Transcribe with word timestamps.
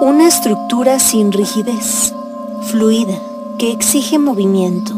Una 0.00 0.28
estructura 0.28 1.00
sin 1.00 1.32
rigidez, 1.32 2.14
fluida, 2.70 3.18
que 3.58 3.72
exige 3.72 4.16
movimiento, 4.16 4.92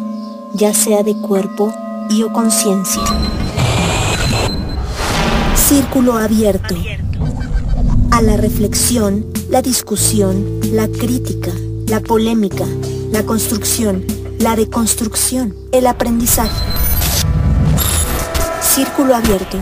ya 0.53 0.75
sea 0.75 1.03
de 1.03 1.17
cuerpo 1.17 1.73
y 2.11 2.23
o 2.23 2.31
conciencia. 2.31 3.03
Círculo 5.55 6.19
abierto. 6.19 6.75
A 8.11 8.21
la 8.21 8.37
reflexión, 8.37 9.25
la 9.49 9.63
discusión, 9.63 10.61
la 10.73 10.87
crítica, 10.87 11.51
la 11.87 12.01
polémica, 12.01 12.67
la 13.11 13.23
construcción, 13.25 14.05
la 14.39 14.55
deconstrucción, 14.55 15.55
el 15.73 15.87
aprendizaje. 15.87 16.63
Círculo 18.61 19.17
abierto. 19.17 19.57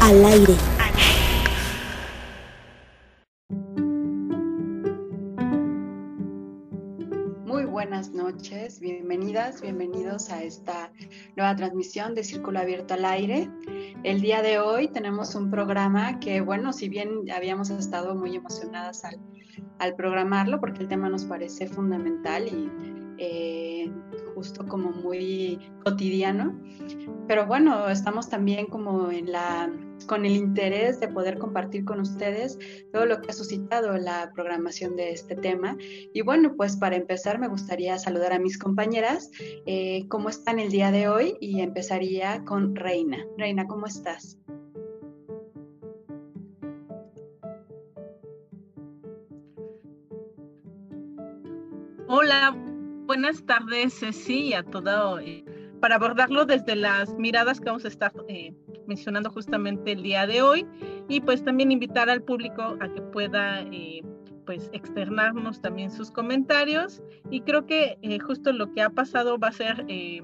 Al 0.00 0.24
aire. 0.24 0.54
Bienvenidas, 8.80 9.62
bienvenidos 9.62 10.30
a 10.30 10.42
esta 10.42 10.92
nueva 11.36 11.54
transmisión 11.56 12.14
de 12.14 12.24
Círculo 12.24 12.58
Abierto 12.58 12.94
al 12.94 13.04
Aire. 13.04 13.50
El 14.02 14.20
día 14.20 14.42
de 14.42 14.58
hoy 14.58 14.88
tenemos 14.88 15.34
un 15.34 15.50
programa 15.50 16.18
que, 16.20 16.40
bueno, 16.40 16.72
si 16.72 16.88
bien 16.88 17.30
habíamos 17.34 17.70
estado 17.70 18.14
muy 18.14 18.36
emocionadas 18.36 19.04
al, 19.04 19.18
al 19.78 19.94
programarlo, 19.94 20.60
porque 20.60 20.82
el 20.82 20.88
tema 20.88 21.08
nos 21.08 21.24
parece 21.24 21.66
fundamental 21.66 22.48
y 22.48 22.70
eh, 23.18 23.90
justo 24.34 24.66
como 24.66 24.90
muy 24.90 25.58
cotidiano, 25.84 26.58
pero 27.26 27.46
bueno, 27.46 27.88
estamos 27.88 28.28
también 28.28 28.66
como 28.66 29.10
en 29.10 29.32
la 29.32 29.70
con 30.04 30.26
el 30.26 30.36
interés 30.36 31.00
de 31.00 31.08
poder 31.08 31.38
compartir 31.38 31.84
con 31.84 32.00
ustedes 32.00 32.58
todo 32.92 33.06
lo 33.06 33.20
que 33.20 33.30
ha 33.30 33.34
suscitado 33.34 33.96
la 33.96 34.30
programación 34.34 34.96
de 34.96 35.12
este 35.12 35.34
tema. 35.34 35.76
Y 36.12 36.22
bueno, 36.22 36.54
pues 36.56 36.76
para 36.76 36.96
empezar 36.96 37.38
me 37.38 37.48
gustaría 37.48 37.98
saludar 37.98 38.32
a 38.32 38.38
mis 38.38 38.58
compañeras. 38.58 39.30
Eh, 39.66 40.06
¿Cómo 40.08 40.28
están 40.28 40.58
el 40.58 40.70
día 40.70 40.90
de 40.90 41.08
hoy? 41.08 41.36
Y 41.40 41.60
empezaría 41.60 42.44
con 42.44 42.76
Reina. 42.76 43.24
Reina, 43.38 43.66
¿cómo 43.66 43.86
estás? 43.86 44.38
Hola, 52.08 52.56
buenas 53.06 53.44
tardes, 53.44 53.98
Ceci, 53.98 54.54
a 54.54 54.62
todo, 54.62 55.18
eh, 55.18 55.44
para 55.80 55.96
abordarlo 55.96 56.46
desde 56.46 56.76
las 56.76 57.12
miradas 57.14 57.58
que 57.58 57.66
vamos 57.66 57.84
a 57.84 57.88
estar 57.88 58.12
eh, 58.28 58.54
mencionando 58.86 59.30
justamente 59.30 59.92
el 59.92 60.02
día 60.02 60.26
de 60.26 60.42
hoy 60.42 60.66
y 61.08 61.20
pues 61.20 61.44
también 61.44 61.72
invitar 61.72 62.10
al 62.10 62.22
público 62.22 62.76
a 62.80 62.92
que 62.92 63.02
pueda 63.02 63.62
eh, 63.72 64.02
pues 64.44 64.70
externarnos 64.72 65.60
también 65.60 65.90
sus 65.90 66.10
comentarios 66.10 67.02
y 67.30 67.40
creo 67.40 67.66
que 67.66 67.98
eh, 68.02 68.18
justo 68.18 68.52
lo 68.52 68.72
que 68.72 68.82
ha 68.82 68.90
pasado 68.90 69.38
va 69.38 69.48
a 69.48 69.52
ser 69.52 69.84
eh, 69.88 70.22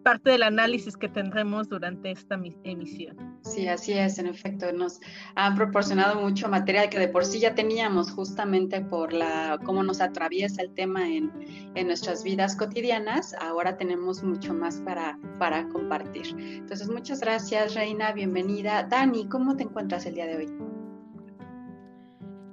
parte 0.00 0.30
del 0.30 0.42
análisis 0.42 0.96
que 0.96 1.08
tendremos 1.08 1.68
durante 1.68 2.10
esta 2.10 2.40
emisión. 2.64 3.38
Sí, 3.42 3.68
así 3.68 3.92
es, 3.92 4.18
en 4.18 4.26
efecto, 4.26 4.70
nos 4.72 5.00
han 5.34 5.54
proporcionado 5.54 6.20
mucho 6.20 6.48
material 6.48 6.88
que 6.90 6.98
de 6.98 7.08
por 7.08 7.24
sí 7.24 7.40
ya 7.40 7.54
teníamos 7.54 8.10
justamente 8.10 8.80
por 8.80 9.12
la 9.12 9.58
cómo 9.64 9.82
nos 9.82 10.00
atraviesa 10.00 10.62
el 10.62 10.72
tema 10.74 11.08
en, 11.08 11.30
en 11.74 11.86
nuestras 11.86 12.24
vidas 12.24 12.56
cotidianas, 12.56 13.34
ahora 13.40 13.76
tenemos 13.76 14.22
mucho 14.22 14.54
más 14.54 14.80
para, 14.80 15.18
para 15.38 15.68
compartir. 15.68 16.26
Entonces, 16.38 16.88
muchas 16.88 17.20
gracias, 17.20 17.74
Reina, 17.74 18.12
bienvenida. 18.12 18.82
Dani, 18.84 19.28
¿cómo 19.28 19.56
te 19.56 19.64
encuentras 19.64 20.06
el 20.06 20.14
día 20.14 20.26
de 20.26 20.36
hoy? 20.36 20.70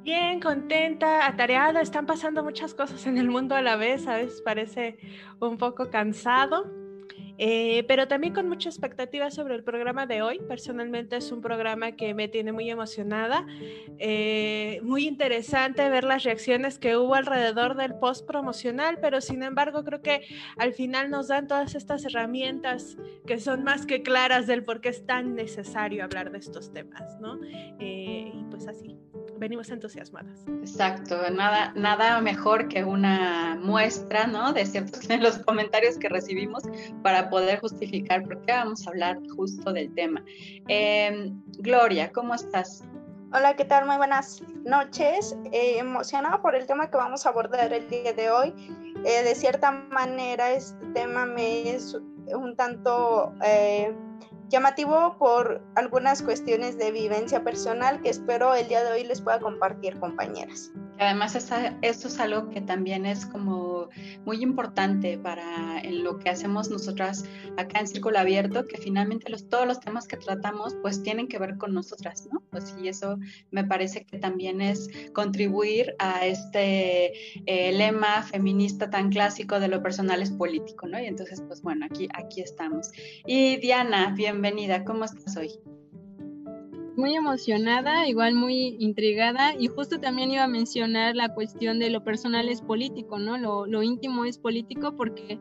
Bien, 0.07 0.39
contenta, 0.39 1.27
atareada, 1.27 1.81
están 1.81 2.05
pasando 2.05 2.41
muchas 2.41 2.73
cosas 2.73 3.05
en 3.07 3.17
el 3.17 3.29
mundo 3.29 3.55
a 3.55 3.61
la 3.61 3.75
vez, 3.75 4.07
a 4.07 4.15
veces 4.15 4.41
parece 4.41 4.97
un 5.41 5.57
poco 5.57 5.89
cansado, 5.89 6.71
eh, 7.37 7.83
pero 7.87 8.07
también 8.07 8.33
con 8.33 8.47
mucha 8.49 8.69
expectativa 8.69 9.29
sobre 9.31 9.55
el 9.55 9.63
programa 9.63 10.05
de 10.05 10.21
hoy. 10.21 10.39
Personalmente 10.47 11.17
es 11.17 11.31
un 11.31 11.41
programa 11.41 11.93
que 11.93 12.13
me 12.13 12.27
tiene 12.27 12.51
muy 12.51 12.69
emocionada, 12.69 13.45
eh, 13.99 14.79
muy 14.83 15.07
interesante 15.07 15.89
ver 15.89 16.03
las 16.03 16.23
reacciones 16.23 16.79
que 16.79 16.97
hubo 16.97 17.15
alrededor 17.15 17.75
del 17.75 17.95
post 17.95 18.25
promocional, 18.25 18.99
pero 18.99 19.21
sin 19.21 19.43
embargo 19.43 19.83
creo 19.83 20.01
que 20.01 20.21
al 20.57 20.73
final 20.73 21.09
nos 21.09 21.27
dan 21.27 21.47
todas 21.47 21.75
estas 21.75 22.05
herramientas 22.05 22.97
que 23.25 23.39
son 23.39 23.63
más 23.63 23.85
que 23.85 24.01
claras 24.01 24.47
del 24.47 24.63
por 24.63 24.81
qué 24.81 24.89
es 24.89 25.05
tan 25.05 25.35
necesario 25.35 26.03
hablar 26.03 26.31
de 26.31 26.39
estos 26.39 26.71
temas, 26.71 27.19
¿no? 27.19 27.39
Eh, 27.79 28.31
y 28.33 28.43
pues 28.49 28.67
así 28.67 28.97
venimos 29.37 29.69
entusiasmadas. 29.69 30.45
Exacto, 30.61 31.17
nada, 31.31 31.73
nada 31.75 32.21
mejor 32.21 32.67
que 32.67 32.83
una 32.83 33.57
muestra, 33.61 34.27
¿no? 34.27 34.53
De 34.53 34.65
ciertos 34.65 35.07
los 35.19 35.39
comentarios 35.39 35.97
que 35.97 36.09
recibimos 36.09 36.63
para 37.03 37.29
poder 37.29 37.59
justificar 37.59 38.23
por 38.23 38.41
qué 38.41 38.53
vamos 38.53 38.85
a 38.85 38.89
hablar 38.89 39.19
justo 39.35 39.73
del 39.73 39.93
tema. 39.93 40.23
Em, 40.67 41.41
Gloria, 41.59 42.11
¿cómo 42.11 42.33
estás? 42.35 42.83
Hola, 43.33 43.55
¿qué 43.57 43.65
tal? 43.65 43.85
Muy 43.85 43.97
buenas 43.97 44.41
noches. 44.63 45.35
Eh, 45.51 45.79
emocionada 45.79 46.41
por 46.41 46.55
el 46.55 46.65
tema 46.65 46.89
que 46.89 46.95
vamos 46.95 47.25
a 47.25 47.29
abordar 47.29 47.73
el 47.73 47.89
día 47.89 48.13
de 48.13 48.29
hoy. 48.29 48.53
Eh, 49.03 49.23
de 49.23 49.35
cierta 49.35 49.71
manera, 49.71 50.51
este 50.51 50.85
tema 50.93 51.25
me 51.25 51.69
es 51.69 51.93
un 52.33 52.55
tanto 52.55 53.33
eh, 53.43 53.93
llamativo 54.49 55.17
por 55.17 55.61
algunas 55.75 56.21
cuestiones 56.21 56.77
de 56.77 56.91
vivencia 56.91 57.43
personal 57.43 58.01
que 58.01 58.09
espero 58.09 58.53
el 58.55 58.67
día 58.67 58.83
de 58.83 58.91
hoy 58.91 59.03
les 59.03 59.21
pueda 59.21 59.39
compartir, 59.39 59.99
compañeras. 59.99 60.71
Además, 60.99 61.35
esto 61.35 62.07
es 62.07 62.19
algo 62.19 62.49
que 62.49 62.61
también 62.61 63.05
es 63.05 63.25
como 63.25 63.89
muy 64.25 64.41
importante 64.41 65.17
para 65.17 65.79
en 65.79 66.03
lo 66.03 66.17
que 66.17 66.29
hacemos 66.29 66.69
nosotras 66.69 67.23
acá 67.57 67.79
en 67.79 67.87
Círculo 67.87 68.17
Abierto, 68.19 68.65
que 68.65 68.77
finalmente 68.77 69.29
los, 69.29 69.47
todos 69.47 69.67
los 69.67 69.79
temas 69.79 70.07
que 70.07 70.17
tratamos 70.17 70.75
pues 70.81 71.03
tienen 71.03 71.27
que 71.27 71.37
ver 71.37 71.57
con 71.57 71.73
nosotras, 71.73 72.27
¿no? 72.31 72.41
Pues 72.49 72.75
y 72.81 72.87
eso 72.87 73.17
me 73.51 73.63
parece 73.63 74.05
que 74.05 74.17
también 74.17 74.61
es 74.61 74.89
contribuir 75.13 75.95
a 75.99 76.25
este 76.25 77.13
eh, 77.45 77.71
lema 77.71 78.23
feminista 78.23 78.89
tan 78.89 79.09
clásico 79.09 79.59
de 79.59 79.67
lo 79.67 79.83
personal 79.83 80.21
es 80.21 80.31
político, 80.31 80.87
¿no? 80.87 80.99
Y 80.99 81.05
entonces, 81.05 81.41
pues 81.47 81.61
bueno, 81.61 81.85
aquí, 81.85 82.07
aquí 82.13 82.41
estamos. 82.41 82.91
Y 83.25 83.57
Diana, 83.57 84.13
bienvenida, 84.15 84.83
¿cómo 84.83 85.05
estás 85.05 85.37
hoy? 85.37 85.51
Muy 86.97 87.15
emocionada, 87.15 88.07
igual 88.07 88.33
muy 88.33 88.75
intrigada 88.79 89.53
y 89.57 89.67
justo 89.67 89.99
también 89.99 90.31
iba 90.31 90.43
a 90.43 90.47
mencionar 90.47 91.15
la 91.15 91.33
cuestión 91.33 91.77
de 91.77 91.91
lo 91.91 92.03
personal 92.03 92.49
es 92.49 92.61
político, 92.61 93.19
¿no? 93.19 93.37
Lo, 93.37 93.67
lo 93.67 93.83
íntimo 93.83 94.25
es 94.25 94.39
político 94.39 94.95
porque 94.97 95.39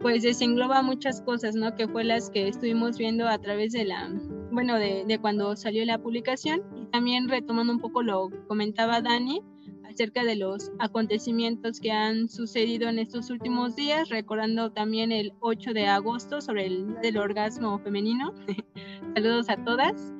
pues 0.00 0.22
desengloba 0.22 0.80
muchas 0.82 1.20
cosas, 1.20 1.54
¿no? 1.54 1.74
Que 1.74 1.88
fue 1.88 2.04
las 2.04 2.30
que 2.30 2.48
estuvimos 2.48 2.96
viendo 2.96 3.28
a 3.28 3.38
través 3.38 3.72
de 3.72 3.84
la, 3.84 4.10
bueno, 4.50 4.76
de, 4.76 5.04
de 5.06 5.18
cuando 5.18 5.54
salió 5.56 5.84
la 5.84 5.98
publicación 5.98 6.62
y 6.74 6.86
también 6.86 7.28
retomando 7.28 7.72
un 7.72 7.80
poco 7.80 8.02
lo 8.02 8.30
comentaba 8.46 9.02
Dani 9.02 9.42
acerca 9.84 10.24
de 10.24 10.36
los 10.36 10.72
acontecimientos 10.78 11.80
que 11.80 11.90
han 11.90 12.28
sucedido 12.28 12.88
en 12.88 12.98
estos 12.98 13.28
últimos 13.28 13.76
días, 13.76 14.08
recordando 14.08 14.70
también 14.70 15.12
el 15.12 15.32
8 15.40 15.74
de 15.74 15.86
agosto 15.86 16.40
sobre 16.40 16.66
el 16.66 16.94
del 17.02 17.18
orgasmo 17.18 17.78
femenino. 17.80 18.32
Saludos 19.14 19.50
a 19.50 19.56
todas 19.64 20.14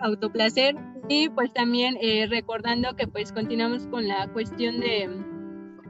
autoplacer 0.00 0.76
y 1.08 1.28
pues 1.28 1.52
también 1.52 1.96
eh, 2.00 2.26
recordando 2.28 2.94
que 2.96 3.06
pues 3.06 3.32
continuamos 3.32 3.86
con 3.86 4.08
la 4.08 4.28
cuestión 4.32 4.80
de, 4.80 5.08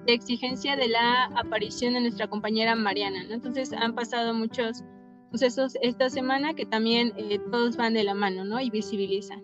exigencia 0.06 0.76
de 0.76 0.88
la 0.88 1.24
aparición 1.36 1.94
de 1.94 2.02
nuestra 2.02 2.28
compañera 2.28 2.74
Mariana. 2.74 3.24
Entonces 3.30 3.72
han 3.72 3.94
pasado 3.94 4.34
muchos 4.34 4.84
sucesos 5.32 5.76
esta 5.80 6.10
semana 6.10 6.54
que 6.54 6.66
también 6.66 7.12
eh, 7.16 7.38
todos 7.50 7.76
van 7.76 7.94
de 7.94 8.04
la 8.04 8.14
mano, 8.14 8.44
¿no? 8.44 8.60
Y 8.60 8.70
visibilizan. 8.70 9.42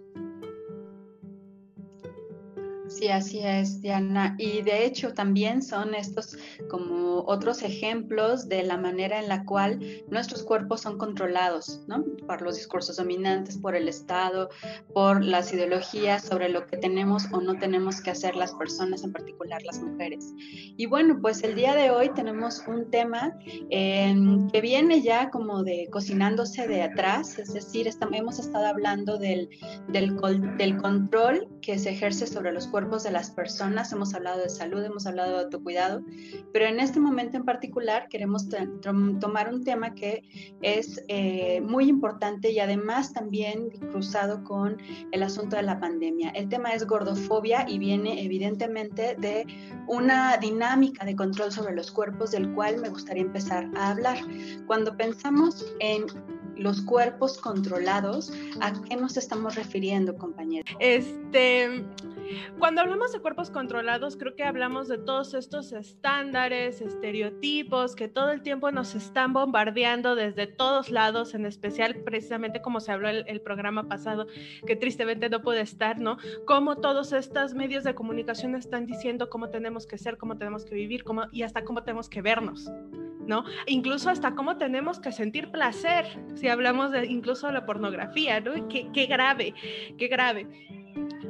Sí, 2.90 3.06
así 3.08 3.38
es, 3.38 3.80
Diana. 3.80 4.34
Y 4.36 4.62
de 4.62 4.84
hecho 4.84 5.14
también 5.14 5.62
son 5.62 5.94
estos 5.94 6.36
como 6.68 7.20
otros 7.20 7.62
ejemplos 7.62 8.48
de 8.48 8.64
la 8.64 8.76
manera 8.76 9.20
en 9.20 9.28
la 9.28 9.44
cual 9.44 9.78
nuestros 10.08 10.42
cuerpos 10.42 10.80
son 10.80 10.98
controlados, 10.98 11.82
¿no? 11.86 12.04
Por 12.26 12.42
los 12.42 12.56
discursos 12.56 12.96
dominantes, 12.96 13.58
por 13.58 13.76
el 13.76 13.86
Estado, 13.86 14.50
por 14.92 15.24
las 15.24 15.52
ideologías 15.52 16.24
sobre 16.24 16.48
lo 16.48 16.66
que 16.66 16.78
tenemos 16.78 17.26
o 17.32 17.40
no 17.40 17.58
tenemos 17.58 18.00
que 18.00 18.10
hacer 18.10 18.34
las 18.34 18.52
personas, 18.54 19.04
en 19.04 19.12
particular 19.12 19.62
las 19.62 19.80
mujeres. 19.80 20.34
Y 20.76 20.86
bueno, 20.86 21.16
pues 21.22 21.44
el 21.44 21.54
día 21.54 21.76
de 21.76 21.92
hoy 21.92 22.10
tenemos 22.10 22.64
un 22.66 22.90
tema 22.90 23.38
que 23.70 24.60
viene 24.60 25.00
ya 25.00 25.30
como 25.30 25.62
de 25.62 25.88
cocinándose 25.92 26.66
de 26.66 26.82
atrás, 26.82 27.38
es 27.38 27.52
decir, 27.52 27.86
estamos, 27.86 28.18
hemos 28.18 28.38
estado 28.40 28.66
hablando 28.66 29.16
del, 29.16 29.48
del, 29.88 30.16
del 30.58 30.76
control 30.78 31.48
que 31.62 31.78
se 31.78 31.90
ejerce 31.90 32.26
sobre 32.26 32.50
los 32.50 32.66
cuerpos 32.66 32.79
cuerpos 32.80 33.02
de 33.02 33.10
las 33.10 33.30
personas, 33.30 33.92
hemos 33.92 34.14
hablado 34.14 34.40
de 34.40 34.48
salud, 34.48 34.82
hemos 34.82 35.06
hablado 35.06 35.32
de 35.32 35.44
autocuidado, 35.44 36.02
pero 36.50 36.64
en 36.64 36.80
este 36.80 36.98
momento 36.98 37.36
en 37.36 37.44
particular 37.44 38.08
queremos 38.08 38.48
tomar 39.20 39.52
un 39.52 39.62
tema 39.64 39.94
que 39.94 40.22
es 40.62 41.04
eh, 41.08 41.60
muy 41.60 41.90
importante 41.90 42.50
y 42.50 42.58
además 42.58 43.12
también 43.12 43.68
cruzado 43.90 44.42
con 44.44 44.78
el 45.12 45.22
asunto 45.22 45.56
de 45.56 45.62
la 45.62 45.78
pandemia. 45.78 46.30
El 46.30 46.48
tema 46.48 46.72
es 46.72 46.86
gordofobia 46.86 47.66
y 47.68 47.78
viene 47.78 48.24
evidentemente 48.24 49.14
de 49.16 49.46
una 49.86 50.38
dinámica 50.38 51.04
de 51.04 51.14
control 51.14 51.52
sobre 51.52 51.74
los 51.74 51.90
cuerpos 51.90 52.30
del 52.30 52.50
cual 52.54 52.80
me 52.80 52.88
gustaría 52.88 53.24
empezar 53.24 53.68
a 53.76 53.90
hablar. 53.90 54.16
Cuando 54.66 54.96
pensamos 54.96 55.66
en 55.80 56.06
los 56.60 56.82
cuerpos 56.82 57.38
controlados, 57.38 58.32
¿a 58.60 58.72
qué 58.82 58.96
nos 58.96 59.16
estamos 59.16 59.54
refiriendo, 59.54 60.16
compañeros? 60.16 60.74
Este, 60.78 61.84
cuando 62.58 62.80
hablamos 62.80 63.12
de 63.12 63.20
cuerpos 63.20 63.50
controlados, 63.50 64.16
creo 64.16 64.34
que 64.34 64.44
hablamos 64.44 64.88
de 64.88 64.98
todos 64.98 65.34
estos 65.34 65.72
estándares, 65.72 66.80
estereotipos 66.80 67.94
que 67.94 68.08
todo 68.08 68.30
el 68.30 68.42
tiempo 68.42 68.70
nos 68.70 68.94
están 68.94 69.32
bombardeando 69.32 70.14
desde 70.14 70.46
todos 70.46 70.90
lados, 70.90 71.34
en 71.34 71.46
especial 71.46 71.96
precisamente 72.04 72.60
como 72.60 72.80
se 72.80 72.92
habló 72.92 73.08
el, 73.08 73.24
el 73.26 73.40
programa 73.40 73.88
pasado, 73.88 74.26
que 74.66 74.76
tristemente 74.76 75.28
no 75.28 75.42
puede 75.42 75.60
estar, 75.60 75.98
¿no? 75.98 76.18
Cómo 76.46 76.76
todos 76.76 77.12
estos 77.12 77.54
medios 77.54 77.84
de 77.84 77.94
comunicación 77.94 78.54
están 78.54 78.86
diciendo 78.86 79.28
cómo 79.28 79.48
tenemos 79.50 79.86
que 79.86 79.98
ser, 79.98 80.16
cómo 80.16 80.36
tenemos 80.36 80.64
que 80.64 80.74
vivir, 80.74 81.04
cómo, 81.04 81.24
y 81.32 81.42
hasta 81.42 81.64
cómo 81.64 81.82
tenemos 81.82 82.08
que 82.08 82.22
vernos. 82.22 82.70
¿no? 83.26 83.44
Incluso 83.66 84.10
hasta 84.10 84.34
cómo 84.34 84.56
tenemos 84.56 84.98
que 84.98 85.12
sentir 85.12 85.50
placer, 85.50 86.04
si 86.34 86.48
hablamos 86.48 86.90
de 86.90 87.06
incluso 87.06 87.46
de 87.46 87.52
la 87.52 87.64
pornografía, 87.64 88.40
¿no? 88.40 88.68
Qué, 88.68 89.06
grave, 89.06 89.54
qué 89.96 90.08
grave. 90.08 90.48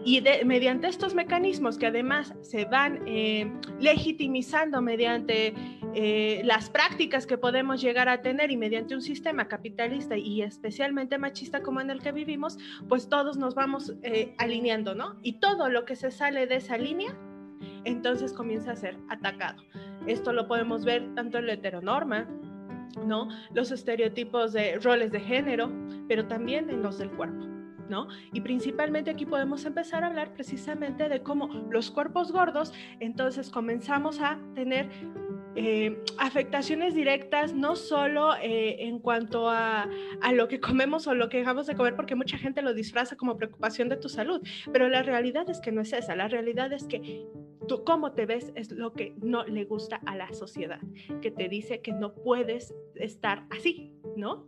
Y 0.04 0.22
mediante 0.44 0.88
estos 0.88 1.14
mecanismos 1.14 1.76
que 1.76 1.86
además 1.86 2.34
se 2.40 2.64
van 2.64 3.00
eh, 3.06 3.52
legitimizando 3.78 4.80
mediante 4.80 5.54
eh, 5.94 6.40
las 6.44 6.70
prácticas 6.70 7.26
que 7.26 7.36
podemos 7.36 7.80
llegar 7.80 8.08
a 8.08 8.22
tener 8.22 8.50
y 8.50 8.56
mediante 8.56 8.94
un 8.94 9.02
sistema 9.02 9.48
capitalista 9.48 10.16
y 10.16 10.42
especialmente 10.42 11.18
machista 11.18 11.62
como 11.62 11.80
en 11.80 11.90
el 11.90 12.00
que 12.00 12.12
vivimos, 12.12 12.58
pues 12.88 13.08
todos 13.08 13.36
nos 13.36 13.54
vamos 13.54 13.94
eh, 14.02 14.34
alineando, 14.38 14.94
¿no? 14.94 15.16
Y 15.22 15.34
todo 15.34 15.68
lo 15.68 15.84
que 15.84 15.96
se 15.96 16.10
sale 16.10 16.46
de 16.46 16.56
esa 16.56 16.78
línea, 16.78 17.16
entonces 17.84 18.32
comienza 18.32 18.72
a 18.72 18.76
ser 18.76 18.96
atacado. 19.08 19.62
Esto 20.06 20.32
lo 20.32 20.48
podemos 20.48 20.84
ver 20.84 21.14
tanto 21.14 21.38
en 21.38 21.46
la 21.46 21.54
heteronorma, 21.54 22.26
¿no? 23.04 23.28
Los 23.54 23.70
estereotipos 23.70 24.52
de 24.52 24.78
roles 24.78 25.12
de 25.12 25.20
género, 25.20 25.70
pero 26.08 26.26
también 26.26 26.70
en 26.70 26.82
los 26.82 26.98
del 26.98 27.10
cuerpo. 27.10 27.59
Y 28.32 28.40
principalmente 28.40 29.10
aquí 29.10 29.26
podemos 29.26 29.64
empezar 29.64 30.04
a 30.04 30.08
hablar 30.08 30.32
precisamente 30.32 31.08
de 31.08 31.22
cómo 31.22 31.48
los 31.70 31.90
cuerpos 31.90 32.32
gordos, 32.32 32.72
entonces 33.00 33.50
comenzamos 33.50 34.20
a 34.20 34.38
tener 34.54 34.88
eh, 35.56 35.98
afectaciones 36.18 36.94
directas, 36.94 37.52
no 37.54 37.74
solo 37.74 38.34
eh, 38.36 38.84
en 38.86 39.00
cuanto 39.00 39.48
a, 39.48 39.88
a, 40.20 40.32
lo 40.32 40.46
que 40.46 40.60
comemos 40.60 41.08
o 41.08 41.14
lo 41.14 41.28
que 41.28 41.38
dejamos 41.38 41.66
de 41.66 41.74
comer, 41.74 41.96
porque 41.96 42.14
mucha 42.14 42.38
gente 42.38 42.62
lo 42.62 42.72
disfraza 42.72 43.16
como 43.16 43.36
preocupación 43.36 43.88
de 43.88 43.96
tu 43.96 44.08
salud, 44.08 44.40
pero 44.72 44.88
la 44.88 45.02
realidad 45.02 45.50
es 45.50 45.60
que 45.60 45.72
no 45.72 45.80
es 45.80 45.92
esa, 45.92 46.14
la 46.14 46.28
realidad 46.28 46.72
es 46.72 46.86
que 46.86 47.26
tú 47.66 47.84
cómo 47.84 48.12
te 48.12 48.26
ves 48.26 48.52
es 48.54 48.70
lo 48.70 48.92
que 48.92 49.14
no 49.20 49.44
le 49.44 49.64
gusta 49.64 50.00
a 50.06 50.14
la 50.14 50.32
sociedad, 50.32 50.80
que 51.20 51.30
te 51.30 51.48
dice 51.48 51.80
que 51.80 51.92
no 51.92 52.14
puedes 52.14 52.72
estar 52.94 53.44
así, 53.50 53.92
¿no? 54.16 54.46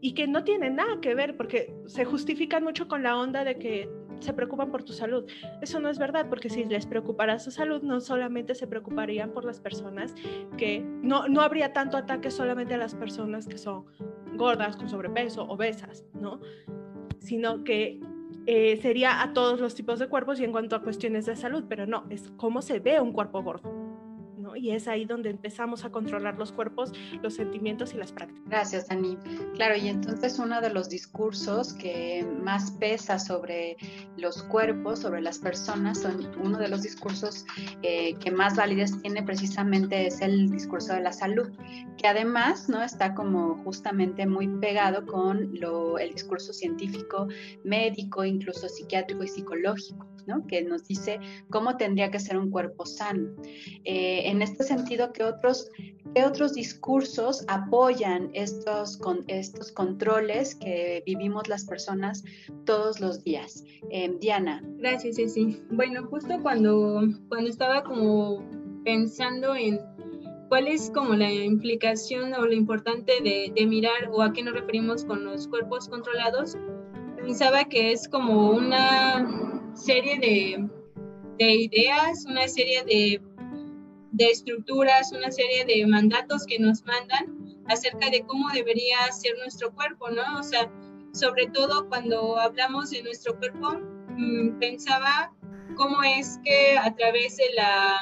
Y 0.00 0.12
que 0.14 0.26
no 0.26 0.44
tiene 0.44 0.70
nada 0.70 1.00
que 1.00 1.14
ver, 1.14 1.36
porque 1.36 1.74
se 1.86 2.04
justifican 2.04 2.64
mucho 2.64 2.88
con 2.88 3.02
la 3.02 3.16
onda 3.16 3.44
de 3.44 3.58
que 3.58 3.88
se 4.20 4.32
preocupan 4.32 4.70
por 4.70 4.82
tu 4.82 4.92
salud. 4.92 5.24
Eso 5.60 5.80
no 5.80 5.88
es 5.88 5.98
verdad, 5.98 6.28
porque 6.28 6.48
si 6.48 6.64
les 6.64 6.86
preocupara 6.86 7.38
su 7.38 7.50
salud, 7.50 7.82
no 7.82 8.00
solamente 8.00 8.54
se 8.54 8.66
preocuparían 8.66 9.32
por 9.32 9.44
las 9.44 9.60
personas 9.60 10.14
que 10.56 10.80
no, 10.80 11.28
no 11.28 11.40
habría 11.40 11.72
tanto 11.72 11.96
ataque 11.96 12.30
solamente 12.30 12.74
a 12.74 12.78
las 12.78 12.94
personas 12.94 13.46
que 13.46 13.58
son 13.58 13.86
gordas, 14.34 14.76
con 14.76 14.88
sobrepeso, 14.88 15.44
obesas, 15.44 16.04
¿no? 16.14 16.40
Sino 17.18 17.64
que 17.64 18.00
eh, 18.46 18.78
sería 18.80 19.22
a 19.22 19.32
todos 19.32 19.60
los 19.60 19.74
tipos 19.74 19.98
de 19.98 20.08
cuerpos 20.08 20.40
y 20.40 20.44
en 20.44 20.52
cuanto 20.52 20.76
a 20.76 20.82
cuestiones 20.82 21.26
de 21.26 21.36
salud, 21.36 21.64
pero 21.68 21.86
no, 21.86 22.06
es 22.10 22.30
cómo 22.36 22.62
se 22.62 22.78
ve 22.78 23.00
un 23.00 23.12
cuerpo 23.12 23.42
gordo. 23.42 23.85
Y 24.56 24.70
es 24.70 24.88
ahí 24.88 25.04
donde 25.04 25.30
empezamos 25.30 25.84
a 25.84 25.90
controlar 25.90 26.36
los 26.36 26.52
cuerpos, 26.52 26.92
los 27.22 27.34
sentimientos 27.34 27.94
y 27.94 27.96
las 27.96 28.12
prácticas. 28.12 28.48
Gracias, 28.48 28.88
Dani. 28.88 29.16
Claro, 29.54 29.76
y 29.76 29.88
entonces 29.88 30.38
uno 30.38 30.60
de 30.60 30.70
los 30.70 30.88
discursos 30.88 31.74
que 31.74 32.26
más 32.42 32.70
pesa 32.72 33.18
sobre 33.18 33.76
los 34.16 34.42
cuerpos, 34.44 35.00
sobre 35.00 35.20
las 35.20 35.38
personas, 35.38 36.00
son 36.00 36.30
uno 36.42 36.58
de 36.58 36.68
los 36.68 36.82
discursos 36.82 37.44
eh, 37.82 38.14
que 38.14 38.30
más 38.30 38.56
validez 38.56 39.00
tiene 39.02 39.22
precisamente 39.22 40.06
es 40.06 40.20
el 40.20 40.50
discurso 40.50 40.94
de 40.94 41.00
la 41.00 41.12
salud, 41.12 41.48
que 41.96 42.06
además 42.06 42.68
no 42.68 42.82
está 42.82 43.14
como 43.14 43.56
justamente 43.64 44.26
muy 44.26 44.48
pegado 44.48 45.06
con 45.06 45.50
lo, 45.58 45.98
el 45.98 46.12
discurso 46.12 46.52
científico, 46.52 47.28
médico, 47.64 48.24
incluso 48.24 48.68
psiquiátrico 48.68 49.22
y 49.22 49.28
psicológico, 49.28 50.06
¿no? 50.26 50.46
que 50.46 50.62
nos 50.62 50.86
dice 50.86 51.18
cómo 51.50 51.76
tendría 51.76 52.10
que 52.10 52.20
ser 52.20 52.38
un 52.38 52.50
cuerpo 52.50 52.86
sano. 52.86 53.30
Eh, 53.84 54.22
en 54.24 54.42
este 54.42 54.64
sentido, 54.64 55.12
¿qué 55.12 55.24
otros, 55.24 55.70
qué 56.14 56.24
otros 56.24 56.54
discursos 56.54 57.44
apoyan 57.48 58.30
estos, 58.34 58.96
con, 58.96 59.24
estos 59.28 59.72
controles 59.72 60.54
que 60.54 61.02
vivimos 61.06 61.48
las 61.48 61.64
personas 61.64 62.24
todos 62.64 63.00
los 63.00 63.22
días? 63.24 63.64
Em, 63.90 64.18
Diana. 64.18 64.62
Gracias, 64.78 65.16
Ceci. 65.16 65.62
Bueno, 65.70 66.06
justo 66.06 66.40
cuando, 66.42 67.02
cuando 67.28 67.50
estaba 67.50 67.82
como 67.82 68.44
pensando 68.84 69.54
en 69.54 69.80
cuál 70.48 70.68
es 70.68 70.90
como 70.90 71.14
la 71.14 71.32
implicación 71.32 72.32
o 72.34 72.46
lo 72.46 72.52
importante 72.52 73.12
de, 73.22 73.52
de 73.54 73.66
mirar 73.66 74.10
o 74.12 74.22
a 74.22 74.32
qué 74.32 74.42
nos 74.42 74.54
referimos 74.54 75.04
con 75.04 75.24
los 75.24 75.48
cuerpos 75.48 75.88
controlados, 75.88 76.56
pensaba 77.16 77.64
que 77.64 77.90
es 77.92 78.08
como 78.08 78.50
una 78.52 79.56
serie 79.76 80.18
de, 80.18 80.68
de 81.38 81.54
ideas, 81.54 82.24
una 82.26 82.48
serie 82.48 82.82
de 82.84 83.20
de 84.16 84.30
estructuras, 84.30 85.12
una 85.12 85.30
serie 85.30 85.66
de 85.66 85.86
mandatos 85.86 86.46
que 86.46 86.58
nos 86.58 86.82
mandan 86.86 87.36
acerca 87.66 88.08
de 88.08 88.22
cómo 88.22 88.48
debería 88.48 88.96
ser 89.12 89.36
nuestro 89.38 89.70
cuerpo, 89.74 90.08
¿no? 90.08 90.38
O 90.38 90.42
sea, 90.42 90.70
sobre 91.12 91.48
todo 91.48 91.86
cuando 91.88 92.38
hablamos 92.38 92.90
de 92.90 93.02
nuestro 93.02 93.36
cuerpo, 93.38 93.74
mm, 94.16 94.58
pensaba 94.58 95.34
cómo 95.76 96.02
es 96.02 96.40
que 96.44 96.78
a 96.78 96.94
través 96.94 97.36
de, 97.36 97.44
la, 97.56 98.00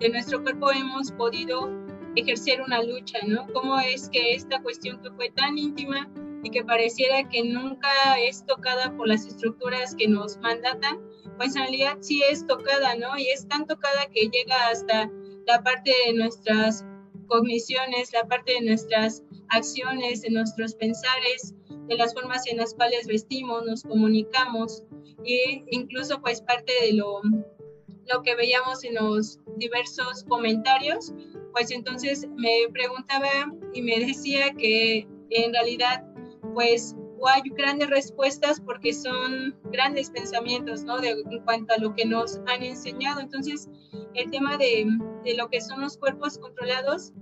de 0.00 0.08
nuestro 0.08 0.42
cuerpo 0.42 0.72
hemos 0.72 1.12
podido 1.12 1.70
ejercer 2.16 2.62
una 2.62 2.82
lucha, 2.82 3.18
¿no? 3.26 3.46
Cómo 3.52 3.78
es 3.78 4.08
que 4.08 4.34
esta 4.34 4.62
cuestión 4.62 5.02
que 5.02 5.10
fue 5.10 5.28
tan 5.30 5.58
íntima 5.58 6.08
y 6.42 6.50
que 6.50 6.64
pareciera 6.64 7.28
que 7.28 7.44
nunca 7.44 7.90
es 8.18 8.44
tocada 8.46 8.94
por 8.96 9.08
las 9.08 9.26
estructuras 9.26 9.94
que 9.94 10.08
nos 10.08 10.38
mandatan, 10.38 11.00
pues 11.36 11.54
en 11.54 11.62
realidad 11.62 11.98
sí 12.00 12.22
es 12.28 12.46
tocada, 12.46 12.94
¿no? 12.96 13.16
Y 13.16 13.28
es 13.28 13.46
tan 13.48 13.66
tocada 13.66 14.06
que 14.12 14.28
llega 14.28 14.68
hasta 14.68 15.10
la 15.46 15.62
parte 15.62 15.92
de 16.06 16.14
nuestras 16.14 16.84
cogniciones, 17.26 18.12
la 18.12 18.26
parte 18.26 18.54
de 18.54 18.62
nuestras 18.62 19.22
acciones, 19.48 20.22
de 20.22 20.30
nuestros 20.30 20.74
pensares, 20.74 21.54
de 21.88 21.96
las 21.96 22.14
formas 22.14 22.46
en 22.46 22.58
las 22.58 22.74
cuales 22.74 23.06
vestimos, 23.06 23.64
nos 23.64 23.82
comunicamos 23.82 24.84
e 25.24 25.64
incluso 25.70 26.20
pues 26.20 26.40
parte 26.42 26.72
de 26.82 26.94
lo, 26.94 27.20
lo 28.12 28.22
que 28.22 28.34
veíamos 28.34 28.84
en 28.84 28.94
los 28.94 29.38
diversos 29.56 30.24
comentarios, 30.24 31.12
pues 31.52 31.70
entonces 31.70 32.26
me 32.36 32.68
preguntaba 32.72 33.52
y 33.72 33.82
me 33.82 34.00
decía 34.00 34.52
que 34.52 35.06
en 35.30 35.52
realidad 35.52 36.04
pues 36.54 36.96
hay 37.26 37.42
grandes 37.50 37.88
respuestas 37.88 38.60
porque 38.60 38.92
son 38.92 39.54
grandes 39.64 40.10
pensamientos, 40.10 40.84
¿no? 40.84 40.98
De, 40.98 41.10
en 41.10 41.40
cuanto 41.44 41.74
a 41.74 41.78
lo 41.78 41.94
que 41.94 42.04
nos 42.04 42.40
han 42.46 42.62
enseñado. 42.62 43.20
Entonces, 43.20 43.68
el 44.14 44.30
tema 44.30 44.56
de, 44.56 44.86
de 45.24 45.34
lo 45.34 45.48
que 45.48 45.60
son 45.60 45.80
los 45.80 45.96
cuerpos 45.96 46.38
controlados, 46.38 47.12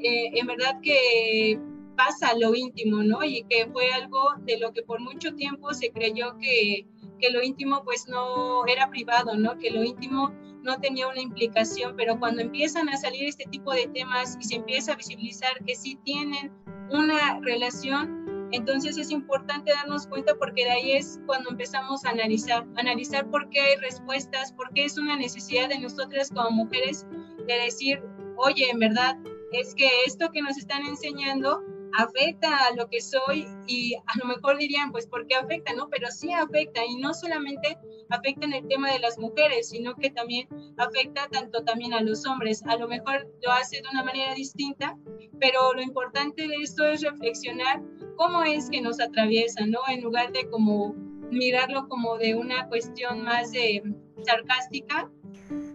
eh, 0.00 0.30
en 0.38 0.46
verdad 0.46 0.80
que 0.82 1.60
pasa 1.96 2.34
lo 2.38 2.54
íntimo, 2.54 3.02
¿no? 3.02 3.22
Y 3.22 3.44
que 3.50 3.66
fue 3.72 3.92
algo 3.92 4.34
de 4.40 4.58
lo 4.58 4.72
que 4.72 4.82
por 4.82 5.00
mucho 5.00 5.34
tiempo 5.34 5.74
se 5.74 5.90
creyó 5.90 6.38
que, 6.38 6.86
que 7.20 7.30
lo 7.30 7.42
íntimo 7.42 7.82
pues 7.84 8.08
no 8.08 8.66
era 8.66 8.88
privado, 8.88 9.36
¿no? 9.36 9.58
Que 9.58 9.70
lo 9.70 9.84
íntimo 9.84 10.32
no 10.62 10.78
tenía 10.80 11.08
una 11.08 11.20
implicación, 11.20 11.94
pero 11.96 12.18
cuando 12.18 12.42
empiezan 12.42 12.88
a 12.88 12.96
salir 12.96 13.24
este 13.24 13.44
tipo 13.50 13.72
de 13.72 13.86
temas 13.88 14.36
y 14.40 14.44
se 14.44 14.56
empieza 14.56 14.92
a 14.92 14.96
visibilizar 14.96 15.64
que 15.66 15.74
sí 15.74 15.98
tienen 16.04 16.52
una 16.90 17.40
relación, 17.40 18.19
entonces 18.52 18.96
es 18.98 19.10
importante 19.10 19.72
darnos 19.72 20.06
cuenta 20.06 20.34
porque 20.36 20.64
de 20.64 20.70
ahí 20.70 20.92
es 20.92 21.20
cuando 21.26 21.50
empezamos 21.50 22.04
a 22.04 22.10
analizar, 22.10 22.66
analizar 22.76 23.28
por 23.30 23.48
qué 23.50 23.60
hay 23.60 23.76
respuestas, 23.76 24.52
por 24.52 24.72
qué 24.74 24.84
es 24.84 24.98
una 24.98 25.16
necesidad 25.16 25.68
de 25.68 25.78
nosotras 25.78 26.30
como 26.30 26.50
mujeres 26.50 27.06
de 27.46 27.54
decir, 27.64 28.02
oye, 28.36 28.70
en 28.70 28.78
verdad, 28.78 29.16
es 29.52 29.74
que 29.74 29.88
esto 30.06 30.30
que 30.30 30.42
nos 30.42 30.56
están 30.56 30.84
enseñando 30.86 31.62
afecta 31.96 32.48
a 32.66 32.74
lo 32.74 32.88
que 32.88 33.00
soy 33.00 33.46
y 33.66 33.94
a 33.94 34.18
lo 34.18 34.26
mejor 34.26 34.58
dirían, 34.58 34.92
pues, 34.92 35.06
¿por 35.06 35.26
qué 35.26 35.34
afecta? 35.34 35.72
No, 35.74 35.88
pero 35.88 36.08
sí 36.10 36.32
afecta 36.32 36.84
y 36.84 36.96
no 36.96 37.14
solamente 37.14 37.78
afecta 38.10 38.46
en 38.46 38.54
el 38.54 38.68
tema 38.68 38.92
de 38.92 38.98
las 38.98 39.18
mujeres, 39.18 39.68
sino 39.70 39.94
que 39.94 40.10
también 40.10 40.48
afecta 40.76 41.28
tanto 41.28 41.62
también 41.64 41.92
a 41.92 42.00
los 42.00 42.26
hombres. 42.26 42.62
A 42.66 42.76
lo 42.76 42.88
mejor 42.88 43.28
lo 43.42 43.52
hace 43.52 43.80
de 43.82 43.88
una 43.90 44.04
manera 44.04 44.34
distinta, 44.34 44.96
pero 45.38 45.72
lo 45.74 45.82
importante 45.82 46.46
de 46.46 46.56
esto 46.56 46.84
es 46.84 47.02
reflexionar 47.02 47.82
cómo 48.16 48.42
es 48.42 48.68
que 48.70 48.80
nos 48.80 49.00
atraviesa, 49.00 49.66
¿no? 49.66 49.78
En 49.88 50.02
lugar 50.02 50.32
de 50.32 50.48
como 50.50 50.94
mirarlo 51.30 51.88
como 51.88 52.18
de 52.18 52.34
una 52.34 52.68
cuestión 52.68 53.22
más 53.22 53.52
de 53.52 53.82
sarcástica 54.22 55.10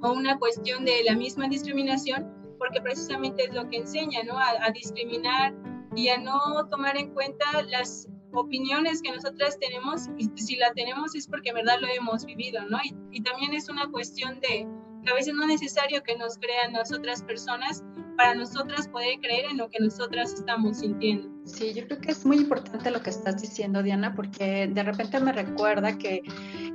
o 0.02 0.12
una 0.12 0.38
cuestión 0.38 0.86
de 0.86 1.04
la 1.04 1.16
misma 1.16 1.48
discriminación, 1.48 2.32
porque 2.58 2.82
precisamente 2.82 3.46
es 3.46 3.54
lo 3.54 3.68
que 3.70 3.78
enseña, 3.78 4.24
¿no? 4.24 4.38
A, 4.38 4.70
discriminar 4.72 5.54
y 5.96 6.10
a 6.10 6.18
no 6.18 6.68
tomar 6.70 6.98
en 6.98 7.14
cuenta 7.14 7.46
las 7.64 8.08
opiniones 8.34 9.02
que 9.02 9.12
nosotras 9.12 9.58
tenemos 9.60 10.10
y 10.18 10.30
si 10.36 10.58
la 10.58 10.74
tenemos 10.74 11.16
es 11.16 11.28
porque 11.28 11.50
en 11.50 11.56
verdad 11.56 11.78
lo 11.80 11.88
hemos 11.88 12.26
vivido, 12.26 12.62
¿no? 12.70 12.78
Y, 12.84 13.18
y 13.18 13.22
también 13.22 13.54
es 13.54 13.70
una 13.70 13.90
cuestión 13.90 14.40
de 14.42 14.68
que 15.04 15.12
a 15.12 15.14
veces 15.14 15.34
no 15.34 15.44
es 15.44 15.50
necesario 15.50 16.04
que 16.04 16.18
nos 16.18 16.38
crean 16.38 16.74
las 16.74 16.92
otras 16.92 17.22
personas 17.24 17.84
para 18.18 18.34
nosotras 18.34 18.88
poder 18.88 19.20
creer 19.20 19.46
en 19.52 19.58
lo 19.58 19.70
que 19.70 19.80
nosotras 19.80 20.34
estamos 20.34 20.80
sintiendo. 20.80 21.30
Sí, 21.46 21.74
yo 21.74 21.86
creo 21.86 22.00
que 22.00 22.12
es 22.12 22.26
muy 22.26 22.38
importante 22.38 22.90
lo 22.90 23.02
que 23.02 23.10
estás 23.10 23.42
diciendo, 23.42 23.84
Diana, 23.84 24.16
porque 24.16 24.68
de 24.68 24.84
repente 24.84 25.20
me 25.20 25.32
recuerda 25.32 25.98
que 25.98 26.24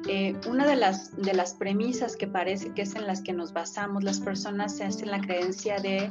eh, 0.08 0.34
una 0.48 0.66
de 0.66 0.76
las, 0.76 1.16
de 1.16 1.34
las 1.34 1.54
premisas 1.54 2.16
que 2.16 2.26
parece 2.26 2.72
que 2.74 2.82
es 2.82 2.94
en 2.94 3.06
las 3.06 3.22
que 3.22 3.32
nos 3.32 3.52
basamos 3.52 4.04
las 4.04 4.20
personas 4.20 4.80
es 4.80 5.02
en 5.02 5.10
la 5.10 5.20
creencia 5.20 5.78
de, 5.80 6.10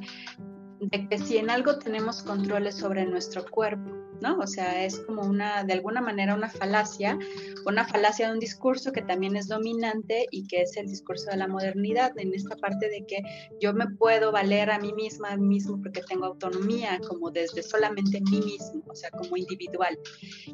de 0.79 1.07
que 1.07 1.17
si 1.17 1.37
en 1.37 1.49
algo 1.49 1.77
tenemos 1.77 2.23
controles 2.23 2.75
sobre 2.75 3.05
nuestro 3.05 3.45
cuerpo, 3.45 3.99
¿no? 4.21 4.37
O 4.39 4.47
sea, 4.47 4.83
es 4.83 4.99
como 4.99 5.21
una, 5.23 5.63
de 5.63 5.73
alguna 5.73 6.01
manera, 6.01 6.35
una 6.35 6.49
falacia, 6.49 7.17
una 7.65 7.85
falacia 7.85 8.27
de 8.27 8.33
un 8.33 8.39
discurso 8.39 8.91
que 8.91 9.01
también 9.01 9.35
es 9.35 9.47
dominante 9.47 10.27
y 10.31 10.47
que 10.47 10.61
es 10.61 10.75
el 10.77 10.87
discurso 10.87 11.29
de 11.31 11.37
la 11.37 11.47
modernidad, 11.47 12.17
en 12.17 12.33
esta 12.33 12.55
parte 12.55 12.89
de 12.89 13.05
que 13.05 13.21
yo 13.59 13.73
me 13.73 13.87
puedo 13.87 14.31
valer 14.31 14.71
a 14.71 14.79
mí 14.79 14.93
misma, 14.93 15.31
a 15.31 15.37
mí 15.37 15.47
mismo, 15.47 15.81
porque 15.81 16.01
tengo 16.07 16.25
autonomía, 16.25 16.99
como 17.07 17.31
desde 17.31 17.63
solamente 17.63 18.21
mí 18.21 18.41
mismo, 18.41 18.83
o 18.87 18.95
sea, 18.95 19.09
como 19.11 19.37
individual. 19.37 19.97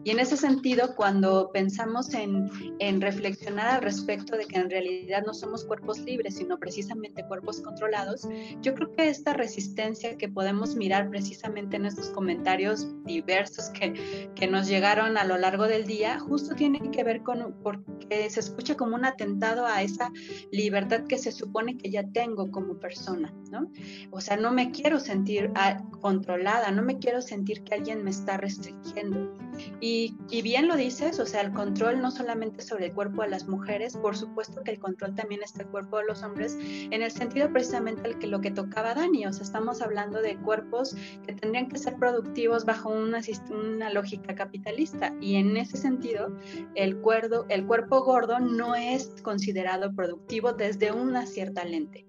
Y 0.03 0.11
en 0.11 0.19
ese 0.19 0.37
sentido, 0.37 0.95
cuando 0.95 1.49
pensamos 1.51 2.13
en, 2.13 2.49
en 2.79 3.01
reflexionar 3.01 3.67
al 3.67 3.81
respecto 3.81 4.37
de 4.37 4.45
que 4.45 4.59
en 4.59 4.69
realidad 4.69 5.23
no 5.25 5.33
somos 5.33 5.65
cuerpos 5.65 5.99
libres, 5.99 6.35
sino 6.35 6.59
precisamente 6.59 7.25
cuerpos 7.27 7.61
controlados, 7.61 8.27
yo 8.61 8.73
creo 8.73 8.91
que 8.93 9.07
esta 9.07 9.33
resistencia 9.33 10.14
que 10.17 10.29
podemos 10.29 10.75
mirar 10.75 11.09
precisamente 11.09 11.77
en 11.77 11.85
estos 11.85 12.09
comentarios 12.09 12.87
diversos, 13.05 13.69
que, 13.69 14.29
que, 14.35 14.47
nos 14.47 14.67
llegaron 14.67 15.17
a 15.17 15.23
lo 15.23 15.37
largo 15.37 15.67
del 15.67 15.85
día, 15.85 16.19
justo 16.19 16.55
tienen 16.55 16.91
que 16.91 17.03
ver 17.03 17.21
con, 17.23 17.55
porque 17.63 18.29
se 18.29 18.39
escucha 18.39 18.75
como 18.75 18.95
un 18.95 19.05
atentado 19.05 19.65
a 19.65 19.81
esa 19.81 20.11
libertad 20.51 21.05
que 21.07 21.17
se 21.17 21.31
supone 21.31 21.77
que 21.77 21.89
ya 21.89 22.03
tengo 22.11 22.51
como 22.51 22.79
persona, 22.79 23.33
¿no? 23.51 23.71
O 24.11 24.21
sea, 24.21 24.37
no 24.37 24.51
me 24.51 24.71
quiero 24.71 24.99
sentir 24.99 25.51
ah, 25.55 25.81
controlada, 26.01 26.71
no 26.71 26.81
me 26.81 26.99
quiero 26.99 27.21
sentir 27.21 27.63
que 27.63 27.75
alguien 27.75 28.03
me 28.03 28.11
está 28.11 28.37
restringiendo. 28.37 29.33
Y, 29.79 30.15
y 30.29 30.41
bien 30.41 30.67
lo 30.67 30.75
dices, 30.75 31.19
o 31.19 31.25
sea, 31.25 31.41
el 31.41 31.51
control 31.51 32.01
no 32.01 32.11
solamente 32.11 32.61
sobre 32.61 32.87
el 32.87 32.93
cuerpo 32.93 33.21
de 33.21 33.29
las 33.29 33.47
mujeres, 33.47 33.95
por 33.95 34.17
supuesto 34.17 34.63
que 34.63 34.71
el 34.71 34.79
control 34.79 35.15
también 35.15 35.41
está 35.43 35.63
el 35.63 35.69
cuerpo 35.69 35.97
de 35.97 36.05
los 36.05 36.23
hombres, 36.23 36.57
en 36.59 37.01
el 37.01 37.11
sentido 37.11 37.51
precisamente 37.51 38.07
el 38.07 38.19
que 38.19 38.27
lo 38.27 38.41
que 38.41 38.51
tocaba 38.51 38.93
Dani, 38.93 39.25
o 39.25 39.33
sea, 39.33 39.43
estamos 39.43 39.81
hablando 39.81 40.04
de 40.11 40.37
cuerpos 40.37 40.95
que 41.25 41.33
tendrían 41.33 41.69
que 41.69 41.77
ser 41.77 41.95
productivos 41.95 42.65
bajo 42.65 42.89
una 42.89 43.21
una 43.49 43.89
lógica 43.91 44.35
capitalista 44.35 45.13
y 45.19 45.35
en 45.35 45.57
ese 45.57 45.77
sentido 45.77 46.35
el, 46.75 46.97
cuerdo, 46.97 47.45
el 47.49 47.65
cuerpo 47.65 48.03
gordo 48.03 48.39
no 48.39 48.75
es 48.75 49.09
considerado 49.21 49.93
productivo 49.93 50.53
desde 50.53 50.91
una 50.91 51.25
cierta 51.25 51.63
lente. 51.65 52.05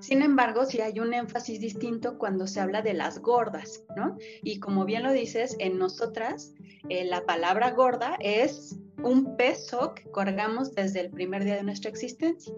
Sin 0.00 0.22
embargo, 0.22 0.66
sí 0.66 0.80
hay 0.80 1.00
un 1.00 1.14
énfasis 1.14 1.58
distinto 1.58 2.18
cuando 2.18 2.46
se 2.46 2.60
habla 2.60 2.82
de 2.82 2.94
las 2.94 3.18
gordas, 3.20 3.82
¿no? 3.96 4.16
Y 4.42 4.60
como 4.60 4.84
bien 4.84 5.02
lo 5.02 5.12
dices, 5.12 5.56
en 5.58 5.78
nosotras 5.78 6.54
eh, 6.88 7.04
la 7.04 7.24
palabra 7.24 7.70
gorda 7.72 8.16
es 8.20 8.78
un 9.02 9.36
peso 9.36 9.94
que 9.94 10.10
cargamos 10.10 10.74
desde 10.74 11.00
el 11.00 11.10
primer 11.10 11.44
día 11.44 11.56
de 11.56 11.62
nuestra 11.62 11.90
existencia. 11.90 12.54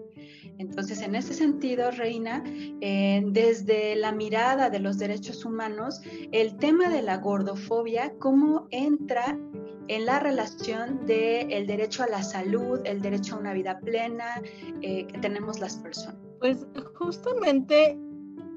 Entonces, 0.57 1.01
en 1.01 1.15
ese 1.15 1.33
sentido, 1.33 1.91
Reina, 1.91 2.43
eh, 2.81 3.23
desde 3.27 3.95
la 3.95 4.11
mirada 4.11 4.69
de 4.69 4.79
los 4.79 4.97
derechos 4.97 5.45
humanos, 5.45 6.01
el 6.31 6.57
tema 6.57 6.89
de 6.89 7.01
la 7.01 7.17
gordofobia, 7.17 8.13
¿cómo 8.19 8.67
entra 8.71 9.37
en 9.87 10.05
la 10.05 10.19
relación 10.19 11.05
del 11.05 11.51
el 11.51 11.65
derecho 11.65 12.03
a 12.03 12.07
la 12.07 12.23
salud, 12.23 12.79
el 12.85 13.01
derecho 13.01 13.35
a 13.35 13.39
una 13.39 13.53
vida 13.53 13.79
plena 13.79 14.41
eh, 14.81 15.07
que 15.07 15.17
tenemos 15.19 15.59
las 15.59 15.77
personas? 15.77 16.19
Pues 16.39 16.65
justamente 16.95 17.97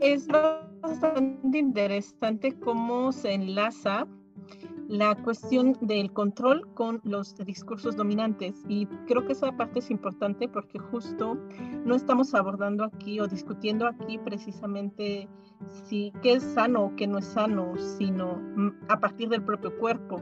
es 0.00 0.26
bastante 0.26 1.58
interesante 1.58 2.52
cómo 2.58 3.12
se 3.12 3.32
enlaza 3.32 4.06
la 4.92 5.14
cuestión 5.14 5.74
del 5.80 6.12
control 6.12 6.68
con 6.74 7.00
los 7.02 7.34
discursos 7.46 7.96
dominantes. 7.96 8.62
Y 8.68 8.84
creo 9.06 9.24
que 9.24 9.32
esa 9.32 9.50
parte 9.56 9.78
es 9.78 9.90
importante 9.90 10.48
porque 10.48 10.78
justo 10.78 11.38
no 11.86 11.94
estamos 11.94 12.34
abordando 12.34 12.84
aquí 12.84 13.18
o 13.18 13.26
discutiendo 13.26 13.86
aquí 13.86 14.18
precisamente 14.18 15.30
si 15.84 16.12
qué 16.20 16.34
es 16.34 16.42
sano 16.42 16.84
o 16.84 16.94
qué 16.94 17.06
no 17.06 17.16
es 17.16 17.24
sano, 17.24 17.72
sino 17.78 18.34
mm, 18.34 18.72
a 18.90 19.00
partir 19.00 19.30
del 19.30 19.42
propio 19.42 19.74
cuerpo, 19.78 20.20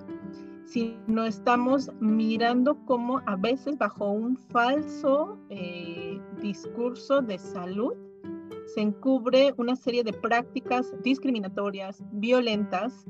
sino 0.66 1.24
estamos 1.24 1.90
mirando 1.98 2.76
cómo 2.84 3.22
a 3.26 3.34
veces 3.34 3.76
bajo 3.76 4.08
un 4.08 4.36
falso 4.36 5.36
eh, 5.48 6.20
discurso 6.40 7.20
de 7.22 7.38
salud 7.38 7.94
se 8.72 8.82
encubre 8.82 9.52
una 9.56 9.74
serie 9.74 10.04
de 10.04 10.12
prácticas 10.12 10.94
discriminatorias, 11.02 12.04
violentas, 12.12 13.04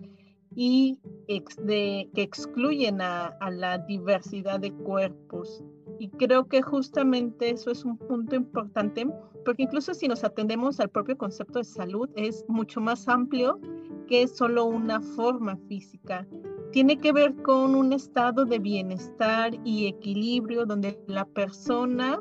y 0.55 0.99
que 1.29 2.23
excluyen 2.23 3.01
a, 3.01 3.37
la 3.51 3.79
diversidad 3.79 4.61
de 4.61 4.73
cuerpos. 4.73 5.63
Y 5.99 6.09
creo 6.09 6.49
que 6.49 6.63
justamente 6.63 7.51
eso 7.51 7.71
es 7.71 7.85
un 7.85 7.97
punto 7.99 8.35
importante, 8.35 9.07
porque 9.45 9.65
incluso 9.65 9.95
si 9.95 10.09
nos 10.09 10.25
atendemos 10.25 10.81
al 10.81 10.89
propio 10.89 11.17
concepto 11.17 11.59
de 11.59 11.65
salud, 11.65 12.09
es 12.17 12.45
mucho 12.49 12.81
más 12.81 13.07
amplio 13.09 13.61
que 14.09 14.27
solo 14.27 14.65
una 14.65 15.01
forma 15.01 15.57
física. 15.69 16.27
Tiene 16.73 16.99
que 16.99 17.13
ver 17.13 17.35
con 17.43 17.75
un 17.75 17.93
estado 17.93 18.45
de 18.45 18.59
bienestar 18.59 19.53
y 19.65 19.89
equilibrio 19.89 20.67
donde 20.67 20.99
la 21.07 21.25
persona 21.25 22.21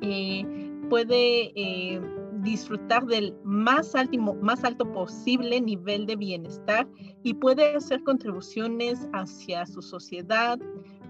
eh, 0.00 0.44
puede 0.88 1.52
eh, 1.54 2.00
disfrutar 2.42 3.06
del 3.06 3.34
más 3.44 3.94
alto, 3.94 4.92
posible 4.92 5.60
nivel 5.60 6.06
de 6.06 6.16
bienestar 6.16 6.88
y 7.22 7.34
puede 7.34 7.76
hacer 7.76 8.02
contribuciones 8.02 9.08
hacia 9.12 9.64
su 9.66 9.80
sociedad, 9.80 10.58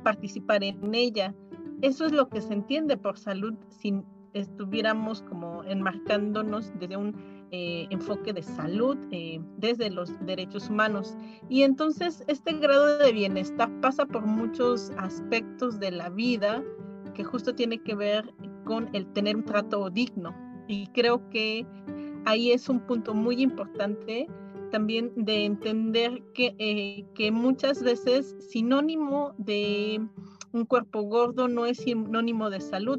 participar 0.02 0.62
en 0.62 0.94
ella. 0.94 1.34
Eso 1.80 2.06
es 2.06 2.12
lo 2.12 2.28
que 2.28 2.40
se 2.40 2.52
entiende 2.52 2.96
por 2.96 3.18
salud 3.18 3.54
si 3.68 3.94
estuviéramos 4.34 5.22
como 5.22 5.62
enmarcándonos 5.64 6.72
desde 6.78 6.96
un 6.96 7.14
eh, 7.50 7.86
enfoque 7.90 8.32
de 8.32 8.42
salud, 8.42 8.96
eh, 9.10 9.40
desde 9.58 9.90
los 9.90 10.14
derechos 10.24 10.70
humanos. 10.70 11.16
Y 11.48 11.62
entonces 11.62 12.24
este 12.28 12.54
grado 12.54 12.98
de 12.98 13.12
bienestar 13.12 13.70
pasa 13.80 14.06
por 14.06 14.24
muchos 14.24 14.90
aspectos 14.96 15.78
de 15.78 15.90
la 15.90 16.08
vida 16.08 16.62
que 17.14 17.24
justo 17.24 17.54
tiene 17.54 17.78
que 17.82 17.94
ver 17.94 18.32
con 18.64 18.88
el 18.94 19.06
tener 19.12 19.36
un 19.36 19.44
trato 19.44 19.90
digno, 19.90 20.34
y 20.72 20.86
creo 20.88 21.28
que 21.30 21.66
ahí 22.24 22.50
es 22.50 22.68
un 22.68 22.80
punto 22.80 23.14
muy 23.14 23.42
importante 23.42 24.26
también 24.70 25.12
de 25.16 25.44
entender 25.44 26.22
que, 26.34 26.54
eh, 26.58 27.04
que 27.14 27.30
muchas 27.30 27.82
veces 27.82 28.34
sinónimo 28.48 29.34
de 29.36 30.00
un 30.52 30.64
cuerpo 30.64 31.02
gordo 31.02 31.46
no 31.46 31.66
es 31.66 31.78
sinónimo 31.78 32.48
de 32.48 32.60
salud 32.60 32.98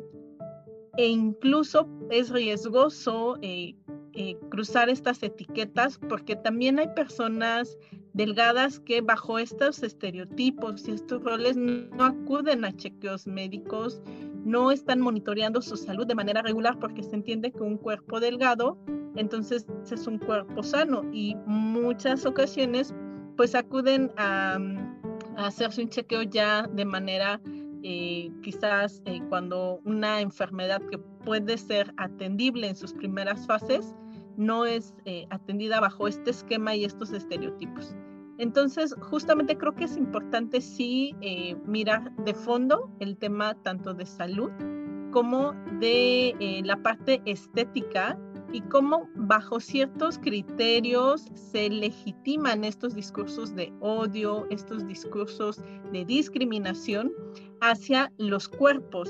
e 0.98 1.08
incluso 1.08 1.88
es 2.12 2.30
riesgoso 2.30 3.38
eh, 3.42 3.76
eh, 4.14 4.38
cruzar 4.50 4.90
estas 4.90 5.22
etiquetas 5.24 6.00
porque 6.10 6.36
también 6.36 6.80
hay 6.80 6.88
personas 6.96 7.78
delgadas 8.14 8.80
que 8.80 9.02
bajo 9.02 9.40
estos 9.40 9.82
estereotipos 9.82 10.88
y 10.88 10.92
estos 10.92 11.24
roles 11.24 11.58
no 11.58 12.06
acuden 12.06 12.64
a 12.64 12.76
chequeos 12.76 13.26
médicos, 13.26 14.02
no 14.46 14.72
están 14.72 15.02
monitoreando 15.02 15.62
su 15.62 15.78
salud 15.78 16.06
de 16.06 16.16
manera 16.16 16.42
regular 16.42 16.78
porque 16.80 17.02
se 17.02 17.16
entiende 17.16 17.52
que 17.52 17.64
un 17.64 17.78
cuerpo 17.78 18.20
delgado 18.20 18.78
entonces 19.16 19.66
es 19.92 20.08
un 20.08 20.18
cuerpo 20.18 20.64
sano 20.64 21.04
y 21.12 21.36
muchas 21.46 22.26
ocasiones 22.26 22.94
pues 23.38 23.56
acuden 23.56 24.12
a, 24.18 24.60
hacerse 25.38 25.82
un 25.82 25.90
chequeo 25.90 26.24
ya 26.24 26.68
de 26.68 26.86
manera 26.86 27.42
eh, 27.84 28.32
quizás 28.42 29.02
eh, 29.06 29.22
cuando 29.30 29.80
una 29.86 30.22
enfermedad 30.22 30.82
que 30.90 30.98
puede 30.98 31.58
ser 31.58 31.94
atendible 31.98 32.68
en 32.68 32.76
sus 32.76 32.94
primeras 32.94 33.46
fases 33.46 33.94
no 34.38 34.66
es 34.66 34.94
eh, 35.06 35.26
atendida 35.30 35.80
bajo 35.80 36.08
este 36.08 36.32
esquema 36.32 36.76
y 36.76 36.86
estos 36.86 37.12
estereotipos. 37.12 37.96
Entonces, 38.38 38.96
justamente 39.00 39.58
creo 39.58 39.76
que 39.76 39.84
es 39.84 39.96
importante 39.96 40.60
sí 40.60 41.16
eh, 41.22 41.56
mirar 41.66 42.16
de 42.18 42.34
fondo 42.34 42.90
el 43.00 43.18
tema 43.18 43.54
tanto 43.62 43.94
de 43.94 44.06
salud 44.06 44.52
como 45.12 45.54
de 45.80 46.30
eh, 46.40 46.62
la 46.64 46.76
parte 46.82 47.22
estética 47.26 48.18
y 48.52 48.62
cómo 48.62 49.08
bajo 49.16 49.60
ciertos 49.60 50.18
criterios 50.18 51.28
se 51.34 51.70
legitiman 51.70 52.64
estos 52.64 52.96
discursos 52.96 53.56
de 53.56 53.72
odio, 53.80 54.48
estos 54.50 54.86
discursos 54.88 55.62
de 55.92 56.04
discriminación 56.06 57.12
hacia 57.70 58.12
los 58.18 58.48
cuerpos 58.48 59.10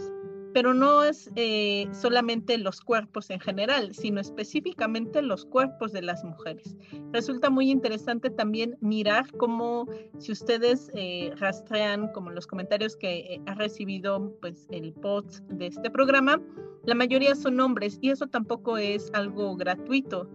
pero 0.53 0.73
no 0.73 1.03
es 1.03 1.31
eh, 1.35 1.87
solamente 1.91 2.57
los 2.57 2.79
cuerpos 2.81 3.29
en 3.31 3.39
general, 3.39 3.93
sino 3.93 4.21
específicamente 4.21 5.21
los 5.21 5.45
cuerpos 5.45 5.91
de 5.91 6.03
las 6.03 6.23
mujeres. 6.23 6.77
Resulta 7.11 7.49
muy 7.49 7.71
interesante 7.71 8.29
también 8.29 8.77
mirar 8.79 9.25
cómo, 9.37 9.87
si 10.19 10.31
ustedes 10.31 10.91
eh, 10.93 11.33
rastrean, 11.37 12.09
como 12.09 12.29
los 12.29 12.45
comentarios 12.45 12.95
que 12.95 13.17
eh, 13.17 13.41
ha 13.47 13.55
recibido 13.55 14.31
pues, 14.41 14.67
el 14.69 14.93
post 14.93 15.43
de 15.49 15.67
este 15.67 15.89
programa, 15.89 16.39
la 16.85 16.95
mayoría 16.95 17.35
son 17.35 17.59
hombres 17.59 17.97
y 18.01 18.11
eso 18.11 18.27
tampoco 18.27 18.77
es 18.77 19.09
algo 19.13 19.55
gratuito, 19.55 20.29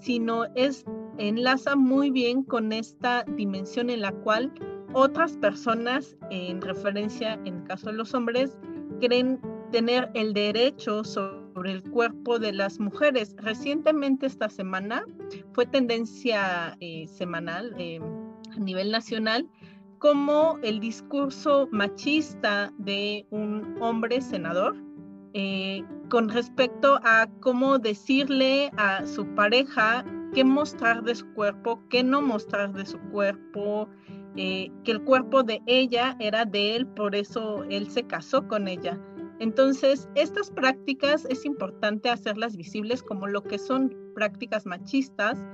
sino 0.00 0.44
es 0.54 0.84
enlaza 1.18 1.76
muy 1.76 2.10
bien 2.10 2.42
con 2.42 2.72
esta 2.72 3.24
dimensión 3.36 3.90
en 3.90 4.02
la 4.02 4.12
cual 4.12 4.52
otras 4.94 5.36
personas, 5.36 6.16
en 6.30 6.62
referencia 6.62 7.34
en 7.44 7.58
el 7.58 7.64
caso 7.64 7.86
de 7.86 7.94
los 7.94 8.14
hombres, 8.14 8.56
creen 9.00 9.40
tener 9.70 10.10
el 10.14 10.32
derecho 10.32 11.04
sobre 11.04 11.72
el 11.72 11.82
cuerpo 11.82 12.38
de 12.38 12.52
las 12.52 12.80
mujeres. 12.80 13.34
Recientemente 13.38 14.26
esta 14.26 14.48
semana 14.48 15.04
fue 15.52 15.66
tendencia 15.66 16.76
eh, 16.80 17.06
semanal 17.08 17.74
eh, 17.78 18.00
a 18.54 18.58
nivel 18.60 18.90
nacional 18.90 19.48
como 19.98 20.58
el 20.62 20.80
discurso 20.80 21.68
machista 21.72 22.72
de 22.78 23.26
un 23.30 23.76
hombre 23.80 24.20
senador 24.20 24.76
eh, 25.32 25.82
con 26.10 26.28
respecto 26.28 27.00
a 27.02 27.26
cómo 27.40 27.78
decirle 27.78 28.70
a 28.76 29.04
su 29.06 29.26
pareja 29.34 30.04
qué 30.32 30.44
mostrar 30.44 31.02
de 31.02 31.14
su 31.14 31.26
cuerpo, 31.32 31.80
qué 31.90 32.04
no 32.04 32.22
mostrar 32.22 32.72
de 32.72 32.86
su 32.86 32.98
cuerpo, 33.10 33.88
que 34.34 34.70
el 34.86 35.02
cuerpo 35.02 35.42
de 35.42 35.62
ella 35.66 36.16
era 36.18 36.44
de 36.44 36.76
él, 36.76 36.86
por 36.86 37.14
eso 37.14 37.64
él 37.70 37.88
se 37.90 38.04
casó 38.04 38.46
con 38.46 38.68
ella. 38.68 38.98
Entonces, 39.40 40.08
estas 40.14 40.50
prácticas 40.50 41.26
es 41.28 41.44
importante 41.44 42.08
hacerlas 42.08 42.56
visibles 42.56 43.02
como 43.02 43.26
lo 43.26 43.42
que 43.42 43.58
son 43.58 43.94
prácticas 44.14 44.64
machistas 44.64 45.44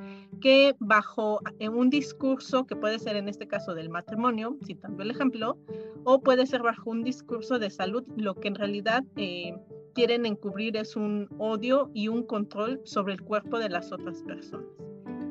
que 0.41 0.75
bajo 0.79 1.41
eh, 1.59 1.69
un 1.69 1.89
discurso 1.89 2.67
que 2.67 2.77
puede 2.77 2.99
ser 2.99 3.17
en 3.17 3.29
este 3.29 3.49
caso 3.49 3.75
del 3.75 3.89
matrimonio, 3.89 4.57
citando 4.65 5.03
el 5.03 5.11
ejemplo, 5.11 5.59
o 6.05 6.21
puede 6.21 6.47
ser 6.47 6.63
bajo 6.63 6.91
un 6.91 7.03
discurso 7.03 7.59
de 7.59 7.71
salud, 7.71 8.05
lo 8.17 8.35
que 8.35 8.49
en 8.49 8.55
realidad 8.55 9.03
eh, 9.17 9.55
quieren 9.95 10.27
encubrir 10.27 10.77
es 10.77 10.95
un 10.95 11.29
odio 11.39 11.91
y 11.95 12.09
un 12.09 12.23
control 12.23 12.81
sobre 12.85 13.15
el 13.15 13.23
cuerpo 13.23 13.59
de 13.59 13.71
las 13.71 13.93
otras 13.93 14.23
personas. 14.23 14.67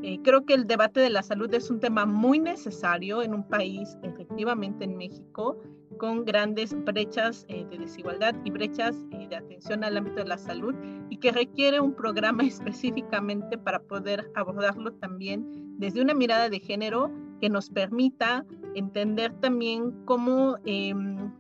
Eh, 0.02 0.20
creo 0.24 0.46
que 0.46 0.54
el 0.54 0.66
debate 0.66 1.02
de 1.02 1.10
la 1.10 1.24
salud 1.24 1.54
es 1.54 1.70
un 1.70 1.80
tema 1.80 2.06
muy 2.06 2.40
necesario 2.40 3.22
en 3.22 3.34
un 3.34 3.44
país, 3.44 3.98
efectivamente 4.04 4.86
en 4.86 4.96
México, 4.98 5.62
con 5.98 6.24
grandes 6.24 6.74
brechas 6.86 7.46
eh, 7.50 7.66
de 7.70 7.80
desigualdad 7.80 8.34
y 8.46 8.52
brechas 8.52 8.96
eh, 9.12 9.28
de 9.28 9.36
atención 9.36 9.84
al 9.84 9.98
ámbito 9.98 10.18
de 10.18 10.26
la 10.26 10.38
salud 10.38 10.74
y 11.10 11.18
que 11.18 11.32
requiere 11.32 11.82
un 11.82 11.94
programa 11.94 12.44
específicamente 12.46 13.58
para 13.58 13.80
poder 13.80 14.32
abordarlo 14.36 14.94
también 14.94 15.46
desde 15.78 16.02
una 16.02 16.14
mirada 16.14 16.50
de 16.50 16.60
género 16.60 17.12
que 17.42 17.50
nos 17.50 17.70
permita 17.70 18.46
entender 18.76 19.34
también 19.42 19.92
cómo 20.06 20.58
em, 20.66 21.32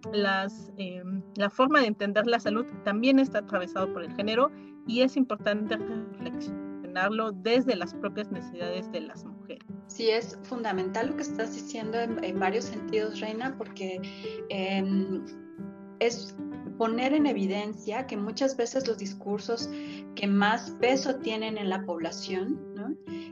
em, 0.77 1.21
la 1.35 1.49
forma 1.49 1.81
de 1.81 1.87
entender 1.87 2.25
la 2.25 2.39
salud 2.39 2.65
también 2.83 3.19
está 3.19 3.39
atravesado 3.39 3.91
por 3.93 4.03
el 4.03 4.13
género 4.15 4.51
y 4.87 5.01
es 5.01 5.17
importante 5.17 5.77
desde 7.43 7.75
las 7.75 7.93
propias 7.93 8.31
necesidades 8.31 8.91
de 8.91 9.01
las 9.01 9.25
mujeres. 9.25 9.65
Sí, 9.87 10.09
es 10.09 10.37
fundamental 10.43 11.07
lo 11.07 11.15
que 11.15 11.23
estás 11.23 11.53
diciendo 11.55 11.99
en, 11.99 12.39
varios 12.39 12.65
sentidos, 12.65 13.19
Reina, 13.19 13.55
porque 13.57 13.99
em, 14.49 15.25
es 15.99 16.35
poner 16.77 17.13
en 17.13 17.25
evidencia 17.25 18.07
que 18.07 18.15
muchas 18.15 18.55
veces 18.55 18.87
los 18.87 18.97
discursos 18.97 19.69
que 20.15 20.27
más 20.27 20.71
peso 20.79 21.15
tienen 21.15 21.57
en 21.57 21.69
la 21.69 21.85
población, 21.85 22.57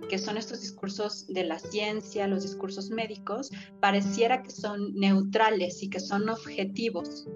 que 0.10 0.18
son 0.18 0.38
estos 0.38 0.62
discursos 0.62 1.28
de 1.28 1.44
la 1.46 1.58
ciencia, 1.58 2.28
los 2.28 2.44
discursos 2.44 2.90
médicos, 2.90 3.50
pareciera 3.80 4.44
que 4.44 4.52
son 4.52 4.94
neutrales 4.96 5.82
y 5.82 5.90
que 5.90 6.00
son 6.00 6.30
objetivos. 6.30 7.28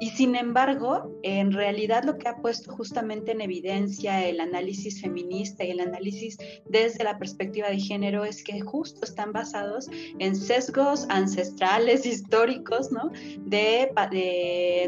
Y 0.00 0.08
sin 0.08 0.34
embargo, 0.34 1.14
en 1.22 1.52
realidad 1.52 2.04
lo 2.04 2.16
que 2.16 2.26
ha 2.26 2.36
puesto 2.36 2.72
justamente 2.72 3.32
en 3.32 3.42
evidencia 3.42 4.24
el 4.26 4.40
análisis 4.40 5.02
feminista 5.02 5.62
y 5.62 5.72
el 5.72 5.80
análisis 5.80 6.38
desde 6.66 7.04
la 7.04 7.18
perspectiva 7.18 7.68
de 7.68 7.78
género 7.78 8.24
es 8.24 8.42
que 8.42 8.62
justo 8.62 9.04
están 9.04 9.32
basados 9.32 9.88
en 10.18 10.34
sesgos 10.34 11.04
ancestrales, 11.10 12.06
históricos, 12.06 12.90
¿no? 12.90 13.12
De, 13.40 13.90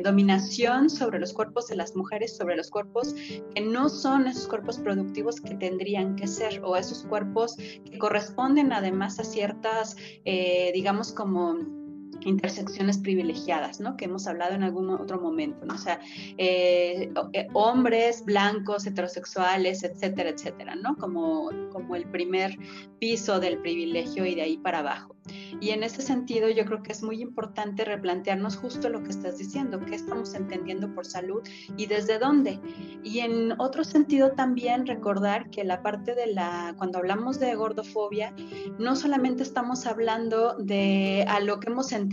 dominación 0.02 0.88
sobre 0.88 1.20
los 1.20 1.34
cuerpos 1.34 1.68
de 1.68 1.76
las 1.76 1.94
mujeres, 1.94 2.34
sobre 2.34 2.56
los 2.56 2.70
cuerpos 2.70 3.14
que 3.54 3.60
no 3.60 3.90
son 3.90 4.26
esos 4.26 4.48
cuerpos 4.48 4.78
productivos 4.78 5.40
que 5.40 5.54
tendrían 5.56 6.16
que 6.16 6.26
ser 6.26 6.62
o 6.64 6.74
esos 6.76 7.04
cuerpos 7.04 7.56
que 7.56 7.98
corresponden 7.98 8.72
además 8.72 9.18
a 9.18 9.24
ciertas, 9.24 9.96
eh, 10.24 10.70
digamos, 10.72 11.12
como 11.12 11.81
intersecciones 12.24 12.98
privilegiadas, 12.98 13.80
¿no? 13.80 13.96
Que 13.96 14.06
hemos 14.06 14.26
hablado 14.26 14.54
en 14.54 14.62
algún 14.62 14.90
otro 14.90 15.20
momento, 15.20 15.64
¿no? 15.64 15.74
O 15.74 15.78
sea, 15.78 16.00
eh, 16.38 17.12
eh, 17.32 17.48
hombres 17.52 18.24
blancos, 18.24 18.86
heterosexuales, 18.86 19.82
etcétera, 19.82 20.30
etcétera, 20.30 20.74
¿no? 20.74 20.96
Como, 20.96 21.50
como 21.72 21.96
el 21.96 22.06
primer 22.06 22.56
piso 22.98 23.40
del 23.40 23.58
privilegio 23.58 24.24
y 24.26 24.34
de 24.34 24.42
ahí 24.42 24.56
para 24.58 24.80
abajo. 24.80 25.16
Y 25.60 25.70
en 25.70 25.84
ese 25.84 26.02
sentido 26.02 26.48
yo 26.50 26.64
creo 26.64 26.82
que 26.82 26.92
es 26.92 27.02
muy 27.02 27.20
importante 27.20 27.84
replantearnos 27.84 28.56
justo 28.56 28.88
lo 28.88 29.02
que 29.02 29.10
estás 29.10 29.38
diciendo, 29.38 29.78
qué 29.80 29.94
estamos 29.94 30.34
entendiendo 30.34 30.92
por 30.92 31.06
salud 31.06 31.42
y 31.76 31.86
desde 31.86 32.18
dónde. 32.18 32.58
Y 33.04 33.20
en 33.20 33.60
otro 33.60 33.84
sentido 33.84 34.32
también 34.32 34.86
recordar 34.86 35.50
que 35.50 35.62
la 35.62 35.82
parte 35.82 36.14
de 36.14 36.26
la, 36.26 36.74
cuando 36.76 36.98
hablamos 36.98 37.38
de 37.38 37.54
gordofobia, 37.54 38.34
no 38.78 38.96
solamente 38.96 39.44
estamos 39.44 39.86
hablando 39.86 40.56
de 40.58 41.24
a 41.28 41.38
lo 41.40 41.60
que 41.60 41.70
hemos 41.70 41.92
entendido 41.92 42.11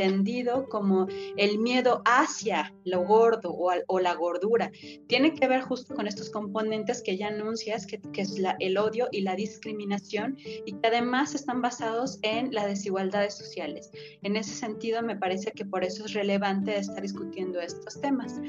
como 0.69 1.07
el 1.37 1.59
miedo 1.59 2.01
hacia 2.05 2.73
lo 2.85 3.03
gordo 3.03 3.53
o, 3.53 3.99
la 3.99 4.13
gordura, 4.13 4.71
tiene 5.07 5.33
que 5.33 5.47
ver 5.47 5.61
justo 5.61 5.93
con 5.93 6.07
estos 6.07 6.29
componentes 6.29 7.01
que 7.01 7.17
ya 7.17 7.27
anuncias, 7.27 7.85
que, 7.85 7.99
es 8.15 8.41
el 8.59 8.77
odio 8.77 9.07
y 9.11 9.21
la 9.21 9.35
discriminación 9.35 10.37
y 10.37 10.73
que 10.73 10.87
además 10.87 11.35
están 11.35 11.61
basados 11.61 12.19
en 12.21 12.53
la 12.53 12.65
desigualdad 12.65 13.29
sociales. 13.29 13.91
En 14.23 14.35
ese 14.35 14.53
sentido, 14.53 15.01
me 15.01 15.15
parece 15.15 15.51
que 15.51 15.65
por 15.65 15.83
eso 15.83 16.05
es 16.05 16.13
relevante 16.13 16.77
estar 16.77 17.01
discutiendo 17.01 17.59
estos 17.59 17.99
temas. 18.01 18.39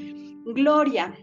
Gloria, 0.44 1.14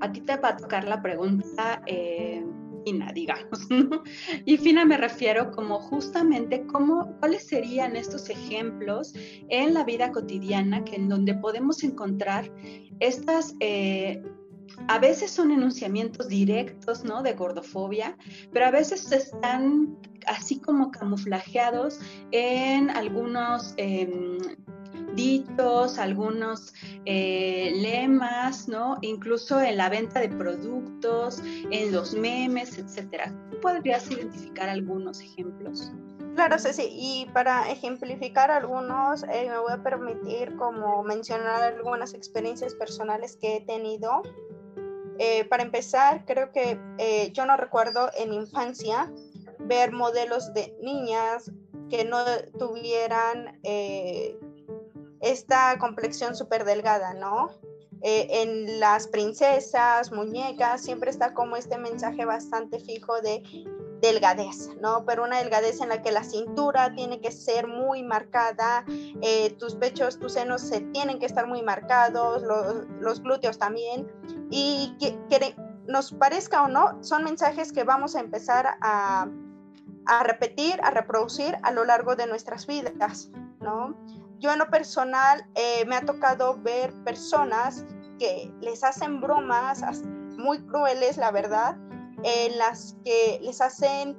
a 0.00 0.12
ti 0.12 0.20
te 0.20 0.36
va 0.36 0.50
a 0.50 0.56
tocar 0.56 0.84
la 0.84 1.00
pregunta 1.00 1.82
eh, 1.86 2.44
fina, 2.84 3.12
digamos. 3.12 3.66
Y 4.44 4.56
fina 4.56 4.84
me 4.84 4.96
refiero 4.96 5.50
como 5.50 5.80
justamente 5.80 6.66
cómo, 6.66 7.16
cuáles 7.20 7.46
serían 7.46 7.96
estos 7.96 8.28
ejemplos 8.30 9.12
en 9.48 9.74
la 9.74 9.84
vida 9.84 10.12
cotidiana 10.12 10.84
que 10.84 10.96
en 10.96 11.08
donde 11.08 11.34
podemos 11.34 11.82
encontrar 11.82 12.50
estas 13.00 13.54
eh, 13.60 14.22
a 14.88 14.98
veces 14.98 15.30
son 15.30 15.50
enunciamientos 15.50 16.28
directos, 16.28 17.04
¿no? 17.04 17.22
De 17.22 17.34
gordofobia, 17.34 18.16
pero 18.52 18.66
a 18.66 18.70
veces 18.70 19.10
están 19.12 19.96
así 20.26 20.60
como 20.60 20.90
camuflajeados 20.90 21.98
en 22.30 22.90
algunos 22.90 23.74
em, 23.76 24.38
dichos, 25.14 25.98
algunos 25.98 26.72
eh, 27.04 27.72
lemas, 27.76 28.68
¿no? 28.68 28.98
Incluso 29.02 29.60
en 29.60 29.76
la 29.76 29.88
venta 29.88 30.20
de 30.20 30.28
productos, 30.28 31.42
en 31.70 31.92
los 31.92 32.14
memes, 32.14 32.78
etcétera. 32.78 33.34
¿Podrías 33.62 34.10
identificar 34.10 34.68
algunos 34.68 35.20
ejemplos? 35.20 35.92
Claro, 36.34 36.58
sí, 36.58 36.88
y 36.90 37.26
para 37.32 37.70
ejemplificar 37.70 38.50
algunos, 38.50 39.24
eh, 39.24 39.48
me 39.48 39.58
voy 39.58 39.72
a 39.72 39.82
permitir 39.82 40.56
como 40.56 41.02
mencionar 41.02 41.62
algunas 41.62 42.14
experiencias 42.14 42.74
personales 42.74 43.36
que 43.36 43.56
he 43.56 43.60
tenido 43.62 44.22
eh, 45.22 45.44
para 45.44 45.62
empezar, 45.62 46.24
creo 46.24 46.50
que 46.50 46.80
eh, 46.96 47.30
yo 47.32 47.44
no 47.44 47.58
recuerdo 47.58 48.10
en 48.16 48.32
infancia 48.32 49.12
ver 49.58 49.92
modelos 49.92 50.54
de 50.54 50.74
niñas 50.80 51.52
que 51.90 52.06
no 52.06 52.24
tuvieran 52.58 53.60
eh, 53.62 54.38
esta 55.20 55.76
complexión 55.78 56.34
súper 56.34 56.64
delgada, 56.64 57.14
¿no? 57.14 57.50
en 58.02 58.80
las 58.80 59.08
princesas, 59.08 60.10
muñecas, 60.10 60.80
siempre 60.80 61.10
está 61.10 61.34
como 61.34 61.56
este 61.56 61.76
mensaje 61.76 62.24
bastante 62.24 62.80
fijo 62.80 63.20
de 63.20 63.42
delgadez, 64.00 64.70
¿no? 64.80 65.04
Pero 65.04 65.24
una 65.24 65.38
delgadez 65.38 65.80
en 65.80 65.90
la 65.90 66.02
que 66.02 66.10
la 66.10 66.24
cintura 66.24 66.94
tiene 66.94 67.20
que 67.20 67.30
ser 67.30 67.66
muy 67.66 68.02
marcada, 68.02 68.84
eh, 69.20 69.50
tus 69.58 69.74
pechos, 69.74 70.18
tus 70.18 70.32
senos 70.32 70.62
se 70.62 70.80
tienen 70.80 71.18
que 71.18 71.26
estar 71.26 71.46
muy 71.46 71.62
marcados, 71.62 72.42
los, 73.00 73.22
glúteos 73.22 73.58
también, 73.58 74.10
y 74.50 74.96
que, 74.98 75.54
nos 75.86 76.12
parezca 76.12 76.62
o 76.62 76.68
no, 76.68 77.02
son 77.02 77.24
mensajes 77.24 77.72
que 77.72 77.82
vamos 77.82 78.14
a 78.14 78.20
empezar 78.20 78.78
a, 78.80 79.28
a 80.06 80.22
repetir, 80.22 80.80
a 80.82 80.90
reproducir 80.90 81.58
a 81.62 81.72
lo 81.72 81.84
largo 81.84 82.14
de 82.14 82.28
nuestras 82.28 82.66
vidas, 82.66 83.30
¿no? 83.60 83.96
Yo 84.40 84.50
en 84.50 84.58
lo 84.58 84.70
personal 84.70 85.44
eh, 85.54 85.84
me 85.86 85.96
ha 85.96 86.00
tocado 86.00 86.58
ver 86.62 86.92
personas 87.04 87.84
que 88.18 88.50
les 88.62 88.82
hacen 88.82 89.20
bromas 89.20 89.82
muy 90.38 90.64
crueles, 90.66 91.18
la 91.18 91.30
verdad, 91.30 91.76
en 92.24 92.56
las 92.56 92.96
que 93.04 93.38
les 93.42 93.60
hacen 93.60 94.18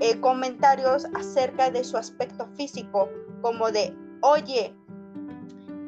eh, 0.00 0.18
comentarios 0.20 1.06
acerca 1.14 1.70
de 1.70 1.84
su 1.84 1.98
aspecto 1.98 2.46
físico, 2.56 3.10
como 3.42 3.70
de, 3.70 3.94
oye, 4.22 4.74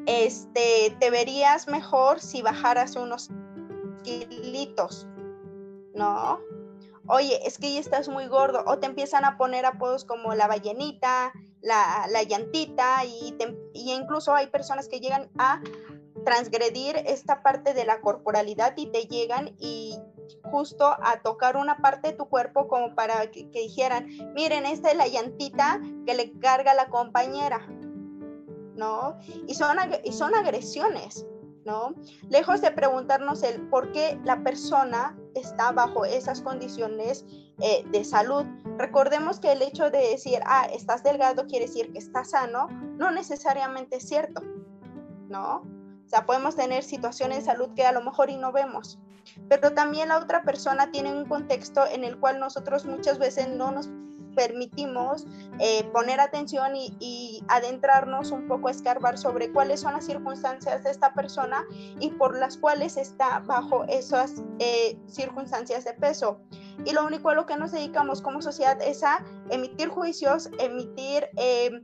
este, 0.05 0.95
te 0.99 1.09
verías 1.09 1.67
mejor 1.67 2.19
si 2.19 2.43
bajaras 2.43 2.95
unos 2.95 3.31
kilitos, 4.03 5.07
¿no? 5.95 6.39
Oye, 7.07 7.39
es 7.45 7.57
que 7.57 7.73
ya 7.73 7.79
estás 7.79 8.07
muy 8.07 8.27
gordo, 8.27 8.63
o 8.67 8.77
te 8.77 8.85
empiezan 8.85 9.25
a 9.25 9.35
poner 9.37 9.65
apodos 9.65 10.05
como 10.05 10.35
la 10.35 10.47
ballenita, 10.47 11.33
la, 11.63 12.23
llantita 12.23 13.05
y, 13.05 13.35
incluso 13.73 14.33
hay 14.33 14.47
personas 14.47 14.87
que 14.87 14.99
llegan 14.99 15.29
a 15.37 15.61
transgredir 16.25 16.97
esta 17.05 17.41
parte 17.41 17.73
de 17.73 17.85
la 17.85 18.01
corporalidad 18.01 18.73
y 18.77 18.87
te 18.87 19.05
llegan 19.05 19.55
y 19.59 19.97
justo 20.43 20.85
a 20.85 21.21
tocar 21.21 21.57
una 21.57 21.77
parte 21.77 22.09
de 22.09 22.17
tu 22.17 22.27
cuerpo 22.27 22.67
como 22.67 22.95
para 22.95 23.31
que, 23.31 23.49
dijeran, 23.51 24.07
miren, 24.33 24.65
esta 24.65 24.91
es 24.91 24.97
la 24.97 25.07
llantita 25.07 25.81
que 26.05 26.13
le 26.13 26.37
carga 26.39 26.73
la 26.73 26.87
compañera, 26.87 27.65
¿no? 28.75 29.17
Y 29.47 29.55
son, 29.55 29.77
y 30.03 30.13
son 30.13 30.35
agresiones, 30.35 31.25
¿no? 31.65 31.95
Lejos 32.29 32.61
de 32.61 32.71
preguntarnos 32.71 33.43
el 33.43 33.67
por 33.69 33.91
qué 33.91 34.19
la 34.23 34.43
persona 34.43 35.17
está 35.33 35.71
bajo 35.71 36.05
esas 36.05 36.41
condiciones 36.41 37.25
eh, 37.61 37.85
de 37.91 38.03
salud. 38.03 38.45
Recordemos 38.77 39.39
que 39.39 39.51
el 39.51 39.61
hecho 39.61 39.89
de 39.89 40.09
decir, 40.09 40.39
ah, 40.45 40.67
estás 40.73 41.03
delgado 41.03 41.45
quiere 41.45 41.67
decir 41.67 41.91
que 41.91 41.99
estás 41.99 42.31
sano, 42.31 42.67
no 42.97 43.11
necesariamente 43.11 43.97
es 43.97 44.07
cierto, 44.07 44.41
¿no? 45.29 45.57
O 46.05 46.09
sea, 46.09 46.25
podemos 46.25 46.55
tener 46.55 46.83
situaciones 46.83 47.39
de 47.39 47.45
salud 47.45 47.69
que 47.75 47.85
a 47.85 47.91
lo 47.91 48.01
mejor 48.01 48.29
y 48.29 48.37
no 48.37 48.51
vemos, 48.51 48.99
pero 49.49 49.73
también 49.73 50.09
la 50.09 50.17
otra 50.17 50.43
persona 50.43 50.91
tiene 50.91 51.13
un 51.13 51.25
contexto 51.25 51.85
en 51.85 52.03
el 52.03 52.19
cual 52.19 52.39
nosotros 52.39 52.85
muchas 52.85 53.19
veces 53.19 53.49
no 53.49 53.71
nos 53.71 53.89
permitimos 54.35 55.25
eh, 55.59 55.83
poner 55.93 56.19
atención 56.19 56.73
y, 56.75 57.43
adentrarnos 57.49 58.31
un 58.31 58.47
poco 58.47 58.69
a 58.69 58.71
escarbar 58.71 59.17
sobre 59.17 59.51
cuáles 59.51 59.81
son 59.81 59.93
las 59.93 60.05
circunstancias 60.05 60.83
de 60.83 60.91
esta 60.91 61.13
persona 61.13 61.65
y 61.99 62.09
por 62.11 62.37
las 62.37 62.57
cuales 62.57 62.97
está 62.97 63.39
bajo 63.39 63.83
esas 63.85 64.41
eh, 64.59 64.97
circunstancias 65.07 65.83
de 65.83 65.93
peso. 65.93 66.39
Y 66.85 66.91
lo 66.93 67.05
único 67.05 67.29
a 67.29 67.35
lo 67.35 67.45
que 67.45 67.57
nos 67.57 67.71
dedicamos 67.71 68.21
como 68.21 68.41
sociedad 68.41 68.81
es 68.81 69.03
a 69.03 69.23
emitir 69.49 69.89
juicios, 69.89 70.49
emitir 70.59 71.27
eh, 71.37 71.83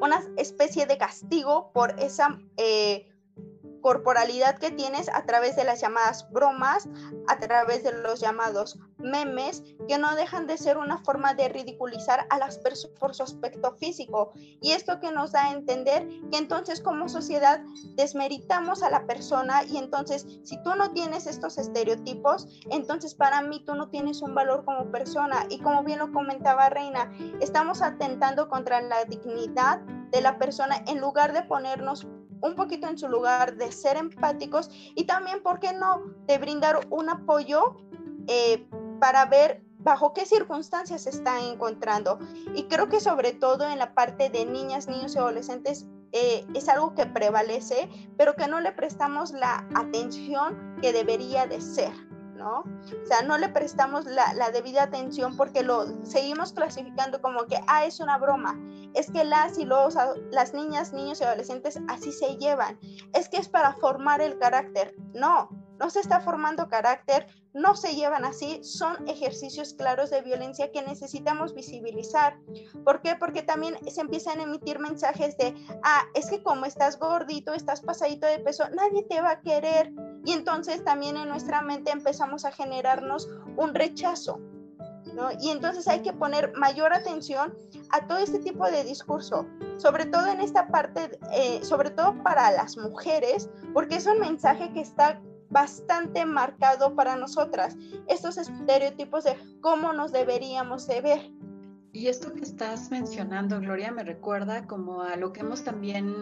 una 0.00 0.22
especie 0.36 0.86
de 0.86 0.98
castigo 0.98 1.70
por 1.72 1.98
esa 1.98 2.38
corporalidad 3.84 4.56
que 4.56 4.70
tienes 4.70 5.10
a 5.10 5.26
través 5.26 5.56
de 5.56 5.64
las 5.64 5.78
llamadas 5.78 6.26
bromas, 6.30 6.88
a 7.28 7.38
través 7.38 7.84
de 7.84 7.92
los 7.92 8.18
llamados 8.18 8.78
memes, 8.96 9.62
que 9.86 9.98
no 9.98 10.16
dejan 10.16 10.46
de 10.46 10.56
ser 10.56 10.78
una 10.78 11.04
forma 11.04 11.34
de 11.34 11.50
ridiculizar 11.50 12.26
a 12.30 12.38
las 12.38 12.56
personas 12.56 12.98
por 12.98 13.14
su 13.14 13.22
aspecto 13.24 13.76
físico. 13.76 14.32
Y 14.62 14.72
esto 14.72 15.00
que 15.00 15.10
nos 15.10 15.32
da 15.32 15.48
a 15.48 15.52
entender 15.52 16.08
que 16.30 16.38
entonces 16.38 16.80
como 16.80 17.10
sociedad 17.10 17.60
desmeritamos 17.94 18.82
a 18.82 18.88
la 18.88 19.06
persona 19.06 19.64
y 19.64 19.76
entonces 19.76 20.26
si 20.44 20.56
tú 20.62 20.74
no 20.76 20.92
tienes 20.92 21.26
estos 21.26 21.58
estereotipos, 21.58 22.48
entonces 22.70 23.14
para 23.14 23.42
mí 23.42 23.62
tú 23.66 23.74
no 23.74 23.90
tienes 23.90 24.22
un 24.22 24.34
valor 24.34 24.64
como 24.64 24.90
persona. 24.90 25.44
Y 25.50 25.60
como 25.60 25.84
bien 25.84 25.98
lo 25.98 26.10
comentaba 26.10 26.70
Reina, 26.70 27.12
estamos 27.42 27.82
atentando 27.82 28.48
contra 28.48 28.80
la 28.80 29.04
dignidad 29.04 29.80
de 30.10 30.22
la 30.22 30.38
persona 30.38 30.82
en 30.86 31.02
lugar 31.02 31.34
de 31.34 31.42
ponernos 31.42 32.06
un 32.44 32.54
poquito 32.54 32.86
en 32.86 32.98
su 32.98 33.08
lugar, 33.08 33.56
de 33.56 33.72
ser 33.72 33.96
empáticos 33.96 34.70
y 34.94 35.04
también, 35.04 35.42
¿por 35.42 35.58
qué 35.60 35.72
no?, 35.72 36.02
de 36.26 36.38
brindar 36.38 36.86
un 36.90 37.08
apoyo 37.08 37.76
eh, 38.26 38.66
para 39.00 39.24
ver 39.26 39.62
bajo 39.78 40.12
qué 40.14 40.24
circunstancias 40.26 41.02
se 41.02 41.10
está 41.10 41.40
encontrando. 41.40 42.18
Y 42.54 42.64
creo 42.64 42.88
que 42.88 43.00
sobre 43.00 43.32
todo 43.32 43.68
en 43.68 43.78
la 43.78 43.94
parte 43.94 44.30
de 44.30 44.46
niñas, 44.46 44.88
niños 44.88 45.14
y 45.14 45.18
adolescentes 45.18 45.86
eh, 46.12 46.46
es 46.54 46.68
algo 46.68 46.94
que 46.94 47.06
prevalece, 47.06 47.88
pero 48.16 48.34
que 48.34 48.46
no 48.46 48.60
le 48.60 48.72
prestamos 48.72 49.32
la 49.32 49.66
atención 49.74 50.76
que 50.80 50.92
debería 50.92 51.46
de 51.46 51.60
ser. 51.60 51.92
¿No? 52.36 52.60
O 52.60 53.06
sea, 53.06 53.22
no 53.22 53.38
le 53.38 53.48
prestamos 53.48 54.04
la, 54.06 54.50
debida 54.52 54.84
atención 54.84 55.36
porque 55.36 55.62
lo 55.62 56.04
seguimos 56.04 56.52
clasificando 56.52 57.20
como 57.20 57.46
que, 57.46 57.58
ah, 57.66 57.84
es 57.84 58.00
una 58.00 58.18
broma, 58.18 58.58
es 58.94 59.10
que 59.10 59.24
las 59.24 59.58
y 59.58 59.64
los, 59.64 59.96
las 60.30 60.54
niñas, 60.54 60.92
niños 60.92 61.20
y 61.20 61.24
adolescentes 61.24 61.80
así 61.88 62.12
se 62.12 62.36
llevan, 62.36 62.78
es 63.12 63.28
que 63.28 63.38
es 63.38 63.48
para 63.48 63.74
formar 63.74 64.20
el 64.20 64.38
carácter, 64.38 64.94
no, 65.14 65.48
no 65.78 65.90
se 65.90 66.00
está 66.00 66.20
formando 66.20 66.68
carácter, 66.68 67.26
no 67.52 67.76
se 67.76 67.94
llevan 67.94 68.24
así, 68.24 68.62
son 68.64 69.08
ejercicios 69.08 69.74
claros 69.74 70.10
de 70.10 70.22
violencia 70.22 70.72
que 70.72 70.82
necesitamos 70.82 71.54
visibilizar. 71.54 72.36
¿Por 72.84 73.00
qué? 73.00 73.16
Porque 73.16 73.42
también 73.42 73.76
se 73.88 74.00
empiezan 74.00 74.40
a 74.40 74.42
emitir 74.42 74.78
mensajes 74.78 75.36
de, 75.38 75.54
ah, 75.82 76.02
es 76.14 76.28
que 76.28 76.42
como 76.42 76.66
estás 76.66 76.98
gordito, 76.98 77.52
estás 77.52 77.80
pasadito 77.80 78.26
de 78.26 78.40
peso, 78.40 78.64
nadie 78.70 79.04
te 79.04 79.20
va 79.20 79.32
a 79.32 79.40
querer. 79.40 79.92
Y 80.24 80.32
entonces 80.32 80.82
también 80.84 81.16
en 81.16 81.28
nuestra 81.28 81.62
mente 81.62 81.92
empezamos 81.92 82.44
a 82.44 82.52
generarnos 82.52 83.28
un 83.56 83.74
rechazo. 83.74 84.40
¿no? 85.14 85.28
Y 85.40 85.50
entonces 85.50 85.86
hay 85.86 86.00
que 86.00 86.12
poner 86.12 86.52
mayor 86.56 86.92
atención 86.92 87.54
a 87.90 88.06
todo 88.06 88.18
este 88.18 88.40
tipo 88.40 88.66
de 88.66 88.82
discurso, 88.82 89.46
sobre 89.76 90.06
todo 90.06 90.26
en 90.26 90.40
esta 90.40 90.66
parte, 90.68 91.18
eh, 91.32 91.60
sobre 91.62 91.90
todo 91.90 92.20
para 92.22 92.50
las 92.50 92.76
mujeres, 92.76 93.48
porque 93.72 93.96
es 93.96 94.06
un 94.06 94.18
mensaje 94.18 94.72
que 94.72 94.80
está 94.80 95.20
bastante 95.54 96.26
marcado 96.26 96.96
para 96.96 97.14
nosotras, 97.14 97.76
estos 98.08 98.36
estereotipos 98.38 99.22
de 99.22 99.36
cómo 99.60 99.92
nos 99.92 100.10
deberíamos 100.10 100.88
de 100.88 101.00
ver. 101.00 101.30
Y 101.94 102.08
esto 102.08 102.34
que 102.34 102.40
estás 102.40 102.90
mencionando, 102.90 103.60
Gloria, 103.60 103.92
me 103.92 104.02
recuerda 104.02 104.66
como 104.66 105.02
a 105.02 105.14
lo 105.14 105.32
que 105.32 105.42
hemos 105.42 105.62
también 105.62 106.12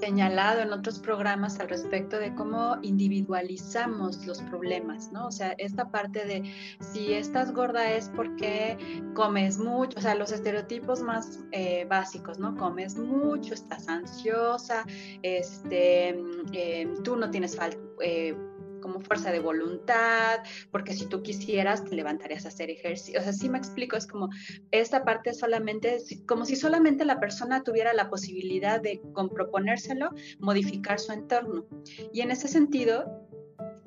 señalado 0.00 0.60
en 0.60 0.72
otros 0.72 1.00
programas 1.00 1.58
al 1.58 1.68
respecto 1.68 2.20
de 2.20 2.32
cómo 2.36 2.76
individualizamos 2.82 4.24
los 4.24 4.40
problemas, 4.42 5.10
¿no? 5.10 5.26
O 5.26 5.32
sea, 5.32 5.56
esta 5.58 5.90
parte 5.90 6.24
de 6.24 6.44
si 6.78 7.14
estás 7.14 7.52
gorda 7.52 7.90
es 7.90 8.10
porque 8.10 9.02
comes 9.14 9.58
mucho, 9.58 9.98
o 9.98 10.02
sea, 10.02 10.14
los 10.14 10.30
estereotipos 10.30 11.02
más 11.02 11.40
eh, 11.50 11.84
básicos, 11.90 12.38
¿no? 12.38 12.56
Comes 12.56 12.96
mucho, 12.96 13.54
estás 13.54 13.88
ansiosa, 13.88 14.84
este, 15.22 16.10
eh, 16.52 16.94
tú 17.02 17.16
no 17.16 17.28
tienes 17.28 17.56
falta. 17.56 17.76
Eh, 18.04 18.36
como 18.82 19.00
fuerza 19.00 19.32
de 19.32 19.40
voluntad, 19.40 20.40
porque 20.70 20.92
si 20.92 21.06
tú 21.06 21.22
quisieras 21.22 21.84
te 21.84 21.94
levantarías 21.94 22.44
a 22.44 22.48
hacer 22.48 22.68
ejercicio. 22.68 23.20
O 23.20 23.22
sea, 23.22 23.32
sí 23.32 23.48
me 23.48 23.56
explico, 23.56 23.96
es 23.96 24.06
como 24.06 24.28
esta 24.70 25.04
parte 25.04 25.32
solamente, 25.32 25.98
como 26.26 26.44
si 26.44 26.56
solamente 26.56 27.06
la 27.06 27.18
persona 27.18 27.62
tuviera 27.62 27.94
la 27.94 28.10
posibilidad 28.10 28.80
de, 28.80 29.00
con 29.14 29.30
proponérselo, 29.30 30.10
modificar 30.38 30.98
su 30.98 31.12
entorno. 31.12 31.64
Y 32.12 32.20
en 32.20 32.30
ese 32.30 32.48
sentido, 32.48 33.22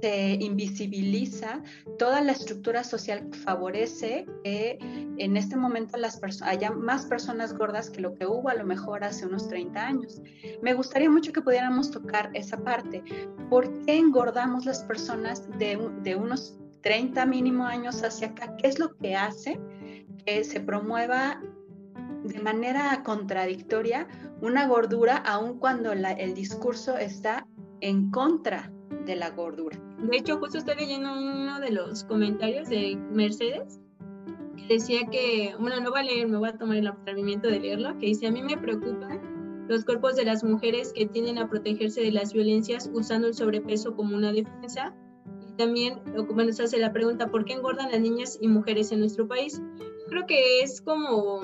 se 0.02 0.34
invisibiliza 0.34 1.62
toda 1.98 2.22
la 2.22 2.34
estructura 2.34 2.84
social 2.84 3.30
que 3.30 3.38
favorece 3.38 4.26
que 4.44 4.78
en 5.18 5.38
este 5.38 5.56
momento 5.56 5.98
las 5.98 6.20
haya 6.42 6.72
más 6.72 7.06
personas 7.06 7.58
gordas 7.58 7.90
que 7.90 8.02
lo 8.02 8.14
que 8.16 8.26
hubo 8.26 8.50
a 8.50 8.56
lo 8.56 8.66
mejor 8.66 9.04
hace 9.04 9.26
unos 9.26 9.48
30 9.48 9.88
años. 9.88 10.22
Me 10.62 10.74
gustaría 10.74 11.10
mucho 11.10 11.32
que 11.32 11.42
pudiéramos 11.42 11.92
tocar 11.92 12.30
esa 12.34 12.58
parte. 12.58 13.04
¿Por 13.50 13.86
qué 13.86 13.98
engordamos 13.98 14.66
las 14.66 14.84
personas 14.84 15.48
de, 15.58 16.16
unos 16.16 16.58
30 16.82 17.26
mínimo 17.26 17.66
años 17.66 18.04
hacia 18.04 18.28
acá? 18.28 18.56
¿Qué 18.58 18.68
es 18.68 18.80
lo 18.80 18.96
que 18.98 19.16
hace 19.16 19.60
que 20.26 20.44
se 20.44 20.60
promueva 20.60 21.42
de 22.24 22.40
manera 22.40 23.04
contradictoria 23.04 24.08
una 24.42 24.68
gordura 24.68 25.18
aun 25.18 25.60
cuando 25.60 25.92
el 25.92 26.34
discurso 26.34 26.98
está 26.98 27.48
en 27.82 28.10
contra 28.10 28.72
de 29.06 29.15
la 29.15 29.32
gordura. 29.32 29.80
De 30.00 30.17
hecho, 30.17 30.38
justo 30.38 30.58
estoy 30.58 30.76
leyendo 30.76 31.13
uno 31.13 31.60
de 31.60 31.71
los 31.71 32.04
comentarios 32.04 32.69
de 32.69 32.95
Mercedes 33.12 33.80
que 34.56 34.76
decía 34.76 35.02
que, 35.12 35.56
bueno, 35.60 35.80
no 35.80 35.91
voy 35.91 36.00
a 36.00 36.04
leer, 36.04 36.28
me 36.28 36.38
voy 36.38 36.50
a 36.50 36.58
tomar 36.58 36.78
el 36.78 36.88
atrevimiento 36.88 37.48
de 37.48 37.60
leerlo, 37.60 37.98
que 37.98 38.08
dice, 38.08 38.28
a 38.28 38.32
mí 38.32 38.41
me 38.41 38.58
preocupan 38.58 39.65
los 39.67 39.84
cuerpos 39.84 40.15
de 40.15 40.26
las 40.26 40.43
mujeres 40.43 40.93
que 40.93 41.08
tienden 41.08 41.38
a 41.38 41.50
protegerse 41.50 42.02
de 42.02 42.12
las 42.12 42.34
violencias 42.34 42.89
usando 42.93 43.28
el 43.28 43.34
sobrepeso 43.34 43.95
como 43.95 44.15
una 44.15 44.32
defensa 44.32 44.95
y 45.48 45.54
también 45.54 46.00
bueno, 46.34 46.52
se 46.52 46.63
hace 46.63 46.78
la 46.78 46.93
pregunta, 46.93 47.28
¿por 47.32 47.45
qué 47.45 47.54
engordan 47.54 47.91
las 47.91 48.00
niñas 48.00 48.38
y 48.39 48.48
mujeres 48.48 48.91
en 48.91 49.00
nuestro 49.00 49.28
país? 49.28 49.62
Creo 50.10 50.26
que 50.28 50.62
es 50.62 50.82
como, 50.82 51.41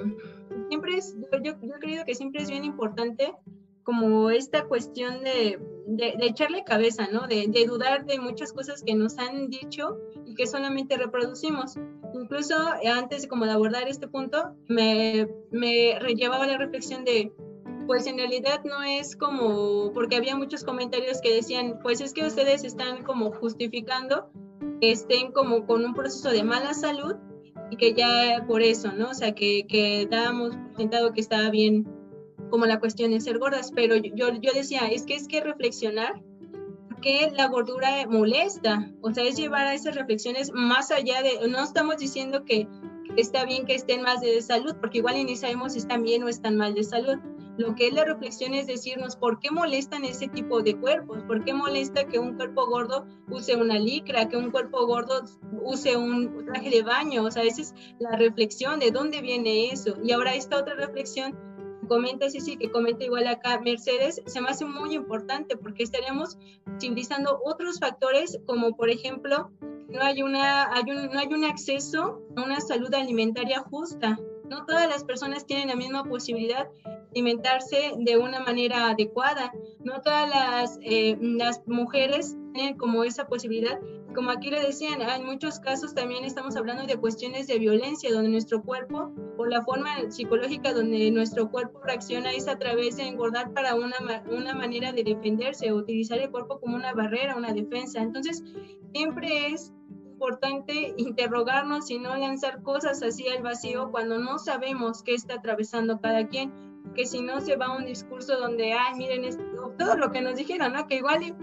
siempre 0.69 0.97
es, 0.97 1.15
yo, 1.43 1.53
yo 1.61 1.75
he 1.75 1.79
creído 1.79 2.05
que 2.05 2.13
siempre 2.13 2.43
es 2.43 2.49
bien 2.49 2.63
importante 2.63 3.33
como 3.83 4.29
esta 4.29 4.65
cuestión 4.65 5.23
de, 5.23 5.59
de, 5.87 6.15
echarle 6.21 6.63
cabeza, 6.63 7.07
¿no? 7.11 7.27
De, 7.27 7.47
de, 7.47 7.65
dudar 7.65 8.05
de 8.05 8.19
muchas 8.19 8.53
cosas 8.53 8.83
que 8.83 8.95
nos 8.95 9.17
han 9.17 9.49
dicho 9.49 9.97
y 10.25 10.35
que 10.35 10.47
solamente 10.47 10.97
reproducimos. 10.97 11.75
Incluso 12.13 12.55
antes 12.93 13.27
como 13.27 13.45
de 13.45 13.51
abordar 13.51 13.87
este 13.87 14.07
punto, 14.07 14.55
me, 14.67 15.27
me 15.51 15.97
llevaba 16.15 16.45
la 16.47 16.57
reflexión 16.57 17.05
de, 17.05 17.31
pues 17.87 18.07
en 18.07 18.17
realidad 18.17 18.63
no 18.63 18.83
es 18.83 19.15
como, 19.15 19.91
porque 19.93 20.15
había 20.15 20.35
muchos 20.35 20.63
comentarios 20.63 21.21
que 21.21 21.33
decían, 21.33 21.79
pues 21.81 22.01
es 22.01 22.13
que 22.13 22.25
ustedes 22.25 22.63
están 22.63 23.03
como 23.03 23.31
justificando 23.31 24.29
que 24.79 24.91
estén 24.91 25.31
como 25.31 25.65
con 25.65 25.85
un 25.85 25.93
proceso 25.93 26.29
de 26.29 26.43
mala 26.43 26.73
salud 26.73 27.15
y 27.69 27.77
que 27.77 27.93
ya 27.93 28.45
por 28.47 28.61
eso, 28.61 28.91
¿no? 28.91 29.09
O 29.09 29.13
sea, 29.13 29.33
que, 29.33 29.65
que 29.67 30.07
dábamos 30.09 30.55
sentado 30.75 31.13
que 31.13 31.21
estaba 31.21 31.49
bien 31.49 31.87
como 32.51 32.67
la 32.67 32.79
cuestión 32.79 33.09
de 33.09 33.21
ser 33.21 33.39
gordas, 33.39 33.71
pero 33.73 33.95
yo, 33.95 34.31
yo 34.39 34.51
decía, 34.53 34.81
es 34.81 35.03
que 35.03 35.15
es 35.15 35.27
que 35.27 35.41
reflexionar 35.41 36.21
que 37.01 37.31
la 37.35 37.47
gordura 37.47 38.05
molesta, 38.07 38.91
o 39.01 39.11
sea, 39.11 39.23
es 39.23 39.35
llevar 39.35 39.65
a 39.65 39.73
esas 39.73 39.95
reflexiones 39.95 40.51
más 40.53 40.91
allá 40.91 41.23
de, 41.23 41.47
no 41.49 41.63
estamos 41.63 41.97
diciendo 41.97 42.45
que, 42.45 42.67
está 43.17 43.43
bien 43.43 43.65
que 43.65 43.75
estén 43.75 44.03
más 44.03 44.21
de 44.21 44.41
salud, 44.41 44.75
porque 44.79 44.99
igual 44.99 45.15
ni 45.25 45.35
sabemos 45.35 45.73
si 45.73 45.79
están 45.79 46.03
bien 46.03 46.23
o 46.23 46.29
están 46.29 46.55
mal 46.55 46.73
de 46.75 46.83
salud. 46.83 47.17
Lo 47.57 47.75
que 47.75 47.87
es 47.87 47.93
la 47.93 48.05
reflexión 48.05 48.53
es 48.53 48.65
decirnos 48.67 49.17
por 49.17 49.39
qué 49.39 49.51
molestan 49.51 50.05
ese 50.05 50.29
tipo 50.29 50.61
de 50.61 50.77
cuerpos, 50.77 51.21
por 51.23 51.43
qué 51.43 51.53
molesta 51.53 52.05
que 52.07 52.17
un 52.17 52.35
cuerpo 52.35 52.65
gordo 52.67 53.05
use 53.29 53.55
una 53.55 53.77
licra, 53.77 54.29
que 54.29 54.37
un 54.37 54.51
cuerpo 54.51 54.87
gordo 54.87 55.23
use 55.61 55.97
un 55.97 56.45
traje 56.45 56.69
de 56.69 56.81
baño, 56.81 57.23
o 57.23 57.29
sea, 57.29 57.43
esa 57.43 57.61
es 57.61 57.73
la 57.99 58.15
reflexión 58.15 58.79
de 58.79 58.91
dónde 58.91 59.21
viene 59.21 59.69
eso. 59.71 59.97
Y 60.01 60.13
ahora 60.13 60.33
esta 60.33 60.57
otra 60.57 60.75
reflexión 60.75 61.37
comenta 61.87 62.29
sí, 62.29 62.57
que 62.57 62.71
comenta 62.71 63.03
igual 63.03 63.27
acá 63.27 63.59
Mercedes, 63.59 64.21
se 64.25 64.41
me 64.41 64.49
hace 64.49 64.65
muy 64.65 64.93
importante 64.95 65.57
porque 65.57 65.83
estaríamos 65.83 66.37
utilizando 66.65 67.39
otros 67.43 67.79
factores 67.79 68.39
como 68.45 68.75
por 68.75 68.89
ejemplo 68.89 69.51
no 69.91 70.01
hay, 70.01 70.21
una, 70.23 70.73
hay 70.73 70.83
un, 70.89 71.11
no 71.11 71.19
hay 71.19 71.27
un 71.27 71.43
acceso 71.43 72.21
a 72.35 72.43
una 72.43 72.61
salud 72.61 72.93
alimentaria 72.93 73.59
justa. 73.59 74.17
No 74.49 74.65
todas 74.65 74.87
las 74.87 75.03
personas 75.03 75.45
tienen 75.45 75.67
la 75.67 75.75
misma 75.75 76.03
posibilidad 76.05 76.69
alimentarse 77.11 77.93
de 77.97 78.17
una 78.17 78.39
manera 78.39 78.89
adecuada. 78.89 79.51
No 79.83 80.01
todas 80.01 80.29
las, 80.29 80.79
eh, 80.81 81.17
las 81.21 81.65
mujeres 81.67 82.37
tienen 82.53 82.77
como 82.77 83.03
esa 83.03 83.27
posibilidad 83.27 83.79
como 84.13 84.31
aquí 84.31 84.49
le 84.49 84.61
decían, 84.61 85.01
en 85.01 85.25
muchos 85.25 85.59
casos 85.59 85.93
también 85.93 86.23
estamos 86.23 86.55
hablando 86.55 86.85
de 86.85 86.97
cuestiones 86.97 87.47
de 87.47 87.59
violencia, 87.59 88.11
donde 88.11 88.29
nuestro 88.29 88.61
cuerpo, 88.61 89.11
o 89.37 89.45
la 89.45 89.63
forma 89.63 90.09
psicológica 90.09 90.73
donde 90.73 91.11
nuestro 91.11 91.49
cuerpo 91.49 91.79
reacciona 91.83 92.31
es 92.31 92.47
a 92.47 92.57
través 92.57 92.97
de 92.97 93.03
engordar 93.03 93.53
para 93.53 93.75
una, 93.75 93.95
una 94.29 94.53
manera 94.53 94.91
de 94.91 95.03
defenderse, 95.03 95.71
utilizar 95.71 96.19
el 96.19 96.29
cuerpo 96.31 96.59
como 96.59 96.75
una 96.75 96.93
barrera, 96.93 97.35
una 97.35 97.53
defensa. 97.53 98.01
Entonces, 98.01 98.43
siempre 98.93 99.47
es 99.47 99.73
importante 100.21 100.93
interrogarnos 100.97 101.89
y 101.89 101.97
no 101.97 102.15
lanzar 102.15 102.61
cosas 102.61 103.01
así 103.01 103.27
al 103.27 103.41
vacío 103.41 103.89
cuando 103.89 104.19
no 104.19 104.37
sabemos 104.37 105.01
qué 105.03 105.15
está 105.15 105.35
atravesando 105.35 105.99
cada 105.99 106.27
quien, 106.27 106.53
que 106.95 107.05
si 107.05 107.21
no 107.21 107.41
se 107.41 107.55
va 107.55 107.67
a 107.67 107.77
un 107.77 107.85
discurso 107.85 108.37
donde, 108.37 108.73
ay, 108.73 108.95
miren, 108.97 109.25
esto, 109.25 109.43
todo 109.79 109.95
lo 109.97 110.11
que 110.11 110.21
nos 110.21 110.35
dijeron, 110.35 110.73
¿no? 110.73 110.87
Que 110.87 110.97
igual 110.97 111.35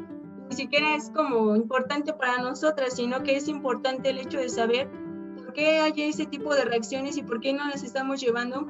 ni 0.48 0.56
siquiera 0.56 0.94
es 0.94 1.10
como 1.10 1.54
importante 1.56 2.12
para 2.12 2.38
nosotras, 2.38 2.96
sino 2.96 3.22
que 3.22 3.36
es 3.36 3.48
importante 3.48 4.10
el 4.10 4.18
hecho 4.18 4.38
de 4.38 4.48
saber 4.48 4.90
por 5.36 5.52
qué 5.52 5.78
hay 5.78 5.92
ese 5.96 6.26
tipo 6.26 6.54
de 6.54 6.64
reacciones 6.64 7.16
y 7.16 7.22
por 7.22 7.40
qué 7.40 7.52
no 7.52 7.66
las 7.68 7.82
estamos 7.82 8.20
llevando 8.20 8.66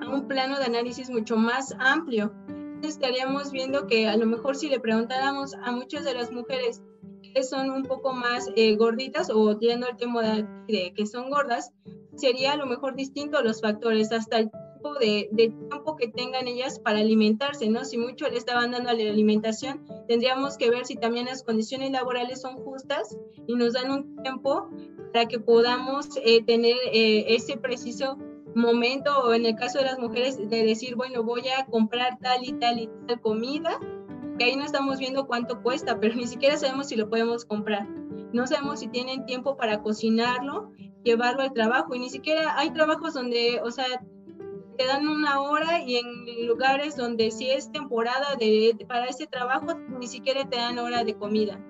a 0.00 0.08
un 0.08 0.26
plano 0.26 0.58
de 0.58 0.64
análisis 0.64 1.10
mucho 1.10 1.36
más 1.36 1.74
amplio. 1.78 2.32
estaríamos 2.82 3.52
viendo 3.52 3.86
que 3.86 4.08
a 4.08 4.16
lo 4.16 4.26
mejor 4.26 4.56
si 4.56 4.68
le 4.68 4.80
preguntáramos 4.80 5.54
a 5.54 5.70
muchas 5.72 6.04
de 6.04 6.14
las 6.14 6.32
mujeres 6.32 6.82
que 7.34 7.42
son 7.42 7.70
un 7.70 7.82
poco 7.82 8.12
más 8.12 8.48
eh, 8.56 8.74
gorditas 8.76 9.30
o 9.30 9.56
tirando 9.56 9.88
el 9.88 9.96
tema 9.96 10.22
de, 10.22 10.46
de, 10.66 10.92
que 10.94 11.06
son 11.06 11.28
gordas, 11.28 11.72
sería 12.16 12.52
a 12.52 12.56
lo 12.56 12.66
mejor 12.66 12.96
distinto 12.96 13.42
los 13.42 13.60
factores, 13.60 14.10
hasta 14.10 14.38
el 14.38 14.50
de, 14.98 15.28
tiempo 15.32 15.96
que 15.96 16.08
tengan 16.08 16.48
ellas 16.48 16.78
para 16.78 17.00
alimentarse, 17.00 17.68
¿no? 17.68 17.84
Si 17.84 17.98
mucho 17.98 18.28
le 18.28 18.38
estaban 18.38 18.70
dando 18.70 18.90
a 18.90 18.94
la 18.94 19.10
alimentación, 19.10 19.84
tendríamos 20.08 20.56
que 20.56 20.70
ver 20.70 20.86
si 20.86 20.96
también 20.96 21.26
las 21.26 21.42
condiciones 21.42 21.90
laborales 21.90 22.40
son 22.40 22.56
justas 22.56 23.16
y 23.46 23.54
nos 23.54 23.74
dan 23.74 23.90
un 23.90 24.22
tiempo 24.22 24.68
para 25.12 25.26
que 25.26 25.38
podamos 25.38 26.08
eh, 26.24 26.42
tener 26.44 26.76
eh, 26.92 27.34
ese 27.34 27.56
preciso 27.56 28.16
momento, 28.54 29.16
o 29.20 29.34
en 29.34 29.46
el 29.46 29.54
caso 29.54 29.78
de 29.78 29.84
las 29.84 29.98
mujeres, 29.98 30.36
de 30.36 30.64
decir, 30.64 30.96
bueno, 30.96 31.22
voy 31.22 31.42
a 31.48 31.66
comprar 31.66 32.18
tal 32.20 32.44
y 32.44 32.52
tal 32.54 32.78
y 32.80 32.88
tal 33.06 33.20
comida, 33.20 33.78
que 34.38 34.44
ahí 34.44 34.56
no 34.56 34.64
estamos 34.64 34.98
viendo 34.98 35.26
cuánto 35.26 35.62
cuesta, 35.62 36.00
pero 36.00 36.14
ni 36.14 36.26
siquiera 36.26 36.56
sabemos 36.56 36.88
si 36.88 36.96
lo 36.96 37.08
podemos 37.08 37.44
comprar. 37.44 37.86
No 38.32 38.46
sabemos 38.46 38.80
si 38.80 38.88
tienen 38.88 39.26
tiempo 39.26 39.56
para 39.56 39.82
cocinarlo, 39.82 40.72
llevarlo 41.04 41.42
al 41.42 41.52
trabajo, 41.52 41.94
y 41.94 42.00
ni 42.00 42.10
siquiera 42.10 42.58
hay 42.58 42.70
trabajos 42.70 43.14
donde, 43.14 43.60
o 43.62 43.70
sea, 43.70 43.86
te 44.80 44.86
dan 44.86 45.06
una 45.06 45.42
hora 45.42 45.82
y 45.84 45.96
en 45.96 46.46
lugares 46.46 46.96
donde 46.96 47.30
si 47.30 47.50
es 47.50 47.70
temporada 47.70 48.34
de, 48.38 48.74
para 48.88 49.04
ese 49.04 49.26
trabajo 49.26 49.74
ni 49.74 50.06
siquiera 50.06 50.48
te 50.48 50.56
dan 50.56 50.78
hora 50.78 51.04
de 51.04 51.16
comida. 51.16 51.62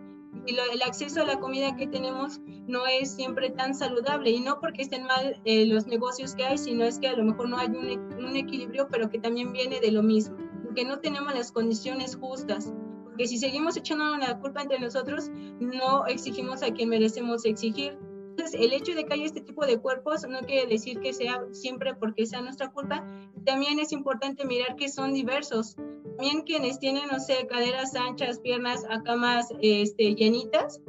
Y 0.47 0.55
el 0.55 0.83
acceso 0.83 1.23
a 1.23 1.25
la 1.25 1.41
comida 1.41 1.75
que 1.75 1.89
tenemos 1.89 2.41
no 2.69 2.87
es 2.87 3.11
siempre 3.11 3.51
tan 3.51 3.75
saludable 3.75 4.31
y 4.31 4.39
no 4.39 4.61
porque 4.61 4.83
estén 4.83 5.07
mal 5.07 5.41
eh, 5.45 5.67
los 5.67 5.89
negocios 5.89 6.37
que 6.37 6.45
hay, 6.45 6.57
sino 6.57 6.85
es 6.85 7.01
que 7.01 7.09
a 7.09 7.17
lo 7.17 7.25
mejor 7.25 7.49
no 7.49 7.59
hay 7.59 7.67
un, 7.67 8.15
un 8.25 8.37
equilibrio, 8.37 8.87
pero 8.89 9.11
que 9.11 9.19
también 9.19 9.53
viene 9.53 9.81
de 9.81 9.91
lo 9.91 10.05
mismo, 10.05 10.37
que 10.77 10.85
no 10.85 11.01
tenemos 11.01 11.35
las 11.35 11.51
condiciones 11.51 12.15
justas 12.15 12.73
porque 13.21 13.27
si 13.27 13.39
seguimos 13.39 13.77
echando 13.77 14.17
la 14.19 14.39
culpa 14.39 14.63
entre 14.63 14.79
nosotros, 14.79 15.31
no 15.59 16.07
exigimos 16.07 16.63
a 16.63 16.73
quien 16.73 16.89
merecemos 16.89 17.45
exigir. 17.45 17.99
Entonces, 18.31 18.61
el 18.61 18.73
hecho 18.73 18.95
de 18.95 19.05
que 19.05 19.15
haya 19.15 19.27
este 19.27 19.41
tipo 19.41 19.67
de 19.67 19.79
cuerpos 19.79 20.27
no 20.29 20.41
quiere 20.41 20.67
decir 20.67 21.01
que 21.01 21.13
sea 21.13 21.45
siempre 21.53 21.95
porque 21.95 22.27
sea 22.27 22.41
nuestra 22.41 22.71
culpa. 22.71 23.05
También 23.45 23.79
es 23.79 23.93
importante 23.93 24.45
mirar 24.45 24.77
que 24.77 24.89
son 24.89 25.13
diversos. 25.13 25.77
También 26.17 26.43
quienes 26.43 26.79
tienen, 26.79 27.09
no 27.11 27.19
sé, 27.19 27.47
caderas 27.47 27.95
anchas, 27.95 28.39
piernas 28.39 28.85
acá 28.89 29.17
más 29.17 29.49
este, 29.61 30.15
llenitas, 30.15 30.81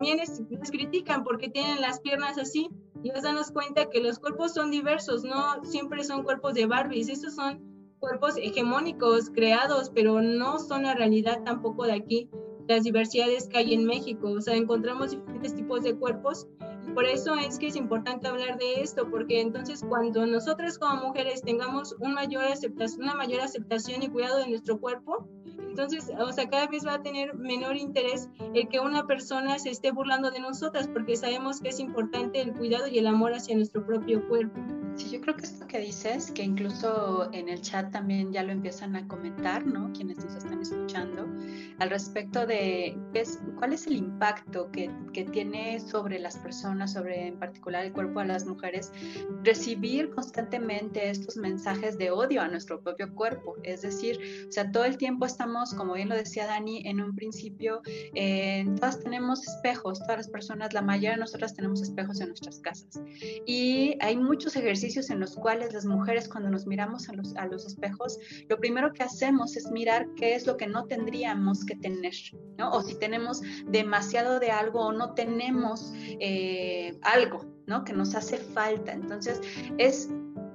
también 0.00 0.18
nos 0.18 0.70
critican 0.70 1.24
porque 1.24 1.50
tienen 1.50 1.82
las 1.82 2.00
piernas 2.00 2.38
así. 2.38 2.70
Y 3.02 3.10
nos 3.10 3.22
damos 3.22 3.50
cuenta 3.50 3.90
que 3.90 4.00
los 4.00 4.18
cuerpos 4.18 4.54
son 4.54 4.70
diversos, 4.70 5.24
no 5.24 5.62
siempre 5.64 6.04
son 6.04 6.22
cuerpos 6.22 6.54
de 6.54 6.66
Barbies, 6.66 7.08
estos 7.08 7.34
son 7.34 7.60
cuerpos 7.98 8.36
hegemónicos 8.38 9.30
creados, 9.30 9.90
pero 9.94 10.22
no 10.22 10.58
son 10.58 10.84
la 10.84 10.94
realidad 10.94 11.42
tampoco 11.44 11.84
de 11.84 11.92
aquí, 11.92 12.30
las 12.66 12.84
diversidades 12.84 13.46
que 13.46 13.58
hay 13.58 13.74
en 13.74 13.84
México. 13.84 14.30
O 14.30 14.40
sea, 14.40 14.54
encontramos 14.54 15.10
diferentes 15.10 15.54
tipos 15.54 15.82
de 15.82 15.94
cuerpos 15.94 16.46
por 16.94 17.04
eso 17.04 17.34
es 17.36 17.58
que 17.58 17.68
es 17.68 17.76
importante 17.76 18.28
hablar 18.28 18.58
de 18.58 18.80
esto, 18.80 19.08
porque 19.10 19.40
entonces 19.40 19.84
cuando 19.88 20.26
nosotras 20.26 20.78
como 20.78 21.08
mujeres 21.08 21.42
tengamos 21.42 21.94
un 22.00 22.14
mayor 22.14 22.44
aceptación, 22.44 23.04
una 23.04 23.14
mayor 23.14 23.40
aceptación 23.40 24.02
y 24.02 24.08
cuidado 24.08 24.38
de 24.38 24.48
nuestro 24.48 24.78
cuerpo, 24.78 25.28
entonces, 25.70 26.10
o 26.18 26.32
sea, 26.32 26.50
cada 26.50 26.66
vez 26.66 26.84
va 26.84 26.94
a 26.94 27.02
tener 27.02 27.34
menor 27.34 27.76
interés 27.76 28.28
el 28.54 28.68
que 28.68 28.80
una 28.80 29.06
persona 29.06 29.56
se 29.58 29.70
esté 29.70 29.92
burlando 29.92 30.30
de 30.30 30.40
nosotras, 30.40 30.88
porque 30.88 31.16
sabemos 31.16 31.60
que 31.60 31.68
es 31.68 31.78
importante 31.78 32.40
el 32.40 32.52
cuidado 32.52 32.88
y 32.88 32.98
el 32.98 33.06
amor 33.06 33.32
hacia 33.32 33.56
nuestro 33.56 33.86
propio 33.86 34.26
cuerpo. 34.28 34.60
Sí, 34.96 35.10
yo 35.10 35.20
creo 35.20 35.36
que 35.36 35.44
esto 35.44 35.66
que 35.66 35.78
dices, 35.78 36.32
que 36.32 36.42
incluso 36.42 37.30
en 37.32 37.48
el 37.48 37.62
chat 37.62 37.92
también 37.92 38.32
ya 38.32 38.42
lo 38.42 38.50
empiezan 38.50 38.96
a 38.96 39.06
comentar, 39.06 39.64
¿no? 39.64 39.92
Quienes 39.92 40.18
nos 40.18 40.34
están 40.34 40.60
escuchando, 40.60 41.26
al 41.78 41.90
respecto 41.90 42.44
de 42.46 42.98
cuál 43.56 43.72
es 43.72 43.86
el 43.86 43.96
impacto 43.96 44.70
que, 44.72 44.90
que 45.12 45.24
tiene 45.24 45.78
sobre 45.78 46.18
las 46.18 46.36
personas, 46.38 46.92
sobre 46.92 47.28
en 47.28 47.38
particular 47.38 47.84
el 47.84 47.92
cuerpo 47.92 48.20
de 48.20 48.26
las 48.26 48.44
mujeres, 48.44 48.92
recibir 49.44 50.10
constantemente 50.10 51.08
estos 51.08 51.36
mensajes 51.36 51.96
de 51.96 52.10
odio 52.10 52.42
a 52.42 52.48
nuestro 52.48 52.80
propio 52.80 53.14
cuerpo. 53.14 53.56
Es 53.62 53.82
decir, 53.82 54.18
o 54.48 54.52
sea, 54.52 54.70
todo 54.72 54.84
el 54.84 54.96
tiempo 54.96 55.24
estamos, 55.24 55.59
como 55.76 55.94
bien 55.94 56.08
lo 56.08 56.14
decía 56.14 56.46
Dani, 56.46 56.82
en 56.86 57.00
un 57.00 57.14
principio, 57.14 57.82
eh, 58.14 58.64
todas 58.76 59.00
tenemos 59.00 59.46
espejos, 59.46 60.00
todas 60.00 60.16
las 60.16 60.28
personas, 60.28 60.72
la 60.72 60.82
mayoría 60.82 61.12
de 61.12 61.18
nosotras 61.18 61.54
tenemos 61.54 61.82
espejos 61.82 62.20
en 62.20 62.28
nuestras 62.28 62.58
casas. 62.60 63.00
Y 63.46 63.96
hay 64.00 64.16
muchos 64.16 64.56
ejercicios 64.56 65.10
en 65.10 65.20
los 65.20 65.36
cuales 65.36 65.72
las 65.72 65.84
mujeres 65.84 66.28
cuando 66.28 66.50
nos 66.50 66.66
miramos 66.66 67.08
a 67.08 67.12
los, 67.12 67.36
a 67.36 67.46
los 67.46 67.66
espejos, 67.66 68.18
lo 68.48 68.58
primero 68.58 68.92
que 68.92 69.02
hacemos 69.02 69.56
es 69.56 69.70
mirar 69.70 70.08
qué 70.16 70.34
es 70.34 70.46
lo 70.46 70.56
que 70.56 70.66
no 70.66 70.86
tendríamos 70.86 71.64
que 71.64 71.76
tener, 71.76 72.14
¿no? 72.58 72.70
O 72.70 72.82
si 72.82 72.98
tenemos 72.98 73.42
demasiado 73.66 74.40
de 74.40 74.50
algo 74.50 74.86
o 74.86 74.92
no 74.92 75.14
tenemos 75.14 75.92
eh, 75.96 76.98
algo, 77.02 77.44
¿no? 77.66 77.84
Que 77.84 77.92
nos 77.92 78.14
hace 78.14 78.38
falta. 78.38 78.92
Entonces, 78.92 79.40
es 79.78 80.08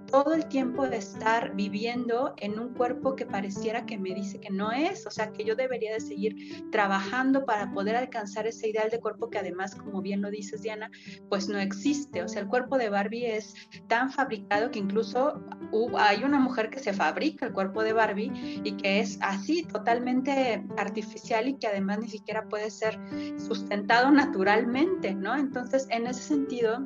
todo 0.07 0.33
el 0.33 0.45
tiempo 0.47 0.87
de 0.87 0.97
estar 0.97 1.55
viviendo 1.55 2.33
en 2.37 2.59
un 2.59 2.73
cuerpo 2.73 3.15
que 3.15 3.25
pareciera 3.25 3.85
que 3.85 3.97
me 3.97 4.13
dice 4.13 4.39
que 4.39 4.49
no 4.49 4.71
es, 4.71 5.05
o 5.05 5.11
sea, 5.11 5.31
que 5.31 5.43
yo 5.43 5.55
debería 5.55 5.93
de 5.93 5.99
seguir 5.99 6.69
trabajando 6.71 7.45
para 7.45 7.71
poder 7.71 7.95
alcanzar 7.95 8.47
ese 8.47 8.69
ideal 8.69 8.89
de 8.89 8.99
cuerpo 8.99 9.29
que 9.29 9.39
además, 9.39 9.75
como 9.75 10.01
bien 10.01 10.21
lo 10.21 10.29
dices 10.29 10.61
Diana, 10.61 10.89
pues 11.29 11.49
no 11.49 11.57
existe, 11.59 12.23
o 12.23 12.27
sea, 12.27 12.41
el 12.41 12.47
cuerpo 12.47 12.77
de 12.77 12.89
Barbie 12.89 13.25
es 13.25 13.53
tan 13.87 14.11
fabricado 14.11 14.71
que 14.71 14.79
incluso 14.79 15.41
hay 15.97 16.23
una 16.23 16.39
mujer 16.39 16.69
que 16.69 16.79
se 16.79 16.93
fabrica 16.93 17.45
el 17.45 17.53
cuerpo 17.53 17.83
de 17.83 17.93
Barbie 17.93 18.61
y 18.63 18.73
que 18.77 18.99
es 18.99 19.17
así, 19.21 19.63
totalmente 19.63 20.63
artificial 20.77 21.47
y 21.47 21.55
que 21.55 21.67
además 21.67 21.99
ni 21.99 22.09
siquiera 22.09 22.47
puede 22.47 22.69
ser 22.71 22.99
sustentado 23.37 24.11
naturalmente, 24.11 25.13
¿no? 25.13 25.35
Entonces, 25.35 25.87
en 25.89 26.07
ese 26.07 26.23
sentido, 26.23 26.85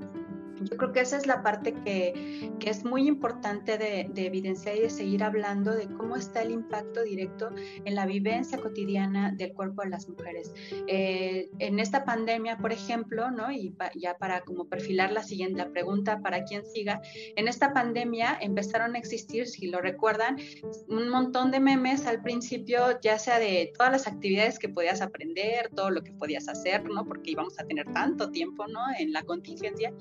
yo 0.62 0.78
creo 0.78 0.92
que 0.92 1.02
esa 1.02 1.18
es 1.18 1.28
la 1.28 1.42
parte 1.42 1.74
que, 1.86 2.52
que 2.60 2.70
es 2.70 2.84
muy 2.84 3.08
importante 3.08 3.78
de, 3.78 4.10
de, 4.14 4.26
evidenciar 4.26 4.76
y 4.76 4.82
de 4.82 4.90
seguir 4.90 5.24
hablando 5.24 5.74
de 5.74 5.88
cómo 5.88 6.16
está 6.16 6.42
el 6.42 6.52
impacto 6.52 7.04
directo 7.04 7.50
en 7.86 7.96
la 7.96 8.06
vivencia 8.06 8.58
cotidiana 8.58 9.32
del 9.32 9.54
cuerpo 9.54 9.82
de 9.84 9.90
las 9.90 10.08
mujeres. 10.08 10.54
Eh, 10.88 11.50
en 11.60 11.80
esta 11.80 12.06
pandemia, 12.06 12.58
por 12.58 12.72
ejemplo, 12.72 13.32
¿no? 13.32 13.52
y 13.52 13.74
ya 13.96 14.18
para 14.18 14.42
como 14.42 14.66
perfilar 14.66 15.12
la 15.12 15.24
siguiente 15.24 15.66
pregunta 15.66 16.20
para 16.22 16.44
quien 16.44 16.66
siga, 16.66 17.02
en 17.36 17.48
esta 17.48 17.74
pandemia 17.74 18.38
empezaron 18.42 18.96
a 18.96 19.00
existir, 19.00 19.48
si 19.48 19.68
lo 19.68 19.82
recuerdan, 19.82 20.38
un 20.88 21.10
montón 21.10 21.52
de 21.52 21.60
memes 21.60 22.06
al 22.06 22.22
principio, 22.22 23.00
ya 23.02 23.18
sea 23.20 23.40
de 23.40 23.72
todas 23.78 23.92
las 23.92 24.08
actividades 24.08 24.60
que 24.60 24.70
podías 24.70 25.02
aprender, 25.02 25.70
todo 25.76 25.90
lo 25.90 26.02
que 26.04 26.12
podías 26.12 26.48
hacer, 26.48 26.84
¿no? 26.86 27.06
porque 27.06 27.32
íbamos 27.32 27.60
a 27.60 27.66
tener 27.66 27.92
tanto 27.94 28.32
tiempo 28.32 28.68
¿no? 28.68 28.82
en 28.98 29.14
la 29.14 29.24
contingencia 29.24 29.94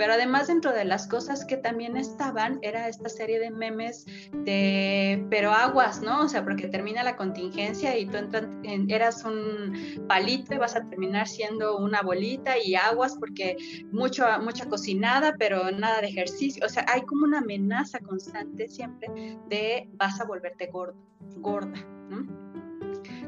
pero 0.00 0.14
además 0.14 0.46
dentro 0.46 0.72
de 0.72 0.86
las 0.86 1.06
cosas 1.06 1.44
que 1.44 1.58
también 1.58 1.98
estaban 1.98 2.58
era 2.62 2.88
esta 2.88 3.10
serie 3.10 3.38
de 3.38 3.50
memes 3.50 4.06
de, 4.32 5.26
pero 5.28 5.52
aguas, 5.52 6.00
¿no? 6.00 6.22
O 6.22 6.28
sea, 6.28 6.42
porque 6.42 6.68
termina 6.68 7.02
la 7.02 7.16
contingencia 7.16 7.94
y 7.98 8.06
tú 8.06 8.16
entras, 8.16 8.46
eras 8.88 9.22
un 9.26 10.06
palito 10.08 10.54
y 10.54 10.56
vas 10.56 10.74
a 10.74 10.86
terminar 10.88 11.28
siendo 11.28 11.76
una 11.76 12.00
bolita 12.00 12.54
y 12.56 12.76
aguas 12.76 13.14
porque 13.20 13.58
mucho, 13.92 14.24
mucha 14.42 14.70
cocinada, 14.70 15.34
pero 15.38 15.70
nada 15.70 16.00
de 16.00 16.06
ejercicio. 16.06 16.64
O 16.64 16.70
sea, 16.70 16.86
hay 16.88 17.02
como 17.02 17.26
una 17.26 17.40
amenaza 17.40 17.98
constante 17.98 18.68
siempre 18.68 19.36
de 19.50 19.86
vas 19.96 20.18
a 20.18 20.24
volverte 20.24 20.68
gordo, 20.68 20.96
gorda, 21.36 21.78
¿no? 22.08 22.26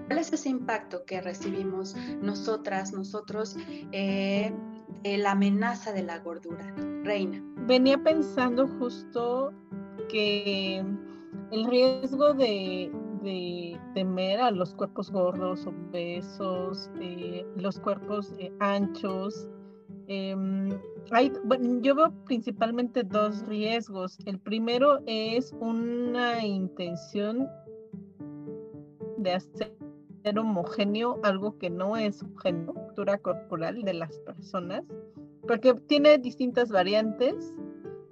¿Cuál 0.06 0.18
es 0.18 0.32
ese 0.32 0.48
impacto 0.48 1.04
que 1.04 1.20
recibimos 1.20 1.94
nosotras, 2.22 2.94
nosotros? 2.94 3.56
Eh, 3.92 4.52
la 5.04 5.32
amenaza 5.32 5.92
de 5.92 6.02
la 6.02 6.18
gordura. 6.18 6.74
Reina. 7.04 7.42
Venía 7.66 7.98
pensando 8.02 8.68
justo 8.78 9.52
que 10.08 10.84
el 11.50 11.64
riesgo 11.66 12.34
de, 12.34 12.90
temer 13.94 14.40
a 14.40 14.50
los 14.50 14.74
cuerpos 14.74 15.10
gordos, 15.10 15.66
obesos, 15.66 16.90
eh, 17.00 17.46
los 17.56 17.78
cuerpos 17.78 18.32
eh, 18.38 18.52
anchos, 18.58 19.46
em, 20.08 20.70
hay, 21.12 21.32
yo 21.80 21.94
veo 21.94 22.12
principalmente 22.24 23.04
dos 23.04 23.46
riesgos. 23.46 24.18
El 24.26 24.40
primero 24.40 25.00
es 25.06 25.52
una 25.60 26.44
intención 26.44 27.48
de 29.18 29.34
hacer 29.34 29.81
homogéneo 30.24 31.20
algo 31.22 31.58
que 31.58 31.70
no 31.70 31.96
es 31.96 32.24
cultura 32.66 33.18
corporal 33.18 33.82
de 33.82 33.94
las 33.94 34.18
personas, 34.20 34.84
porque 35.46 35.74
tiene 35.74 36.18
distintas 36.18 36.70
variantes 36.70 37.54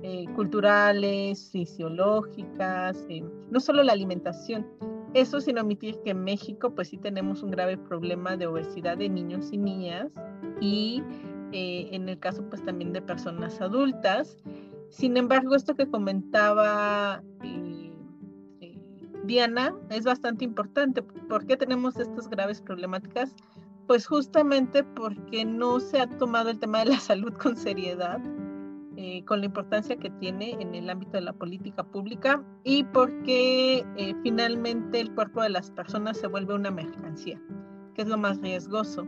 eh, 0.02 0.24
culturales, 0.34 1.50
fisiológicas, 1.50 3.04
eh, 3.08 3.22
no 3.50 3.60
solo 3.60 3.82
la 3.82 3.92
alimentación. 3.92 4.66
Eso 5.12 5.40
sin 5.40 5.58
omitir 5.58 6.00
que 6.04 6.10
en 6.10 6.24
México 6.24 6.74
pues 6.74 6.88
sí 6.88 6.96
tenemos 6.96 7.42
un 7.42 7.50
grave 7.50 7.76
problema 7.76 8.36
de 8.36 8.46
obesidad 8.46 8.96
de 8.96 9.08
niños 9.08 9.52
y 9.52 9.58
niñas 9.58 10.06
y 10.60 11.02
eh, 11.52 11.88
en 11.92 12.08
el 12.08 12.18
caso 12.18 12.44
pues 12.48 12.64
también 12.64 12.92
de 12.92 13.02
personas 13.02 13.60
adultas. 13.60 14.38
Sin 14.88 15.16
embargo, 15.16 15.54
esto 15.54 15.74
que 15.74 15.88
comentaba 15.88 17.22
Diana 19.24 19.74
es 19.90 20.04
bastante 20.04 20.44
importante. 20.44 21.02
¿Por 21.02 21.46
qué 21.46 21.56
tenemos 21.56 21.96
estas 21.98 22.28
graves 22.28 22.61
problemáticas? 22.61 23.35
Pues 23.87 24.06
justamente 24.06 24.85
porque 24.85 25.44
no 25.44 25.80
se 25.80 26.00
ha 26.00 26.06
tomado 26.06 26.50
el 26.50 26.59
tema 26.59 26.80
de 26.80 26.87
la 26.87 27.00
salud 27.00 27.33
con 27.35 27.56
seriedad, 27.56 28.20
eh, 28.96 29.24
con 29.24 29.40
la 29.40 29.46
importancia 29.46 29.96
que 29.96 30.11
tiene 30.11 30.52
en 30.61 30.74
el 30.74 30.88
ámbito 30.88 31.12
de 31.12 31.22
la 31.22 31.33
política 31.33 31.83
pública 31.83 32.42
y 32.64 32.85
porque 32.85 33.85
eh, 33.96 34.14
finalmente 34.22 35.00
el 35.00 35.14
cuerpo 35.14 35.42
de 35.42 35.50
las 35.50 35.70
personas 35.70 36.18
se 36.18 36.26
vuelve 36.26 36.54
una 36.54 36.70
mercancía, 36.70 37.40
que 37.94 38.02
es 38.02 38.09
lo 38.09 38.18
más 38.18 38.40
riesgoso. 38.40 39.06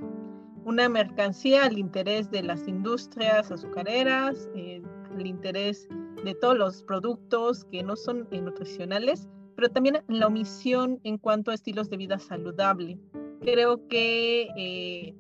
Una 0.65 0.89
mercancía 0.89 1.65
al 1.65 1.77
interés 1.77 2.31
de 2.31 2.43
las 2.43 2.69
industrias 2.69 3.51
azucareras, 3.51 4.49
eh, 4.55 4.81
al 5.11 5.27
interés 5.27 5.89
de 6.25 6.35
todos 6.37 6.57
los 6.57 6.85
productos 6.85 7.65
que 7.65 7.83
no 7.83 7.97
son 7.97 8.29
nutricionales 8.31 9.29
pero 9.63 9.75
también 9.75 10.03
la 10.09 10.27
omisión 10.27 10.99
en 11.05 11.19
cuanto 11.19 11.53
a 11.53 11.55
estilos 11.55 11.89
de 11.89 11.97
vida 11.97 12.19
saludable. 12.19 12.99
Creo 13.43 13.87
que 13.87 14.49
eh, 14.57 15.15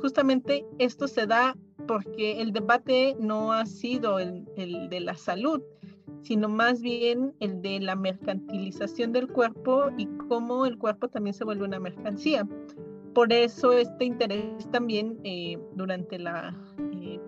justamente 0.00 0.64
esto 0.78 1.08
se 1.08 1.26
da 1.26 1.56
porque 1.88 2.40
el 2.40 2.52
debate 2.52 3.16
no 3.18 3.52
ha 3.52 3.66
sido 3.66 4.20
el 4.20 4.44
de 4.88 5.00
la 5.00 5.16
salud, 5.16 5.60
sino 6.22 6.48
más 6.48 6.80
bien 6.80 7.34
el 7.40 7.60
de 7.60 7.80
la 7.80 7.96
mercantilización 7.96 9.10
del 9.12 9.26
cuerpo 9.26 9.90
y 9.96 10.06
cómo 10.28 10.64
el 10.64 10.78
cuerpo 10.78 11.08
también 11.08 11.34
se 11.34 11.42
vuelve 11.42 11.64
una 11.64 11.80
mercancía. 11.80 12.46
Por 13.14 13.32
eso 13.32 13.72
este 13.72 14.04
interés 14.04 14.70
también 14.70 15.18
eh, 15.24 15.58
durante 15.74 16.18
la 16.18 16.54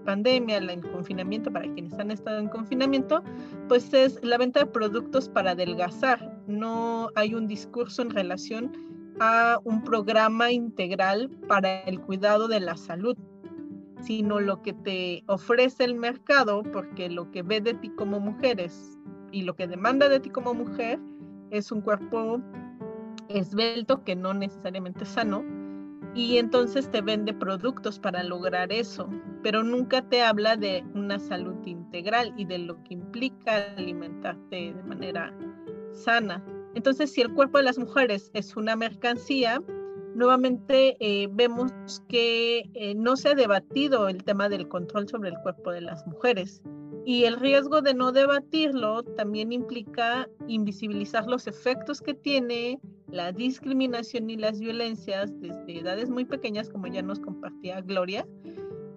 pandemia, 0.05 0.57
el 0.57 0.81
confinamiento, 0.91 1.53
para 1.53 1.73
quienes 1.73 1.99
han 1.99 2.11
estado 2.11 2.39
en 2.39 2.49
confinamiento, 2.49 3.23
pues 3.69 3.93
es 3.93 4.23
la 4.25 4.39
venta 4.39 4.61
de 4.61 4.67
productos 4.67 5.29
para 5.29 5.53
adelgazar. 5.53 6.43
No 6.47 7.11
hay 7.15 7.35
un 7.35 7.47
discurso 7.47 8.03
en 8.03 8.11
relación 8.11 8.73
a 9.21 9.61
un 9.65 9.85
programa 9.85 10.51
integral 10.51 11.31
para 11.47 11.81
el 11.83 12.01
cuidado 12.01 12.49
de 12.49 12.61
la 12.61 12.77
salud, 12.77 13.17
sino 14.03 14.41
lo 14.41 14.63
que 14.63 14.73
te 14.73 15.23
ofrece 15.27 15.85
el 15.85 15.95
mercado, 15.95 16.63
porque 16.63 17.11
lo 17.11 17.31
que 17.31 17.43
ve 17.43 17.61
de 17.61 17.75
ti 17.75 17.91
como 17.91 18.19
mujeres 18.19 18.99
y 19.31 19.43
lo 19.43 19.55
que 19.55 19.67
demanda 19.67 20.09
de 20.09 20.21
ti 20.21 20.31
como 20.31 20.55
mujer 20.55 20.99
es 21.51 21.71
un 21.71 21.83
cuerpo 21.83 22.41
esbelto 23.29 24.03
que 24.03 24.17
no 24.17 24.35
necesariamente 24.35 25.05
es 25.05 25.11
sano, 25.11 25.45
y 26.15 26.39
entonces 26.39 26.91
te 26.91 27.01
vende 27.01 27.33
productos 27.33 27.99
para 27.99 28.23
lograr 28.23 28.73
eso, 28.73 29.09
pero 29.43 29.63
nunca 29.63 30.03
te 30.03 30.23
habla 30.23 30.57
de 30.57 30.85
una 30.95 31.19
salud 31.19 31.57
integral 31.65 32.33
y 32.37 32.45
de 32.45 32.59
lo 32.59 32.83
que 32.85 32.95
implica 32.95 33.73
alimentarte 33.77 34.75
de 34.75 34.83
manera 34.83 35.33
sana. 35.93 36.45
Entonces, 36.75 37.13
si 37.13 37.21
el 37.21 37.33
cuerpo 37.33 37.59
de 37.59 37.65
las 37.65 37.79
mujeres 37.79 38.31
es 38.35 38.57
una 38.57 38.77
mercancía, 38.77 39.63
nuevamente 40.15 40.97
eh, 41.01 41.29
vemos 41.33 41.73
que 42.09 42.71
eh, 42.75 42.95
no 42.95 43.17
se 43.17 43.31
ha 43.31 43.35
debatido 43.35 44.09
el 44.09 44.23
tema 44.25 44.49
del 44.49 44.69
control 44.69 45.09
sobre 45.09 45.31
el 45.31 45.39
cuerpo 45.43 45.71
de 45.71 45.81
las 45.81 46.07
mujeres. 46.07 46.63
Y 47.05 47.25
el 47.25 47.37
riesgo 47.39 47.81
de 47.81 47.95
no 47.95 48.13
debatirlo 48.13 49.03
también 49.03 49.53
implica 49.53 50.29
invisibilizar 50.49 51.27
los 51.27 51.47
efectos 51.47 52.01
que 52.01 52.15
tiene 52.15 52.79
la 53.09 53.33
discriminación 53.33 54.31
y 54.31 54.37
las 54.37 54.61
violencias 54.61 55.33
desde 55.41 55.79
edades 55.79 56.11
muy 56.11 56.25
pequeñas, 56.25 56.69
como 56.69 56.87
ya 56.87 57.03
nos 57.03 57.19
compartía 57.19 57.81
Gloria, 57.81 58.27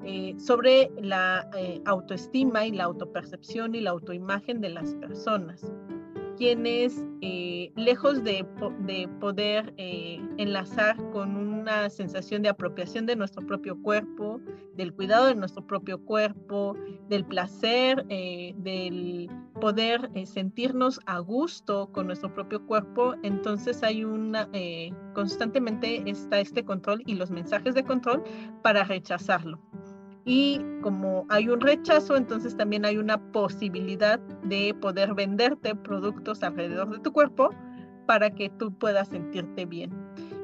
eh, 0.05 0.35
sobre 0.37 0.91
la 1.01 1.49
eh, 1.57 1.81
autoestima 1.85 2.65
y 2.67 2.71
la 2.71 2.83
autopercepción 2.83 3.73
y 3.73 3.81
la 3.81 3.91
autoimagen 3.91 4.59
de 4.59 4.69
las 4.69 4.93
personas 4.95 5.65
quienes, 6.37 7.05
eh, 7.21 7.71
lejos 7.75 8.23
de, 8.23 8.45
poder 9.19 9.73
eh, 9.77 10.19
enlazar 10.37 10.97
con 11.11 11.35
una 11.35 11.89
sensación 11.89 12.41
de 12.41 12.49
apropiación 12.49 13.05
de 13.05 13.15
nuestro 13.15 13.45
propio 13.45 13.81
cuerpo, 13.81 14.39
del 14.75 14.93
cuidado 14.93 15.27
de 15.27 15.35
nuestro 15.35 15.65
propio 15.65 15.99
cuerpo, 16.03 16.75
del 17.09 17.25
placer, 17.25 18.05
eh, 18.09 18.53
del 18.57 19.29
poder 19.59 20.09
sentirnos 20.25 20.99
a 21.05 21.19
gusto 21.19 21.89
con 21.91 22.07
nuestro 22.07 22.33
propio 22.33 22.65
cuerpo, 22.65 23.15
entonces 23.23 23.83
hay 23.83 24.03
una, 24.03 24.49
constantemente 25.13 26.03
está 26.09 26.39
este 26.39 26.65
control 26.65 27.01
y 27.05 27.15
los 27.15 27.31
mensajes 27.31 27.73
de 27.73 27.83
control 27.83 28.23
para 28.61 28.83
rechazarlo 28.83 29.61
y 30.25 30.61
como 30.81 31.25
hay 31.29 31.49
un 31.49 31.59
rechazo, 31.59 32.15
entonces 32.15 32.55
también 32.55 32.85
hay 32.85 32.97
una 32.97 33.17
posibilidad 33.31 34.19
de 34.43 34.73
poder 34.73 35.13
venderte 35.13 35.75
productos 35.75 36.43
alrededor 36.43 36.89
de 36.91 36.99
tu 36.99 37.11
cuerpo 37.11 37.49
para 38.05 38.29
que 38.29 38.49
tú 38.49 38.73
puedas 38.77 39.09
sentirte 39.09 39.65
bien. 39.65 39.91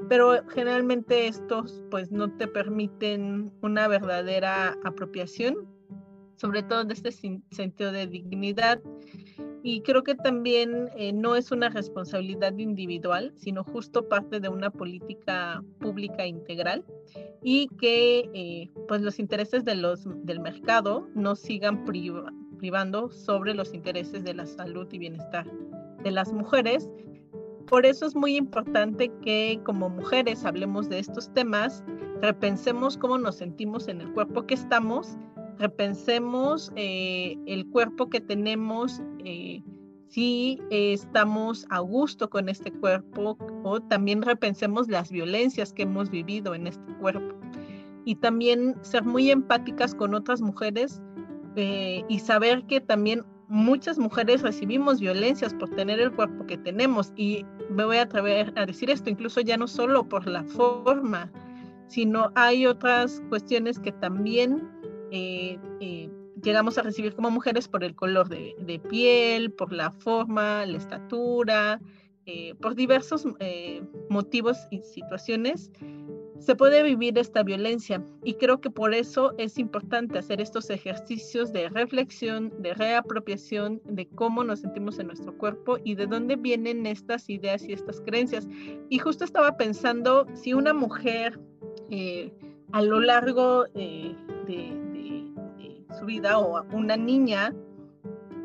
Pero 0.10 0.44
generalmente 0.50 1.28
estos 1.28 1.84
pues 1.92 2.12
no 2.12 2.32
te 2.32 2.48
permiten 2.48 3.52
una 3.62 3.88
verdadera 3.88 4.78
apropiación, 4.84 5.56
sobre 6.36 6.64
todo 6.64 6.84
de 6.84 6.94
este 6.94 7.12
sentido 7.12 7.92
de 7.92 8.08
dignidad 8.08 8.82
y 9.64 9.82
creo 9.82 10.04
que 10.04 10.16
también 10.16 10.90
eh, 10.96 11.12
no 11.12 11.36
es 11.36 11.52
una 11.52 11.70
responsabilidad 11.70 12.58
individual, 12.58 13.34
sino 13.36 13.64
justo 13.64 14.08
parte 14.08 14.40
de 14.40 14.50
una 14.50 14.70
política 14.70 15.64
pública 15.80 16.26
integral 16.26 16.86
y 17.44 17.68
que 17.80 18.30
eh, 18.34 18.70
pues 18.88 19.02
los 19.02 19.20
intereses 19.20 19.66
de 19.66 19.76
los, 19.76 20.08
del 20.26 20.40
mercado 20.40 21.08
no 21.14 21.36
sigan 21.36 21.86
privando 22.58 23.10
sobre 23.10 23.54
los 23.54 23.74
intereses 23.74 24.24
de 24.24 24.34
la 24.34 24.46
salud 24.46 24.88
y 24.92 24.98
bienestar 24.98 25.50
de 26.04 26.12
las 26.12 26.32
mujeres. 26.32 26.90
Por 27.68 27.86
eso 27.86 28.06
es 28.06 28.16
muy 28.16 28.36
importante 28.36 29.12
que 29.22 29.60
como 29.64 29.90
mujeres 29.90 30.46
hablemos 30.46 30.90
de 30.90 31.00
estos 31.00 31.32
temas, 31.34 31.84
repensemos 32.22 32.98
cómo 32.98 33.18
nos 33.18 33.36
sentimos 33.36 33.88
en 33.88 34.02
el 34.02 34.12
cuerpo 34.14 34.46
que 34.46 34.56
estamos 34.56 35.18
repensemos 35.60 36.72
eh, 36.76 37.38
el 37.46 37.68
cuerpo 37.68 38.10
que 38.10 38.22
tenemos, 38.22 39.02
eh, 39.26 39.62
si 40.08 40.60
estamos 40.72 41.68
a 41.70 41.80
gusto 41.80 42.30
con 42.30 42.50
este 42.50 42.72
cuerpo 42.72 43.38
o 43.64 43.80
también 43.80 44.24
repensemos 44.24 44.88
las 44.88 45.12
violencias 45.12 45.72
que 45.72 45.84
hemos 45.84 46.10
vivido 46.10 46.56
en 46.56 46.66
este 46.66 46.94
cuerpo. 46.94 47.36
Y 48.06 48.16
también 48.16 48.76
ser 48.82 49.04
muy 49.04 49.30
empáticas 49.30 49.94
con 49.94 50.16
otras 50.16 50.42
mujeres 50.42 51.02
eh, 51.56 52.04
y 52.08 52.20
saber 52.20 52.66
que 52.66 52.82
también 52.82 53.24
muchas 53.50 54.00
mujeres 54.00 54.42
recibimos 54.42 55.00
violencias 55.00 55.54
por 55.54 55.70
tener 55.76 56.00
el 56.00 56.12
cuerpo 56.14 56.46
que 56.48 56.58
tenemos. 56.58 57.12
Y 57.16 57.46
me 57.70 57.84
voy 57.84 57.98
a 57.98 58.04
atrever 58.04 58.54
a 58.56 58.66
decir 58.66 58.90
esto, 58.90 59.10
incluso 59.10 59.42
ya 59.42 59.58
no 59.58 59.68
solo 59.68 60.08
por 60.08 60.28
la 60.28 60.44
forma, 60.46 61.30
sino 61.88 62.32
hay 62.36 62.66
otras 62.66 63.22
cuestiones 63.30 63.78
que 63.78 63.92
también 63.92 64.79
eh, 65.12 65.58
eh, 65.80 66.10
llegamos 66.42 66.78
a 66.78 66.84
recibir 66.84 67.14
como 67.16 67.32
mujeres 67.32 67.68
por 67.68 67.84
el 67.84 67.96
color 67.96 68.30
de, 68.30 68.82
piel, 68.90 69.52
por 69.52 69.74
la 69.74 69.92
forma, 69.92 70.66
la 70.66 70.78
estatura, 70.78 71.82
eh, 72.26 72.54
por 72.62 72.76
diversos 72.76 73.28
motivos 74.10 74.58
y 74.72 74.82
situaciones, 74.82 75.72
se 76.38 76.56
puede 76.56 76.84
vivir 76.84 77.18
esta 77.18 77.44
violencia. 77.44 78.02
Y 78.24 78.36
creo 78.36 78.62
que 78.62 78.70
por 78.70 78.94
eso 78.94 79.34
es 79.38 79.58
importante 79.58 80.20
hacer 80.20 80.40
estos 80.40 80.70
ejercicios 80.70 81.52
de 81.52 81.68
reflexión, 81.68 82.54
de 82.62 82.74
reapropiación, 82.74 83.82
de 83.84 84.08
cómo 84.08 84.44
nos 84.44 84.62
sentimos 84.62 85.00
en 85.00 85.08
nuestro 85.08 85.38
cuerpo 85.38 85.80
y 85.84 85.96
de 85.96 86.08
dónde 86.08 86.38
vienen 86.38 86.86
estas 86.86 87.30
ideas 87.30 87.68
y 87.68 87.74
estas 87.74 88.00
creencias. 88.02 88.48
Y 88.90 89.00
justo 89.00 89.26
estaba 89.26 89.58
pensando, 89.58 90.26
si 90.34 90.54
una 90.54 90.74
mujer 90.74 91.38
a 92.72 92.82
lo 92.84 93.00
largo 93.02 93.66
de 93.74 94.16
su 94.16 94.89
vida 96.10 96.40
o 96.40 96.58
a 96.58 96.62
una 96.72 96.98
niña, 96.98 97.54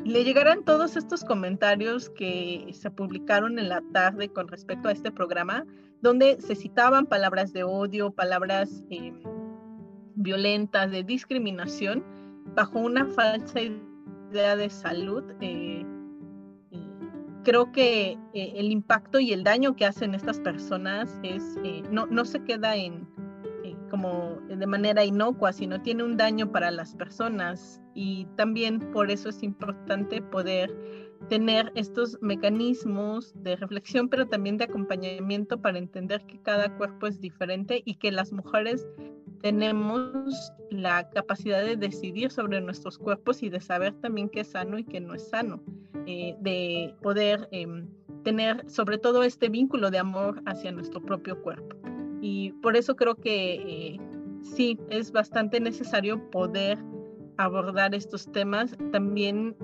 le 0.05 0.23
llegaran 0.23 0.63
todos 0.63 0.95
estos 0.95 1.23
comentarios 1.23 2.11
que 2.11 2.69
se 2.73 2.91
publicaron 2.91 3.57
en 3.57 3.69
la 3.69 3.81
tarde 3.91 4.29
con 4.29 4.47
respecto 4.47 4.87
a 4.87 4.91
este 4.91 5.11
programa, 5.11 5.65
donde 6.01 6.39
se 6.39 6.55
citaban 6.55 7.07
palabras 7.07 7.53
de 7.53 7.63
odio, 7.63 8.11
palabras 8.11 8.83
eh, 8.91 9.11
violentas, 10.13 10.91
de 10.91 11.03
discriminación, 11.03 12.03
bajo 12.55 12.77
una 12.77 13.07
falsa 13.07 13.59
idea 13.61 14.55
de 14.55 14.69
salud. 14.69 15.23
Eh, 15.41 15.83
creo 17.43 17.71
que 17.71 18.19
eh, 18.33 18.53
el 18.57 18.71
impacto 18.71 19.19
y 19.19 19.33
el 19.33 19.43
daño 19.43 19.75
que 19.75 19.87
hacen 19.87 20.13
estas 20.13 20.39
personas 20.39 21.19
es, 21.23 21.57
no, 21.89 22.05
no 22.05 22.25
se 22.25 22.43
queda 22.43 22.75
en, 22.75 23.07
de 24.47 24.67
manera 24.67 25.03
inocua, 25.03 25.53
sino 25.53 25.81
tiene 25.81 26.03
un 26.03 26.17
daño 26.17 26.51
para 26.51 26.71
las 26.71 26.95
personas. 26.95 27.81
Y 27.93 28.25
también 28.35 28.79
por 28.91 29.09
eso 29.09 29.29
es 29.29 29.41
importante 29.43 30.21
poder 30.21 30.75
tener 31.29 31.71
estos 31.75 32.17
mecanismos 32.21 33.33
de 33.43 33.55
reflexión, 33.55 34.09
pero 34.09 34.27
también 34.27 34.57
de 34.57 34.65
acompañamiento 34.65 35.61
para 35.61 35.77
entender 35.77 36.25
que 36.25 36.39
cada 36.41 36.75
cuerpo 36.77 37.07
es 37.07 37.19
diferente 37.19 37.81
y 37.85 37.95
que 37.95 38.11
las 38.11 38.31
mujeres 38.31 38.85
tenemos 39.41 40.51
la 40.71 41.09
capacidad 41.09 41.63
de 41.63 41.75
decidir 41.75 42.31
sobre 42.31 42.61
nuestros 42.61 42.97
cuerpos 42.97 43.43
y 43.43 43.49
de 43.49 43.59
saber 43.59 43.93
también 44.01 44.29
qué 44.29 44.41
es 44.41 44.47
sano 44.47 44.77
y 44.77 44.83
qué 44.83 44.99
no 44.99 45.13
es 45.13 45.27
sano, 45.27 45.61
eh, 46.07 46.35
de 46.39 46.95
poder 47.01 47.47
em, 47.51 47.87
tener 48.23 48.69
sobre 48.69 48.97
todo 48.97 49.23
este 49.23 49.49
vínculo 49.49 49.91
de 49.91 49.99
amor 49.99 50.41
hacia 50.45 50.71
nuestro 50.71 51.01
propio 51.01 51.41
cuerpo. 51.41 51.94
Y 52.27 52.53
por 52.53 52.75
eso 52.75 52.95
creo 52.95 53.13
que 53.13 53.53
eh, 53.53 53.99
sí, 54.41 54.79
es 54.89 55.11
bastante 55.11 55.59
necesario 55.59 56.27
poder 56.31 56.83
abordar 57.37 57.93
estos 57.93 58.31
temas, 58.31 58.75
también 58.91 59.55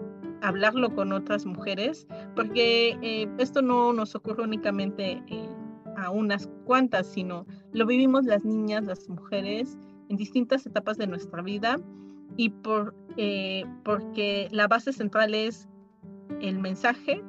hablarlo 0.43 0.93
con 0.93 1.11
otras 1.11 1.43
mujeres, 1.43 2.05
porque 2.35 2.99
eh, 3.01 3.27
esto 3.39 3.63
no 3.63 3.93
nos 3.93 4.13
ocurre 4.13 4.43
únicamente 4.43 5.23
eh, 5.25 5.49
a 5.97 6.11
unas 6.11 6.47
cuantas, 6.65 7.07
sino 7.07 7.47
lo 7.71 7.87
vivimos 7.87 8.25
las 8.25 8.45
niñas, 8.45 8.83
las 8.83 9.09
mujeres 9.09 9.75
en 10.09 10.17
distintas 10.17 10.63
etapas 10.67 10.99
de 10.99 11.07
nuestra 11.07 11.41
vida 11.41 11.77
y 12.37 12.49
por, 12.49 12.93
porque 13.83 14.49
la 14.51 14.67
base 14.67 14.93
central 14.93 15.33
es 15.33 15.67
el 16.41 16.59
mensaje 16.59 17.23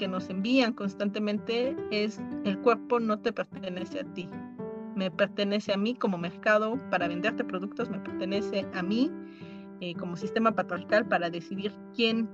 que 0.00 0.08
nos 0.08 0.28
envían 0.28 0.72
constantemente 0.72 1.76
es 1.92 2.20
el 2.44 2.58
cuerpo 2.58 2.98
no 2.98 3.20
te 3.20 3.32
pertenece 3.32 4.00
a 4.00 4.14
ti, 4.14 4.28
me 4.94 5.10
pertenece 5.10 5.72
a 5.72 5.76
mí 5.76 5.94
como 5.94 6.18
mercado 6.18 6.78
para 6.90 7.08
venderte 7.08 7.44
productos, 7.44 7.90
me 7.90 7.98
pertenece 8.00 8.66
a 8.74 8.82
mí 8.82 9.10
eh, 9.80 9.94
como 9.94 10.16
sistema 10.16 10.54
patriarcal 10.54 11.06
para 11.06 11.30
decidir 11.30 11.72
quién 11.94 12.28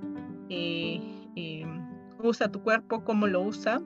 eh, 0.49 1.01
eh, 1.37 1.65
usa 2.23 2.51
tu 2.51 2.63
cuerpo, 2.63 3.05
cómo 3.05 3.27
lo 3.27 3.43
usa, 3.43 3.83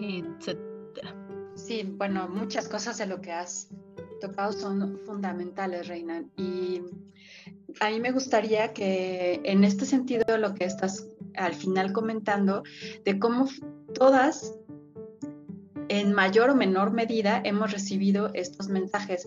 etcétera. 0.00 1.14
Sí, 1.54 1.82
bueno, 1.96 2.28
muchas 2.28 2.68
cosas 2.68 2.98
de 2.98 3.06
lo 3.06 3.20
que 3.20 3.32
has 3.32 3.68
tocado 4.20 4.52
son 4.52 4.98
fundamentales, 5.04 5.88
Reina. 5.88 6.24
Y 6.36 6.82
a 7.80 7.90
mí 7.90 8.00
me 8.00 8.12
gustaría 8.12 8.72
que 8.72 9.40
en 9.44 9.64
este 9.64 9.84
sentido 9.84 10.38
lo 10.38 10.54
que 10.54 10.64
estás 10.64 11.08
al 11.34 11.54
final 11.54 11.92
comentando, 11.92 12.62
de 13.04 13.18
cómo 13.18 13.48
todas 13.94 14.58
en 15.88 16.12
mayor 16.12 16.50
o 16.50 16.54
menor 16.54 16.92
medida 16.92 17.40
hemos 17.44 17.72
recibido 17.72 18.30
estos 18.34 18.68
mensajes. 18.68 19.26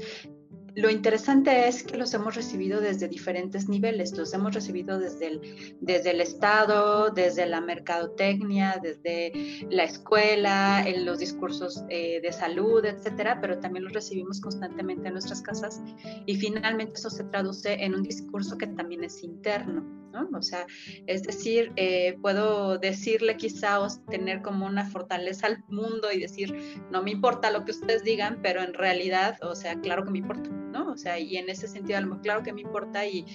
Lo 0.74 0.90
interesante 0.90 1.68
es 1.68 1.84
que 1.84 1.98
los 1.98 2.14
hemos 2.14 2.36
recibido 2.36 2.80
desde 2.80 3.10
diferentes 3.10 3.68
niveles, 3.68 4.18
los 4.18 4.34
hemos 4.34 4.54
recibido 4.54 5.00
desde 5.00 5.28
el, 5.28 5.78
desde 5.82 6.12
el 6.12 6.22
Estado, 6.22 7.10
desde 7.10 7.46
la 7.46 7.60
mercadotecnia, 7.60 8.80
desde 8.82 9.34
la 9.70 9.84
escuela, 9.84 10.82
en 10.88 11.06
los 11.06 11.20
discursos 11.20 11.84
eh, 11.90 12.22
de 12.22 12.32
salud, 12.32 12.86
etcétera, 12.86 13.40
pero 13.42 13.60
también 13.60 13.84
los 13.84 13.94
recibimos 13.94 14.40
constantemente 14.40 15.08
en 15.08 15.14
nuestras 15.14 15.42
casas 15.42 15.82
y 16.26 16.36
finalmente 16.38 16.94
eso 16.94 17.10
se 17.10 17.26
traduce 17.26 17.74
en 17.74 17.94
un 17.94 18.04
discurso 18.04 18.58
que 18.58 18.68
también 18.68 19.04
es 19.04 19.24
interno. 19.24 20.01
O 20.34 20.42
sea, 20.42 20.66
es 21.08 21.24
decir, 21.24 21.72
eh, 21.76 22.18
puedo 22.22 22.78
decirle 22.78 23.38
quizá 23.38 23.80
o 23.80 23.88
tener 24.10 24.42
como 24.42 24.66
una 24.66 24.86
fortaleza 24.86 25.48
al 25.48 25.64
mundo 25.68 26.12
y 26.12 26.20
decir, 26.20 26.54
no 26.92 27.02
me 27.02 27.12
importa 27.12 27.52
lo 27.52 27.66
que 27.66 27.72
ustedes 27.72 28.04
digan, 28.04 28.40
pero 28.42 28.62
en 28.62 28.74
realidad, 28.74 29.38
o 29.42 29.56
sea, 29.56 29.80
claro 29.80 30.04
que 30.04 30.12
me 30.12 30.20
importa, 30.20 30.50
¿no? 30.72 30.92
O 30.92 30.98
sea, 30.98 31.20
y 31.20 31.38
en 31.38 31.50
ese 31.50 31.68
sentido, 31.68 32.00
claro 32.22 32.44
que 32.44 32.54
me 32.54 32.62
importa 32.62 33.06
y, 33.06 33.26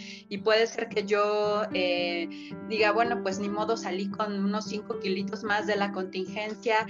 puede 0.44 0.66
ser 0.66 0.88
que 0.88 1.04
yo 1.04 1.62
eh, 1.72 2.28
diga, 2.68 2.92
bueno, 2.92 3.22
pues 3.22 3.38
ni 3.38 3.48
modo 3.48 3.76
salí 3.76 4.10
con 4.10 4.44
unos 4.44 4.66
5 4.66 5.00
kilitos 5.00 5.42
más 5.42 5.66
de 5.66 5.76
la 5.76 5.92
contingencia, 5.92 6.86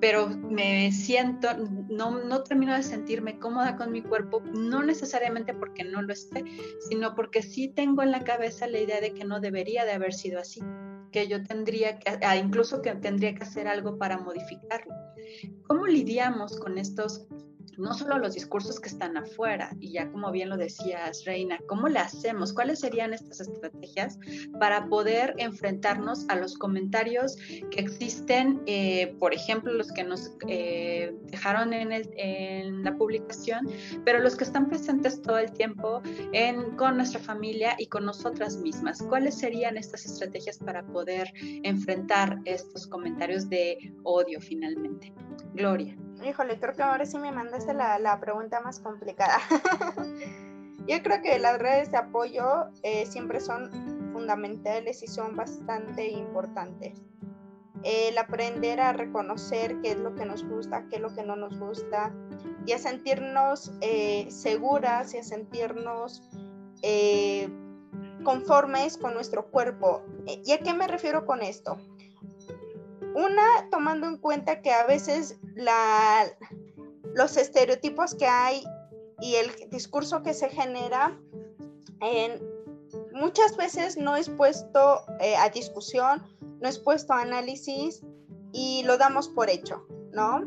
pero 0.00 0.28
me 0.28 0.92
siento, 0.92 1.48
no, 1.88 2.22
no 2.24 2.42
termino 2.42 2.74
de 2.74 2.82
sentirme 2.82 3.38
cómoda 3.38 3.76
con 3.76 3.92
mi 3.92 4.02
cuerpo, 4.02 4.42
no 4.52 4.82
necesariamente 4.82 5.54
porque 5.54 5.84
no 5.84 6.02
lo 6.02 6.12
esté, 6.12 6.44
sino 6.88 7.14
porque 7.14 7.42
sí 7.42 7.68
tengo 7.68 8.02
en 8.02 8.10
la 8.10 8.24
cabeza 8.24 8.66
la 8.66 8.80
idea 8.80 9.00
de 9.00 9.14
que 9.14 9.24
no 9.24 9.40
debería 9.40 9.84
de 9.84 9.92
haber 9.92 10.12
sido 10.12 10.40
así, 10.40 10.60
que 11.12 11.28
yo 11.28 11.42
tendría 11.42 11.98
que, 11.98 12.18
ah, 12.22 12.36
incluso 12.36 12.82
que 12.82 12.94
tendría 12.96 13.34
que 13.34 13.44
hacer 13.44 13.68
algo 13.68 13.98
para 13.98 14.18
modificarlo. 14.18 14.94
¿Cómo 15.66 15.86
lidiamos 15.86 16.58
con 16.58 16.78
estos 16.78 17.26
no 17.78 17.94
solo 17.94 18.18
los 18.18 18.34
discursos 18.34 18.80
que 18.80 18.88
están 18.88 19.16
afuera, 19.16 19.74
y 19.80 19.92
ya 19.92 20.10
como 20.10 20.30
bien 20.30 20.48
lo 20.48 20.56
decías, 20.56 21.24
Reina, 21.24 21.58
¿cómo 21.66 21.88
le 21.88 21.98
hacemos? 21.98 22.52
¿Cuáles 22.52 22.80
serían 22.80 23.12
estas 23.12 23.40
estrategias 23.40 24.18
para 24.58 24.86
poder 24.86 25.34
enfrentarnos 25.38 26.28
a 26.28 26.36
los 26.36 26.56
comentarios 26.56 27.36
que 27.70 27.80
existen, 27.80 28.62
eh, 28.66 29.14
por 29.18 29.34
ejemplo, 29.34 29.72
los 29.72 29.90
que 29.92 30.04
nos 30.04 30.32
eh, 30.48 31.14
dejaron 31.24 31.72
en, 31.72 32.82
la 32.82 32.96
publicación, 32.96 33.68
pero 34.04 34.18
los 34.20 34.36
que 34.36 34.44
están 34.44 34.68
presentes 34.68 35.20
todo 35.22 35.38
el 35.38 35.52
tiempo 35.52 36.02
con 36.76 36.96
nuestra 36.96 37.20
familia 37.20 37.74
y 37.78 37.86
con 37.86 38.04
nosotras 38.04 38.56
mismas? 38.56 39.02
¿Cuáles 39.02 39.38
serían 39.38 39.76
estas 39.76 40.04
estrategias 40.04 40.58
para 40.58 40.84
poder 40.86 41.32
enfrentar 41.62 42.38
estos 42.44 42.86
comentarios 42.86 43.48
de 43.48 43.92
odio 44.02 44.40
finalmente? 44.40 45.12
Gloria. 45.54 45.96
Híjole, 46.24 46.58
creo 46.58 46.74
que 46.74 46.82
ahora 46.82 47.04
sí 47.04 47.18
me 47.18 47.32
mandaste 47.32 47.74
la, 47.74 47.98
la 47.98 48.20
pregunta 48.20 48.60
más 48.60 48.80
complicada. 48.80 49.38
Yo 50.88 51.02
creo 51.02 51.22
que 51.22 51.38
las 51.38 51.58
redes 51.58 51.90
de 51.90 51.98
apoyo 51.98 52.66
eh, 52.82 53.06
siempre 53.06 53.40
son 53.40 53.70
fundamentales 54.12 55.02
y 55.02 55.06
son 55.06 55.36
bastante 55.36 56.08
importantes. 56.08 57.00
El 57.84 58.18
aprender 58.18 58.80
a 58.80 58.92
reconocer 58.92 59.80
qué 59.80 59.92
es 59.92 59.98
lo 59.98 60.14
que 60.14 60.24
nos 60.24 60.44
gusta, 60.44 60.86
qué 60.88 60.96
es 60.96 61.02
lo 61.02 61.14
que 61.14 61.22
no 61.22 61.36
nos 61.36 61.58
gusta, 61.58 62.12
y 62.66 62.72
a 62.72 62.78
sentirnos 62.78 63.72
eh, 63.80 64.26
seguras 64.30 65.14
y 65.14 65.18
a 65.18 65.22
sentirnos 65.24 66.22
eh, 66.82 67.48
conformes 68.24 68.96
con 68.96 69.14
nuestro 69.14 69.46
cuerpo. 69.50 70.02
¿Y 70.44 70.52
a 70.52 70.58
qué 70.58 70.74
me 70.74 70.86
refiero 70.86 71.26
con 71.26 71.42
esto? 71.42 71.76
Una, 73.14 73.68
tomando 73.70 74.06
en 74.06 74.18
cuenta 74.18 74.62
que 74.62 74.72
a 74.72 74.86
veces 74.86 75.38
los 77.14 77.36
estereotipos 77.36 78.14
que 78.14 78.26
hay 78.26 78.64
y 79.20 79.36
el 79.36 79.70
discurso 79.70 80.22
que 80.22 80.34
se 80.34 80.48
genera 80.48 81.18
en, 82.00 82.42
muchas 83.12 83.56
veces 83.56 83.96
no 83.96 84.16
es 84.16 84.28
puesto 84.28 85.04
eh, 85.20 85.36
a 85.36 85.48
discusión, 85.50 86.22
no 86.60 86.68
es 86.68 86.78
puesto 86.78 87.12
a 87.12 87.22
análisis 87.22 88.02
y 88.52 88.82
lo 88.84 88.98
damos 88.98 89.28
por 89.28 89.50
hecho, 89.50 89.86
¿no? 90.12 90.42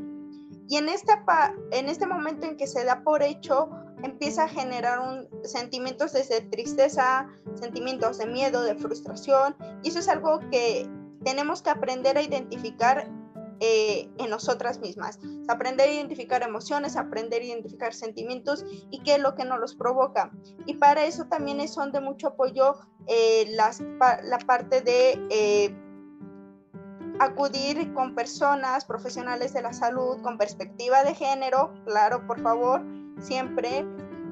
Y 0.67 0.77
en, 0.77 0.89
esta 0.89 1.23
en 1.71 1.89
este 1.89 2.07
momento 2.07 2.47
en 2.47 2.57
que 2.57 2.67
se 2.67 2.83
da 2.83 3.03
por 3.03 3.21
hecho, 3.21 3.69
empieza 4.03 4.45
a 4.45 4.47
generar 4.47 5.27
sentimientos 5.43 6.13
desde 6.13 6.41
tristeza, 6.41 7.27
sentimientos 7.53 8.17
de 8.17 8.25
miedo, 8.25 8.63
de 8.63 8.75
frustración, 8.75 9.55
y 9.83 9.89
eso 9.89 9.99
es 9.99 10.07
algo 10.07 10.39
que 10.51 10.89
tenemos 11.25 11.61
que 11.63 11.71
aprender 11.71 12.17
a 12.17 12.21
identificar 12.21 13.09
eh, 13.59 14.09
en 14.19 14.29
nosotras 14.29 14.79
mismas. 14.79 15.19
Aprender 15.47 15.89
a 15.89 15.91
identificar 15.91 16.43
emociones, 16.43 16.95
aprender 16.95 17.41
a 17.41 17.45
identificar 17.45 17.93
sentimientos 17.93 18.63
y 18.91 18.99
qué 18.99 19.15
es 19.15 19.21
lo 19.21 19.33
que 19.33 19.43
nos 19.43 19.59
los 19.59 19.75
provoca. 19.75 20.31
Y 20.65 20.75
para 20.75 21.05
eso 21.05 21.25
también 21.25 21.67
son 21.67 21.91
de 21.91 21.99
mucho 21.99 22.27
apoyo 22.27 22.75
eh, 23.07 23.47
las, 23.55 23.81
la 23.81 24.37
parte 24.45 24.81
de 24.81 25.19
eh, 25.31 25.75
acudir 27.19 27.93
con 27.93 28.13
personas 28.13 28.85
profesionales 28.85 29.53
de 29.53 29.63
la 29.63 29.73
salud 29.73 30.21
con 30.21 30.37
perspectiva 30.37 31.03
de 31.03 31.15
género, 31.15 31.73
claro, 31.85 32.27
por 32.27 32.41
favor, 32.41 32.83
siempre, 33.19 33.85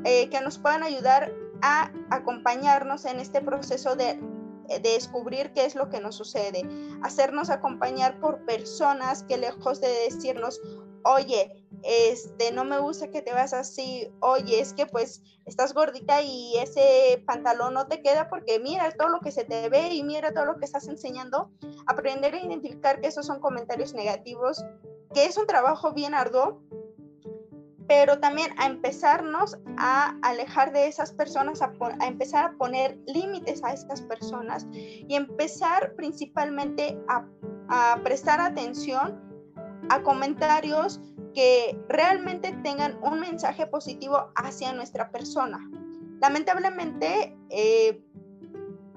que 0.03 0.41
nos 0.43 0.59
puedan 0.59 0.83
ayudar 0.83 1.31
a 1.61 1.89
acompañarnos 2.09 3.05
en 3.05 3.21
este 3.21 3.39
proceso 3.39 3.95
de 3.95 4.19
descubrir 4.79 5.53
qué 5.53 5.65
es 5.65 5.75
lo 5.75 5.89
que 5.89 5.99
nos 5.99 6.15
sucede, 6.15 6.63
hacernos 7.01 7.49
acompañar 7.49 8.19
por 8.19 8.45
personas 8.45 9.23
que 9.23 9.37
lejos 9.37 9.81
de 9.81 9.89
decirnos, 10.09 10.59
oye, 11.03 11.63
este, 11.83 12.51
no 12.51 12.63
me 12.63 12.79
gusta 12.79 13.09
que 13.09 13.21
te 13.21 13.33
veas 13.33 13.53
así, 13.53 14.09
oye, 14.21 14.59
es 14.59 14.73
que 14.73 14.85
pues 14.85 15.21
estás 15.45 15.73
gordita 15.73 16.21
y 16.21 16.57
ese 16.57 17.21
pantalón 17.25 17.73
no 17.73 17.87
te 17.87 18.01
queda 18.01 18.29
porque 18.29 18.59
mira 18.59 18.89
todo 18.91 19.09
lo 19.09 19.19
que 19.19 19.31
se 19.31 19.43
te 19.43 19.67
ve 19.69 19.89
y 19.93 20.03
mira 20.03 20.33
todo 20.33 20.45
lo 20.45 20.57
que 20.57 20.65
estás 20.65 20.87
enseñando, 20.87 21.51
aprender 21.85 22.33
a 22.33 22.43
identificar 22.43 23.01
que 23.01 23.07
esos 23.07 23.25
son 23.25 23.41
comentarios 23.41 23.93
negativos, 23.93 24.63
que 25.13 25.25
es 25.25 25.37
un 25.37 25.45
trabajo 25.45 25.93
bien 25.93 26.13
arduo, 26.13 26.61
pero 27.95 28.19
también 28.19 28.49
a 28.57 28.65
empezarnos 28.65 29.55
a 29.77 30.17
alejar 30.23 30.73
de 30.73 30.87
esas 30.87 31.11
personas, 31.11 31.61
a, 31.61 31.71
empezar 32.07 32.45
a 32.45 32.57
poner 32.57 32.97
límites 33.05 33.63
a 33.63 33.71
estas 33.71 34.01
personas 34.01 34.65
y 34.73 35.13
empezar 35.13 35.93
principalmente 35.95 36.97
a, 37.07 37.23
prestar 38.03 38.41
atención 38.41 39.21
a 39.89 40.01
comentarios 40.01 40.99
que 41.35 41.79
realmente 41.87 42.51
tengan 42.63 42.97
un 43.03 43.19
mensaje 43.19 43.67
positivo 43.67 44.31
hacia 44.37 44.73
nuestra 44.73 45.11
persona. 45.11 45.59
Lamentablemente, 46.19 47.37
eh, 47.51 48.03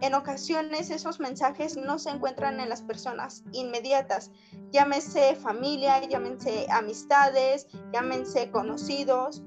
en 0.00 0.14
ocasiones 0.14 0.90
esos 0.90 1.20
mensajes 1.20 1.76
no 1.76 1.98
se 1.98 2.10
encuentran 2.10 2.60
en 2.60 2.68
las 2.68 2.82
personas 2.82 3.44
inmediatas, 3.52 4.30
llámese 4.70 5.36
familia, 5.36 6.00
llámense 6.06 6.66
amistades, 6.70 7.66
llámense 7.92 8.50
conocidos. 8.50 9.42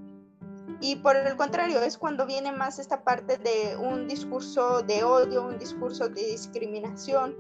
Y 0.82 0.96
por 0.98 1.16
el 1.16 1.36
contrario, 1.36 1.82
es 1.82 1.98
cuando 1.98 2.26
viene 2.26 2.52
más 2.52 2.80
esta 2.80 3.04
parte 3.04 3.38
de 3.38 3.76
un 3.78 4.08
discurso 4.08 4.82
de 4.82 5.04
odio, 5.04 5.44
un 5.44 5.60
discurso 5.60 6.08
de 6.08 6.26
discriminación, 6.26 7.36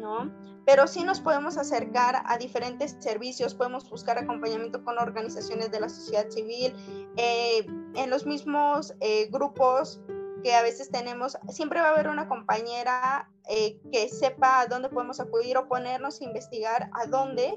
¿no? 0.00 0.30
Pero 0.64 0.86
sí 0.86 1.02
nos 1.02 1.20
podemos 1.20 1.56
acercar 1.56 2.22
a 2.26 2.38
diferentes 2.38 2.96
servicios, 3.00 3.54
podemos 3.54 3.88
buscar 3.90 4.18
acompañamiento 4.18 4.84
con 4.84 4.98
organizaciones 4.98 5.72
de 5.72 5.80
la 5.80 5.88
sociedad 5.88 6.28
civil, 6.28 6.74
eh, 7.16 7.66
en 7.94 8.10
los 8.10 8.26
mismos 8.26 8.94
eh, 9.00 9.28
grupos 9.30 10.00
que 10.42 10.54
a 10.54 10.62
veces 10.62 10.90
tenemos, 10.90 11.38
siempre 11.48 11.80
va 11.80 11.88
a 11.88 11.92
haber 11.92 12.08
una 12.08 12.28
compañera 12.28 13.30
eh, 13.48 13.80
que 13.90 14.08
sepa 14.08 14.60
a 14.60 14.66
dónde 14.66 14.88
podemos 14.88 15.20
acudir 15.20 15.56
o 15.56 15.68
ponernos 15.68 16.20
a 16.20 16.24
investigar 16.24 16.90
a 16.92 17.06
dónde. 17.06 17.56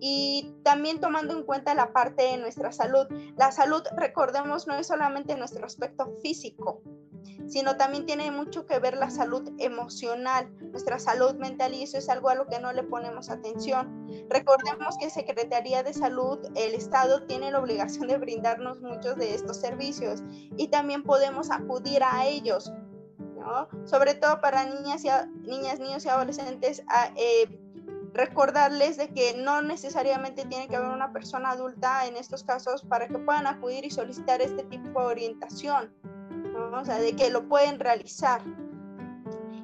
Y 0.00 0.54
también 0.62 1.00
tomando 1.00 1.34
en 1.34 1.42
cuenta 1.42 1.74
la 1.74 1.92
parte 1.92 2.22
de 2.22 2.36
nuestra 2.36 2.70
salud. 2.70 3.06
La 3.36 3.50
salud, 3.50 3.82
recordemos, 3.96 4.66
no 4.68 4.76
es 4.76 4.86
solamente 4.86 5.36
nuestro 5.36 5.66
aspecto 5.66 6.14
físico, 6.22 6.82
sino 7.48 7.76
también 7.76 8.06
tiene 8.06 8.30
mucho 8.30 8.66
que 8.66 8.78
ver 8.78 8.96
la 8.96 9.10
salud 9.10 9.50
emocional, 9.58 10.48
nuestra 10.70 10.98
salud 10.98 11.34
mental 11.36 11.74
y 11.74 11.82
eso 11.82 11.98
es 11.98 12.08
algo 12.08 12.28
a 12.28 12.34
lo 12.34 12.46
que 12.46 12.60
no 12.60 12.72
le 12.72 12.82
ponemos 12.82 13.30
atención. 13.30 14.06
Recordemos 14.28 14.96
que 14.98 15.10
Secretaría 15.10 15.82
de 15.82 15.94
Salud, 15.94 16.38
el 16.54 16.74
Estado 16.74 17.22
tiene 17.24 17.50
la 17.50 17.60
obligación 17.60 18.08
de 18.08 18.18
brindarnos 18.18 18.80
muchos 18.80 19.16
de 19.16 19.34
estos 19.34 19.56
servicios 19.58 20.22
y 20.56 20.68
también 20.68 21.02
podemos 21.02 21.50
acudir 21.50 22.02
a 22.02 22.26
ellos, 22.26 22.72
¿no? 23.36 23.68
Sobre 23.86 24.14
todo 24.14 24.40
para 24.40 24.64
niñas, 24.66 25.04
y 25.04 25.08
niñas 25.48 25.80
niños 25.80 26.04
y 26.04 26.08
adolescentes, 26.08 26.82
a, 26.88 27.12
eh, 27.16 27.58
recordarles 28.12 28.96
de 28.96 29.08
que 29.12 29.36
no 29.36 29.62
necesariamente 29.62 30.44
tiene 30.46 30.66
que 30.68 30.76
haber 30.76 30.90
una 30.90 31.12
persona 31.12 31.50
adulta 31.50 32.06
en 32.06 32.16
estos 32.16 32.42
casos 32.42 32.82
para 32.82 33.06
que 33.06 33.18
puedan 33.18 33.46
acudir 33.46 33.84
y 33.84 33.90
solicitar 33.90 34.40
este 34.42 34.64
tipo 34.64 35.00
de 35.00 35.06
orientación 35.06 35.92
de 36.98 37.14
que 37.16 37.30
lo 37.30 37.48
pueden 37.48 37.78
realizar. 37.78 38.40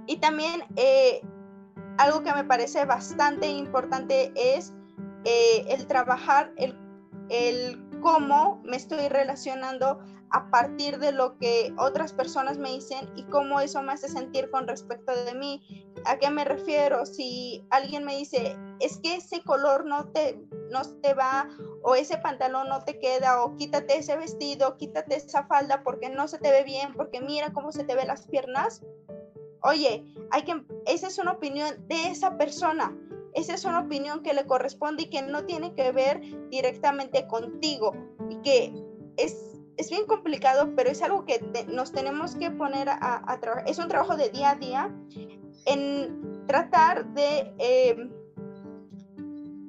Y 0.07 0.17
también 0.19 0.63
eh, 0.77 1.23
algo 1.99 2.23
que 2.23 2.33
me 2.33 2.45
parece 2.45 2.85
bastante 2.85 3.49
importante 3.49 4.33
es 4.35 4.73
eh, 5.25 5.65
el 5.69 5.87
trabajar, 5.87 6.53
el, 6.57 6.77
el 7.31 7.83
cómo 8.01 8.61
me 8.65 8.77
estoy 8.77 9.09
relacionando 9.09 10.01
a 10.35 10.51
partir 10.51 10.99
de 10.99 11.13
lo 11.13 11.39
que 11.39 11.73
otras 11.79 12.13
personas 12.13 12.59
me 12.59 12.73
dicen 12.73 13.09
y 13.15 13.23
cómo 13.23 13.61
eso 13.61 13.81
me 13.83 13.93
hace 13.93 14.09
sentir 14.09 14.51
con 14.51 14.67
respecto 14.67 15.15
de 15.25 15.33
mí. 15.33 15.63
¿A 16.07 16.19
qué 16.19 16.29
me 16.29 16.45
refiero? 16.45 17.07
Si 17.07 17.65
alguien 17.71 18.05
me 18.05 18.17
dice, 18.17 18.59
es 18.81 18.99
que 18.99 19.15
ese 19.15 19.45
color 19.45 19.87
no 19.87 20.09
te, 20.09 20.45
no 20.73 20.83
te 21.01 21.15
va 21.15 21.49
o 21.85 21.95
ese 21.95 22.19
pantalón 22.19 22.69
no 22.69 22.83
te 22.83 22.99
queda 22.99 23.45
o 23.45 23.55
quítate 23.55 23.99
ese 23.99 24.17
vestido, 24.17 24.77
quítate 24.77 25.15
esa 25.15 25.47
falda 25.47 25.85
porque 25.85 26.11
no 26.11 26.27
se 26.27 26.39
te 26.39 26.51
ve 26.51 26.65
bien, 26.65 26.95
porque 26.95 27.21
mira 27.21 27.53
cómo 27.53 27.71
se 27.71 27.85
te 27.85 27.95
ven 27.95 28.09
las 28.09 28.27
piernas. 28.27 28.83
Oye, 29.63 30.05
hay 30.33 30.43
que, 30.43 30.65
esa 30.87 31.07
es 31.07 31.19
una 31.19 31.31
opinión 31.31 31.87
de 31.87 32.09
esa 32.09 32.37
persona. 32.37 32.93
Esa 33.35 33.55
es 33.55 33.65
una 33.65 33.83
opinión 33.83 34.25
que 34.25 34.35
le 34.35 34.47
corresponde 34.47 35.05
y 35.05 35.11
que 35.11 35.23
no 35.23 35.45
tiene 35.45 35.77
que 35.77 35.93
ver 35.93 36.21
directamente 36.51 37.29
contigo 37.29 37.93
y 38.31 38.37
que 38.43 38.75
es, 39.17 39.54
es 39.77 39.91
bien 39.91 40.07
complicado, 40.07 40.73
pero 40.77 40.91
es 40.91 41.03
algo 41.03 41.25
que 41.25 41.41
nos 41.69 41.93
tenemos 41.93 42.37
que 42.37 42.51
poner 42.51 42.89
a, 42.89 43.39
trabajar. 43.41 43.69
Es 43.69 43.79
un 43.79 43.89
trabajo 43.89 44.17
de 44.17 44.31
día 44.31 44.51
a 44.51 44.55
día 44.55 44.95
en 45.67 46.47
tratar 46.47 47.07
de, 47.15 47.53
em, 47.59 48.11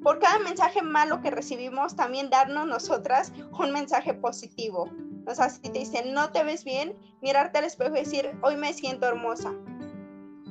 por 0.01 0.19
cada 0.19 0.39
mensaje 0.39 0.81
malo 0.81 1.21
que 1.21 1.31
recibimos, 1.31 1.95
también 1.95 2.29
darnos 2.29 2.67
nosotras 2.67 3.33
un 3.59 3.71
mensaje 3.71 4.13
positivo. 4.13 4.89
O 5.27 5.33
sea, 5.33 5.49
si 5.49 5.61
te 5.61 5.79
dicen, 5.79 6.13
no 6.13 6.31
te 6.31 6.43
ves 6.43 6.63
bien, 6.63 6.95
mirarte 7.21 7.57
al 7.57 7.65
espejo 7.65 7.95
y 7.95 7.99
decir, 7.99 8.31
hoy 8.43 8.57
me 8.57 8.73
siento 8.73 9.07
hermosa, 9.07 9.53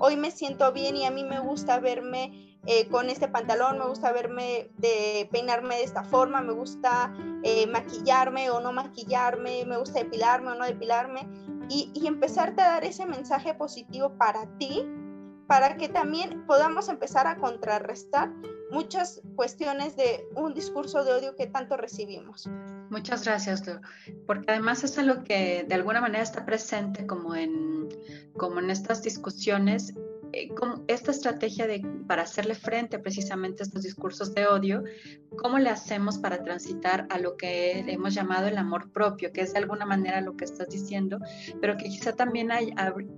hoy 0.00 0.16
me 0.16 0.30
siento 0.30 0.72
bien 0.72 0.96
y 0.96 1.04
a 1.04 1.10
mí 1.10 1.22
me 1.22 1.38
gusta 1.38 1.78
verme 1.78 2.53
eh, 2.66 2.88
con 2.88 3.10
este 3.10 3.28
pantalón, 3.28 3.78
me 3.78 3.86
gusta 3.86 4.12
verme, 4.12 4.70
de 4.78 5.28
peinarme 5.30 5.76
de 5.76 5.84
esta 5.84 6.04
forma, 6.04 6.40
me 6.40 6.52
gusta 6.52 7.14
eh, 7.42 7.66
maquillarme 7.66 8.50
o 8.50 8.60
no 8.60 8.72
maquillarme, 8.72 9.64
me 9.66 9.76
gusta 9.76 10.00
depilarme 10.00 10.52
o 10.52 10.54
no 10.54 10.64
depilarme 10.64 11.28
y, 11.68 11.90
y 11.94 12.06
empezarte 12.06 12.62
a 12.62 12.68
dar 12.68 12.84
ese 12.84 13.06
mensaje 13.06 13.54
positivo 13.54 14.16
para 14.18 14.46
ti 14.58 14.86
para 15.46 15.76
que 15.76 15.88
también 15.88 16.46
podamos 16.46 16.88
empezar 16.88 17.26
a 17.26 17.36
contrarrestar 17.36 18.32
muchas 18.70 19.20
cuestiones 19.36 19.96
de 19.96 20.26
un 20.34 20.54
discurso 20.54 21.04
de 21.04 21.12
odio 21.12 21.36
que 21.36 21.46
tanto 21.46 21.76
recibimos. 21.76 22.48
Muchas 22.90 23.24
gracias, 23.24 23.62
porque 24.26 24.52
además 24.52 24.84
es 24.84 24.98
algo 24.98 25.22
que 25.24 25.64
de 25.68 25.74
alguna 25.74 26.00
manera 26.00 26.22
está 26.22 26.44
presente 26.44 27.06
como 27.06 27.34
en, 27.34 27.88
como 28.36 28.58
en 28.58 28.70
estas 28.70 29.02
discusiones 29.02 29.94
esta 30.88 31.10
estrategia 31.10 31.66
de, 31.66 31.84
para 32.06 32.22
hacerle 32.22 32.54
frente 32.54 32.98
precisamente 32.98 33.62
a 33.62 33.66
estos 33.66 33.82
discursos 33.82 34.34
de 34.34 34.46
odio, 34.46 34.84
¿cómo 35.36 35.58
le 35.58 35.70
hacemos 35.70 36.18
para 36.18 36.42
transitar 36.42 37.06
a 37.10 37.18
lo 37.18 37.36
que 37.36 37.80
hemos 37.80 38.14
llamado 38.14 38.48
el 38.48 38.58
amor 38.58 38.90
propio, 38.90 39.32
que 39.32 39.42
es 39.42 39.52
de 39.52 39.58
alguna 39.58 39.86
manera 39.86 40.20
lo 40.20 40.36
que 40.36 40.44
estás 40.44 40.68
diciendo, 40.68 41.18
pero 41.60 41.76
que 41.76 41.84
quizá 41.84 42.14
también 42.14 42.50
hay, 42.50 42.72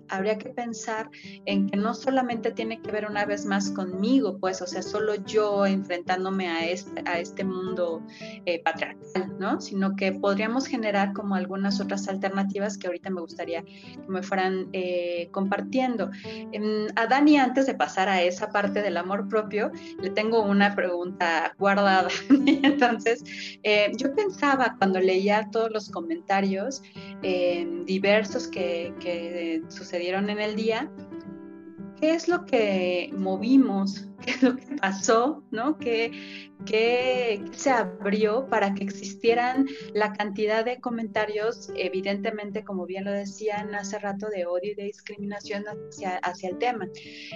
habría 0.09 0.39
que 0.39 0.51
pensar 0.51 1.11
en 1.45 1.69
que 1.69 1.77
no 1.77 1.95
solamente 1.95 2.53
tiene 2.53 2.81
que 2.81 2.93
ver 2.93 3.07
una 3.07 3.25
vez 3.25 3.45
más 3.45 3.71
conmigo, 3.71 4.39
pues, 4.39 4.63
o 4.63 4.67
sea, 4.67 4.83
solo 4.83 5.15
yo 5.25 5.67
enfrentándome 5.67 6.49
a 6.49 6.67
este, 6.67 7.03
a 7.07 7.19
este 7.19 7.45
mundo 7.45 8.03
eh, 8.45 8.63
patriarcal, 8.63 9.39
¿no? 9.39 9.61
Sino 9.61 9.97
que 9.97 10.13
podríamos 10.13 10.67
generar 10.67 11.13
como 11.13 11.35
algunas 11.35 11.81
otras 11.81 12.09
alternativas 12.09 12.79
que 12.79 12.87
ahorita 12.87 13.11
me 13.11 13.21
gustaría 13.21 13.63
que 13.63 14.01
me 14.09 14.23
fueran 14.23 14.69
eh, 14.73 15.29
compartiendo. 15.33 16.11
Dani, 17.07 17.39
antes 17.39 17.67
de 17.67 17.75
pasar 17.75 18.09
a 18.09 18.23
esa 18.23 18.49
parte 18.51 18.83
del 18.83 18.97
amor 18.97 19.29
propio, 19.29 19.71
le 20.01 20.11
tengo 20.11 20.43
una 20.43 20.75
pregunta 20.75 21.55
guardada. 21.59 22.09
Entonces, 22.63 23.23
eh, 23.63 23.93
yo 23.97 24.15
pensaba 24.15 24.77
cuando 24.79 25.01
leía 25.01 25.49
todos 25.51 25.71
los 25.71 25.91
comentarios 25.91 26.83
diversos 27.87 28.47
que, 28.49 28.95
que 29.01 29.63
sucedieron 29.69 30.31
en 30.31 30.39
el 30.39 30.55
día, 30.55 30.91
¿qué 32.01 32.15
es 32.15 32.29
lo 32.29 32.45
que 32.45 33.11
movimos? 33.17 34.07
¿Qué 34.27 34.33
es 34.33 34.43
lo 34.43 34.57
que 34.57 34.77
pasó? 34.77 35.43
¿no? 35.51 35.79
¿Qué, 35.79 36.11
que 36.65 37.45
se 37.53 37.71
abrió 37.71 38.47
para 38.49 38.75
que 38.75 38.85
existieran 38.85 39.67
la 39.95 40.13
cantidad 40.13 40.65
de 40.65 40.81
comentarios, 40.81 41.71
evidentemente, 41.77 42.65
como 42.65 42.87
bien 42.87 43.05
lo 43.05 43.13
decían 43.13 43.75
hace 43.75 43.99
rato, 43.99 44.29
de 44.29 44.47
odio 44.47 44.73
y 44.73 44.75
de 44.75 44.85
discriminación 44.85 45.65
hacia, 45.69 46.17
hacia 46.19 46.49
el 46.49 46.59
tema. 46.59 46.89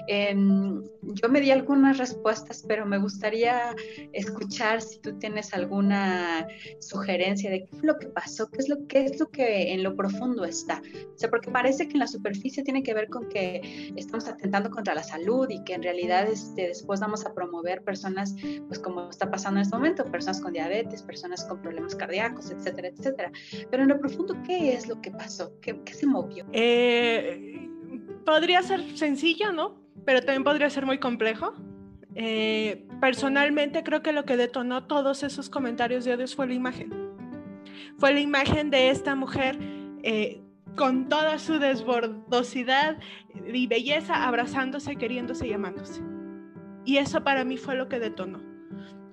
Em, 0.08 0.82
yo 1.02 1.28
me 1.28 1.40
di 1.40 1.50
algunas 1.50 1.98
respuestas, 1.98 2.64
pero 2.66 2.86
me 2.86 2.98
gustaría 2.98 3.74
escuchar 4.12 4.80
si 4.80 5.00
tú 5.00 5.18
tienes 5.18 5.52
alguna 5.52 6.46
sugerencia 6.80 7.50
de 7.50 7.64
qué 7.66 7.76
es 7.76 7.82
lo 7.82 7.98
que 7.98 8.08
pasó, 8.08 8.50
qué 8.50 8.58
es 8.58 8.68
lo, 8.68 8.86
qué 8.86 9.04
es 9.04 9.20
lo 9.20 9.28
que 9.30 9.72
en 9.72 9.82
lo 9.82 9.94
profundo 9.94 10.44
está. 10.44 10.82
O 11.14 11.18
sea, 11.18 11.28
porque 11.28 11.50
parece 11.50 11.86
que 11.86 11.94
en 11.94 12.00
la 12.00 12.06
superficie 12.06 12.62
tiene 12.62 12.82
que 12.82 12.94
ver 12.94 13.08
con 13.08 13.28
que 13.28 13.92
estamos 13.96 14.26
atentando 14.26 14.70
contra 14.70 14.94
la 14.94 15.02
salud 15.02 15.48
y 15.50 15.62
que 15.64 15.74
en 15.74 15.82
realidad 15.82 16.28
este, 16.28 16.70
después 16.80 17.00
vamos 17.00 17.26
a 17.26 17.34
promover 17.34 17.82
personas, 17.82 18.34
pues 18.66 18.78
como 18.78 19.10
está 19.10 19.30
pasando 19.30 19.58
en 19.58 19.62
este 19.62 19.76
momento, 19.76 20.04
personas 20.04 20.40
con 20.40 20.52
diabetes, 20.52 21.02
personas 21.02 21.44
con 21.44 21.60
problemas 21.60 21.94
cardíacos, 21.94 22.50
etcétera, 22.50 22.88
etcétera. 22.88 23.30
Pero 23.70 23.82
en 23.82 23.90
lo 23.90 24.00
profundo, 24.00 24.34
¿qué 24.46 24.72
es 24.72 24.88
lo 24.88 25.00
que 25.00 25.10
pasó? 25.10 25.52
¿Qué, 25.60 25.80
qué 25.84 25.92
se 25.92 26.06
movió? 26.06 26.46
Eh, 26.52 27.68
podría 28.24 28.62
ser 28.62 28.96
sencillo, 28.96 29.52
¿no? 29.52 29.80
Pero 30.06 30.20
también 30.20 30.44
podría 30.44 30.70
ser 30.70 30.86
muy 30.86 30.98
complejo. 30.98 31.54
Eh, 32.14 32.86
personalmente 33.00 33.84
creo 33.84 34.02
que 34.02 34.12
lo 34.12 34.24
que 34.24 34.36
detonó 34.36 34.86
todos 34.86 35.22
esos 35.22 35.48
comentarios 35.48 36.04
de 36.04 36.14
odio 36.14 36.26
fue 36.28 36.46
la 36.46 36.54
imagen. 36.54 36.90
Fue 37.98 38.12
la 38.12 38.20
imagen 38.20 38.70
de 38.70 38.90
esta 38.90 39.14
mujer 39.14 39.58
eh, 40.02 40.40
con 40.76 41.08
toda 41.08 41.38
su 41.38 41.58
desbordosidad 41.58 42.98
y 43.52 43.66
belleza, 43.66 44.26
abrazándose, 44.26 44.96
queriéndose 44.96 45.46
y 45.46 45.52
amándose. 45.52 46.00
Y 46.90 46.98
eso 46.98 47.22
para 47.22 47.44
mí 47.44 47.56
fue 47.56 47.76
lo 47.76 47.88
que 47.88 48.00
detonó 48.00 48.50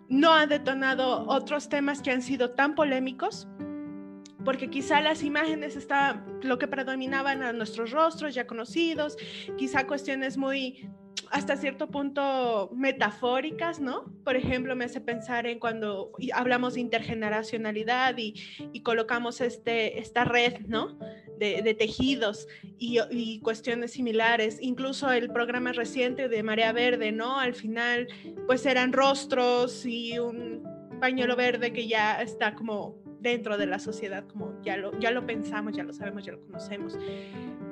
no 0.10 0.34
ha 0.34 0.48
detonado 0.48 1.26
otros 1.28 1.70
temas 1.70 2.02
que 2.02 2.12
han 2.12 2.22
sido 2.22 2.52
tan 2.52 2.76
polémicos, 2.76 3.48
porque 4.46 4.70
quizá 4.70 5.02
las 5.02 5.24
imágenes 5.24 5.76
estaban 5.76 6.40
lo 6.42 6.58
que 6.58 6.68
predominaban 6.68 7.44
a 7.44 7.52
nuestros 7.52 7.92
rostros 7.92 8.34
ya 8.34 8.48
conocidos, 8.48 9.18
quizá 9.58 9.86
cuestiones 9.86 10.38
muy 10.38 10.90
hasta 11.30 11.58
cierto 11.58 11.90
punto 11.90 12.70
metafóricas, 12.74 13.82
¿no? 13.82 14.06
Por 14.24 14.38
ejemplo, 14.38 14.76
me 14.78 14.86
hace 14.86 15.02
pensar 15.02 15.46
en 15.46 15.60
cuando 15.60 16.12
hablamos 16.34 16.76
de 16.76 16.82
intergeneracionalidad 16.82 18.16
y, 18.18 18.34
colocamos 18.84 19.42
este, 19.42 20.00
esta 20.00 20.24
red, 20.24 20.62
¿no? 20.68 20.98
De, 21.38 21.76
tejidos 21.78 22.48
y, 22.78 23.40
cuestiones 23.42 23.92
similares. 23.92 24.58
Incluso 24.62 25.12
el 25.12 25.30
programa 25.30 25.72
reciente 25.72 26.30
de 26.30 26.44
Marea 26.44 26.72
Verde, 26.72 27.12
¿no? 27.12 27.40
Al 27.40 27.54
final, 27.54 28.08
pues 28.46 28.66
eran 28.66 28.94
rostros 28.94 29.86
y 29.86 30.20
un 30.20 30.64
pañuelo 31.00 31.36
verde 31.36 31.72
que 31.74 31.88
ya 31.88 32.22
está 32.22 32.56
como 32.56 32.96
dentro 33.20 33.58
de 33.58 33.66
la 33.66 33.80
sociedad, 33.80 34.26
como 34.28 34.62
ya 34.64 34.78
lo, 34.78 34.98
ya 35.00 35.12
lo 35.12 35.26
pensamos, 35.26 35.76
ya 35.76 35.84
lo 35.84 35.94
sabemos, 35.94 36.26
ya 36.26 36.34
lo 36.34 36.42
conocemos. 36.42 36.98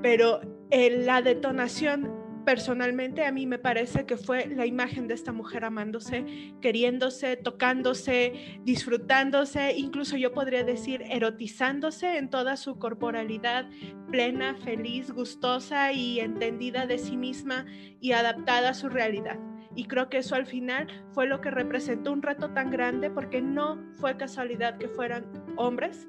Pero 0.02 0.42
eh, 0.70 1.04
la 1.04 1.22
detonación 1.22 2.25
personalmente 2.46 3.26
a 3.26 3.32
mí 3.32 3.48
me 3.48 3.58
parece 3.58 4.06
que 4.06 4.18
fue 4.18 4.46
la 4.48 4.66
imagen 4.66 5.08
de 5.08 5.16
esta 5.16 5.34
mujer 5.34 5.66
amándose, 5.66 6.54
queriéndose, 6.62 7.36
tocándose, 7.36 8.60
disfrutándose, 8.64 9.76
incluso 9.76 10.16
yo 10.16 10.32
podría 10.32 10.64
decir 10.64 11.04
erotizándose 11.10 12.18
en 12.18 12.30
toda 12.30 12.56
su 12.56 12.78
corporalidad, 12.78 13.68
plena, 14.10 14.56
feliz, 14.56 15.12
gustosa 15.12 15.92
y 15.92 16.20
entendida 16.20 16.86
de 16.86 17.00
sí 17.00 17.18
misma 17.18 17.66
y 18.00 18.12
adaptada 18.12 18.70
a 18.70 18.74
su 18.74 18.88
realidad. 18.90 19.40
Y 19.76 19.86
creo 19.86 20.10
que 20.10 20.20
eso 20.20 20.36
al 20.36 20.46
final 20.46 20.88
fue 21.12 21.28
lo 21.28 21.42
que 21.42 21.52
representó 21.52 22.14
un 22.14 22.22
reto 22.22 22.52
tan 22.52 22.70
grande 22.70 23.10
porque 23.10 23.42
no 23.42 23.84
fue 23.96 24.16
casualidad 24.16 24.78
que 24.78 24.88
fueran 24.88 25.26
hombres 25.58 26.08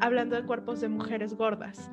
hablando 0.00 0.34
de 0.34 0.44
cuerpos 0.44 0.80
de 0.80 0.88
mujeres 0.88 1.34
gordas 1.34 1.90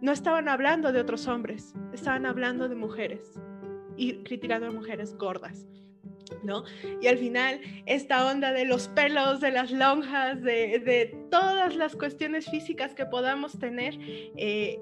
no 0.00 0.12
estaban 0.12 0.48
hablando 0.48 0.92
de 0.92 1.00
otros 1.00 1.26
hombres, 1.28 1.74
estaban 1.92 2.26
hablando 2.26 2.68
de 2.68 2.74
mujeres 2.74 3.40
y 3.96 4.22
criticando 4.24 4.66
a 4.66 4.70
mujeres 4.70 5.16
gordas. 5.16 5.66
¿No? 6.42 6.64
Y 7.02 7.06
al 7.06 7.18
final, 7.18 7.60
esta 7.86 8.26
onda 8.26 8.52
de 8.52 8.64
los 8.64 8.88
pelos, 8.88 9.40
de 9.40 9.50
las 9.50 9.70
lonjas, 9.70 10.42
de, 10.42 11.16
todas 11.30 11.76
las 11.76 11.94
cuestiones 11.96 12.50
físicas 12.50 12.94
que 12.94 13.04
podamos 13.04 13.58
tener, 13.58 13.94
eh, 14.36 14.80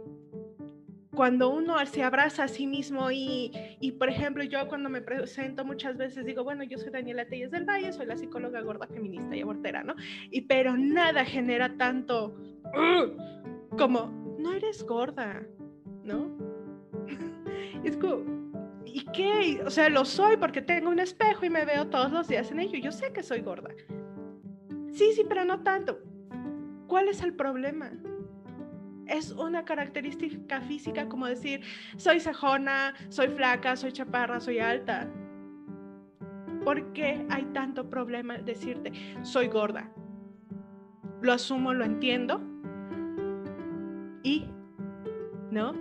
cuando 1.14 1.50
uno 1.50 1.84
se 1.84 2.03
abraza 2.03 2.44
a 2.44 2.48
sí 2.48 2.66
mismo 2.66 3.11
y, 3.11 3.53
y, 3.80 3.92
por 3.92 4.09
ejemplo, 4.09 4.44
yo 4.44 4.66
cuando 4.68 4.88
me 4.88 5.03
presento 5.03 5.64
muchas 5.64 5.96
veces 5.98 6.24
digo, 6.24 6.42
bueno, 6.42 6.64
yo 6.64 6.78
soy 6.78 6.90
Daniela 6.90 7.26
Telles 7.26 7.50
del 7.50 7.64
Valle, 7.64 7.92
soy 7.92 8.07
la 8.07 8.16
psicóloga 8.16 8.61
gorda 8.62 8.86
feminista 8.86 9.36
y 9.36 9.42
abortera, 9.42 9.82
¿no? 9.82 9.94
Y 10.30 10.42
pero 10.42 10.76
nada 10.76 11.24
genera 11.24 11.76
tanto 11.76 12.34
como 13.76 14.21
no 14.43 14.53
eres 14.53 14.84
gorda, 14.84 15.43
¿no? 16.05 16.30
es 17.84 17.97
como, 17.97 18.24
¿y 18.84 19.05
qué? 19.12 19.62
O 19.64 19.70
sea, 19.70 19.88
lo 19.88 20.05
soy 20.05 20.36
porque 20.36 20.61
tengo 20.61 20.90
un 20.90 20.99
espejo 20.99 21.47
y 21.47 21.51
me 21.51 21.64
veo 21.64 21.86
todos 21.88 22.12
los 22.12 22.28
días 22.28 22.51
en 22.51 22.61
ello. 22.61 22.78
Yo 22.78 22.93
sé 22.93 23.12
que 23.12 23.22
soy 23.22 23.40
gorda. 23.40 23.70
Sí, 24.90 25.12
sí, 25.14 25.24
pero 25.28 25.45
no 25.45 25.62
tanto. 25.62 25.99
¿Cuál 26.86 27.09
es 27.09 27.22
el 27.22 27.34
problema? 27.34 27.90
Es 29.07 29.32
una 29.32 29.64
característica 29.64 30.61
física 30.61 31.09
como 31.09 31.26
decir, 31.26 31.62
soy 31.97 32.20
cejona, 32.20 32.95
soy 33.09 33.28
flaca, 33.28 33.76
soy 33.76 33.93
chaparra, 33.93 34.40
soy 34.40 34.59
alta. 34.59 35.09
¿Por 36.64 36.93
qué 36.93 37.26
hay 37.30 37.45
tanto 37.53 37.88
problema 37.88 38.38
decirte, 38.38 38.93
soy 39.22 39.49
gorda? 39.49 39.90
Lo 41.20 41.32
asumo, 41.32 41.72
lo 41.72 41.84
entiendo, 41.84 42.41
y, 44.22 44.46
¿no? 45.50 45.74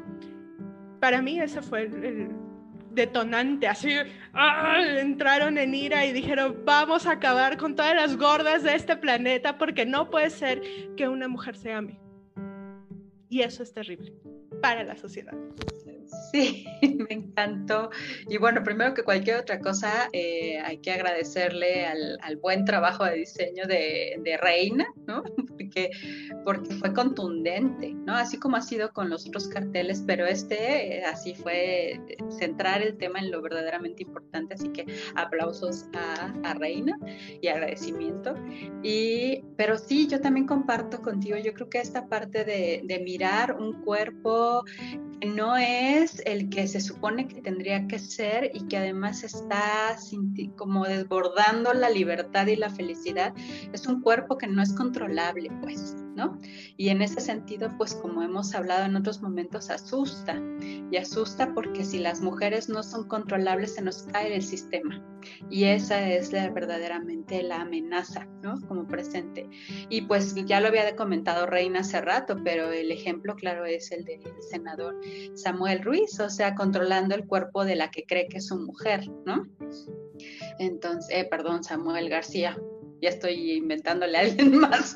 Para 0.99 1.21
mí 1.21 1.39
ese 1.39 1.61
fue 1.61 1.83
el, 1.83 2.29
detonante, 2.91 3.67
así 3.67 3.93
¡ah! 4.33 4.77
entraron 4.99 5.57
en 5.57 5.73
ira 5.73 6.05
y 6.05 6.11
dijeron, 6.11 6.61
vamos 6.65 7.05
a 7.05 7.13
acabar 7.13 7.57
con 7.57 7.75
todas 7.75 7.95
las 7.95 8.17
gordas 8.17 8.63
de 8.63 8.75
este 8.75 8.97
planeta 8.97 9.57
porque 9.57 9.85
no 9.85 10.09
puede 10.09 10.29
ser 10.29 10.61
que 10.97 11.07
una 11.07 11.27
mujer 11.27 11.55
se 11.55 11.73
ame. 11.73 11.99
Y 13.29 13.41
eso 13.41 13.63
es 13.63 13.73
terrible 13.73 14.13
para 14.61 14.83
la 14.83 14.97
sociedad. 14.97 15.33
Sí, 16.31 16.65
me 17.09 17.15
encantó. 17.15 17.89
Y 18.27 18.37
bueno, 18.37 18.63
primero 18.63 18.93
que 18.93 19.03
cualquier 19.03 19.37
otra 19.37 19.59
cosa, 19.59 20.09
eh, 20.13 20.59
hay 20.59 20.77
que 20.77 20.91
agradecerle 20.91 21.85
al, 21.85 22.19
buen 22.41 22.65
trabajo 22.65 23.05
de 23.05 23.15
diseño 23.17 23.67
de, 23.67 24.19
de, 24.23 24.37
Reina, 24.37 24.87
¿no? 25.05 25.23
Porque, 25.47 25.91
porque 26.43 26.73
fue 26.75 26.91
contundente, 26.93 27.93
¿no? 27.93 28.15
Así 28.15 28.39
como 28.39 28.57
ha 28.57 28.61
sido 28.61 28.91
con 28.93 29.09
los 29.09 29.27
otros 29.27 29.47
carteles, 29.47 30.03
pero 30.07 30.25
este 30.25 30.97
eh, 30.97 31.03
así 31.05 31.35
fue 31.35 31.93
eh, 31.93 32.17
centrar 32.29 32.81
el 32.81 32.97
tema 32.97 33.19
en 33.19 33.29
lo 33.29 33.41
verdaderamente 33.41 34.03
importante. 34.03 34.55
Así 34.55 34.69
que 34.69 34.85
aplausos 35.15 35.85
a, 35.93 36.33
a 36.49 36.53
Reina 36.55 36.97
y 37.41 37.47
agradecimiento. 37.47 38.33
Y, 38.81 39.43
pero 39.55 39.77
sí, 39.77 40.07
yo 40.07 40.19
también 40.19 40.47
comparto 40.47 41.01
contigo, 41.01 41.37
yo 41.37 41.53
creo 41.53 41.69
que 41.69 41.79
esta 41.79 42.07
parte 42.07 42.43
de, 42.43 42.81
de 42.83 42.99
mirar 42.99 43.55
un 43.55 43.81
cuerpo 43.83 44.63
no 45.25 45.55
es 45.57 46.21
el 46.25 46.49
que 46.49 46.67
se 46.67 46.81
supone 46.81 47.27
que 47.27 47.41
tendría 47.41 47.87
que 47.87 47.99
ser 47.99 48.51
y 48.53 48.67
que 48.67 48.77
además 48.77 49.23
está 49.23 49.97
como 50.55 50.85
desbordando 50.85 51.73
la 51.73 51.89
libertad 51.89 52.47
y 52.47 52.55
la 52.55 52.69
felicidad, 52.69 53.33
es 53.73 53.87
un 53.87 54.01
cuerpo 54.01 54.37
que 54.37 54.47
no 54.47 54.61
es 54.61 54.73
controlable, 54.73 55.51
pues. 55.61 55.95
¿No? 56.15 56.39
Y 56.77 56.89
en 56.89 57.01
ese 57.01 57.21
sentido, 57.21 57.71
pues 57.77 57.95
como 57.95 58.21
hemos 58.21 58.53
hablado 58.53 58.85
en 58.85 58.95
otros 58.95 59.21
momentos, 59.21 59.69
asusta. 59.69 60.41
Y 60.91 60.97
asusta 60.97 61.53
porque 61.53 61.83
si 61.83 61.99
las 61.99 62.21
mujeres 62.21 62.69
no 62.69 62.83
son 62.83 63.07
controlables, 63.07 63.75
se 63.75 63.81
nos 63.81 64.03
cae 64.03 64.35
el 64.35 64.43
sistema. 64.43 65.03
Y 65.49 65.65
esa 65.65 66.07
es 66.09 66.31
la, 66.31 66.49
verdaderamente 66.49 67.43
la 67.43 67.61
amenaza, 67.61 68.27
¿no? 68.41 68.59
Como 68.67 68.87
presente. 68.87 69.47
Y 69.89 70.01
pues 70.01 70.35
ya 70.35 70.59
lo 70.59 70.67
había 70.67 70.95
comentado 70.95 71.45
Reina 71.45 71.81
hace 71.81 72.01
rato, 72.01 72.37
pero 72.43 72.71
el 72.71 72.91
ejemplo 72.91 73.35
claro 73.35 73.65
es 73.65 73.91
el 73.91 74.03
del 74.05 74.21
senador 74.49 74.99
Samuel 75.35 75.83
Ruiz, 75.83 76.19
o 76.19 76.29
sea, 76.29 76.55
controlando 76.55 77.15
el 77.15 77.25
cuerpo 77.25 77.65
de 77.65 77.75
la 77.75 77.91
que 77.91 78.05
cree 78.05 78.27
que 78.27 78.37
es 78.37 78.47
su 78.47 78.57
mujer, 78.57 79.09
¿no? 79.25 79.47
Entonces, 80.59 81.07
eh, 81.15 81.27
perdón, 81.29 81.63
Samuel 81.63 82.09
García, 82.09 82.57
ya 83.01 83.09
estoy 83.09 83.53
inventándole 83.53 84.17
a 84.17 84.21
alguien 84.21 84.57
más 84.59 84.95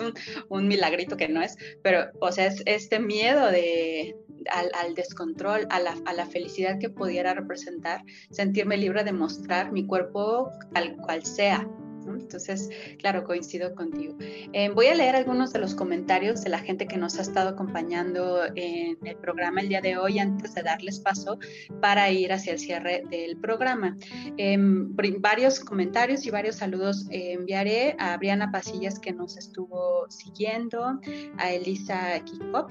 un, 0.50 0.68
milagrito 0.68 1.18
que 1.18 1.28
no 1.28 1.42
es, 1.42 1.58
pero, 1.82 2.06
o 2.22 2.32
sea, 2.32 2.48
es 2.48 2.62
este 2.66 3.00
miedo 3.00 3.52
de, 3.52 4.16
al, 4.52 4.96
descontrol, 4.96 5.68
a 5.70 5.80
la, 5.80 5.96
a 6.06 6.14
la, 6.14 6.26
felicidad 6.26 6.80
que 6.80 6.90
pudiera 6.90 7.34
representar, 7.34 8.02
sentirme 8.32 8.78
libre 8.78 9.04
de 9.04 9.12
mostrar 9.12 9.72
mi 9.72 9.86
cuerpo 9.86 10.52
tal 10.74 10.96
cual 10.98 11.26
sea, 11.26 11.68
entonces, 12.14 12.70
claro, 13.00 13.24
coincido 13.24 13.74
contigo. 13.76 14.16
Eh, 14.54 14.70
voy 14.70 14.88
a 14.88 14.96
leer 14.96 15.16
algunos 15.16 15.54
de 15.54 15.60
los 15.60 15.76
comentarios 15.76 16.44
de 16.44 16.50
la 16.50 16.60
gente 16.60 16.88
que 16.88 16.98
nos 16.98 17.18
ha 17.18 17.22
estado 17.22 17.50
acompañando 17.50 18.46
en 18.56 18.98
el 19.04 19.16
programa 19.18 19.62
el 19.62 19.70
día 19.70 19.82
de 19.82 19.98
hoy 19.98 20.20
antes 20.20 20.54
de 20.56 20.64
darles 20.64 21.00
paso 21.00 21.40
para 21.82 22.10
ir 22.12 22.32
hacia 22.34 22.54
el 22.54 22.60
cierre 22.60 23.04
del 23.10 23.38
programa. 23.38 23.98
Em, 24.38 24.96
varios 25.20 25.60
comentarios 25.60 26.26
y 26.26 26.32
varios 26.32 26.58
saludos 26.58 27.08
enviaré 27.10 27.96
a 28.00 28.18
Briana 28.18 28.52
Pasillas 28.52 29.00
que 29.00 29.14
nos 29.14 29.38
estuvo 29.38 30.10
siguiendo, 30.10 31.00
a 31.38 31.52
Elisa 31.52 32.20
Kikop, 32.24 32.70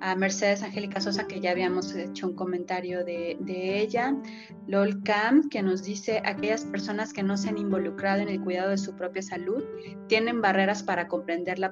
a 0.00 0.14
Mercedes 0.14 0.62
Angélica 0.62 1.00
Sosa, 1.00 1.26
que 1.26 1.40
ya 1.40 1.50
habíamos 1.50 1.94
hecho 1.94 2.28
un 2.28 2.34
comentario 2.34 3.04
de, 3.04 3.36
ella, 3.48 4.14
Lol 4.66 5.02
Cam, 5.02 5.48
que 5.48 5.62
nos 5.62 5.82
dice, 5.82 6.22
aquellas 6.24 6.64
personas 6.64 7.12
que 7.12 7.22
no 7.22 7.36
se 7.36 7.48
han 7.48 7.58
involucrado 7.58 8.20
en 8.20 8.28
el 8.28 8.40
cuidado 8.40 8.70
de 8.70 8.78
su 8.78 8.94
propia 8.94 9.22
salud 9.22 9.64
tienen 10.08 10.40
barreras 10.40 10.82
para 10.82 11.08
comprender 11.08 11.58
la, 11.58 11.70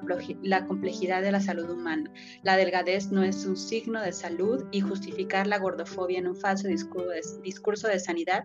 complejidad 0.65 1.21
de 1.21 1.31
la 1.31 1.41
salud 1.41 1.69
humana. 1.69 2.11
La 2.43 2.57
delgadez 2.57 3.11
no 3.11 3.23
es 3.23 3.45
un 3.45 3.57
signo 3.57 4.01
de 4.01 4.11
salud 4.11 4.65
y 4.71 4.81
justificar 4.81 5.47
la 5.47 5.59
gordofobia 5.59 6.19
en 6.19 6.27
un 6.27 6.35
falso 6.35 6.67
discurso 6.67 7.09
de, 7.09 7.21
discurso 7.43 7.87
de 7.87 7.99
sanidad 7.99 8.43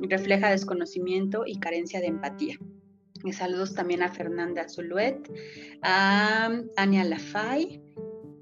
refleja 0.00 0.50
desconocimiento 0.50 1.44
y 1.46 1.58
carencia 1.58 2.00
de 2.00 2.06
empatía. 2.06 2.58
Y 3.24 3.32
saludos 3.32 3.74
también 3.74 4.02
a 4.02 4.12
Fernanda 4.12 4.68
Zuluet, 4.68 5.30
a 5.82 6.50
Ania 6.76 7.04
Lafay, 7.04 7.83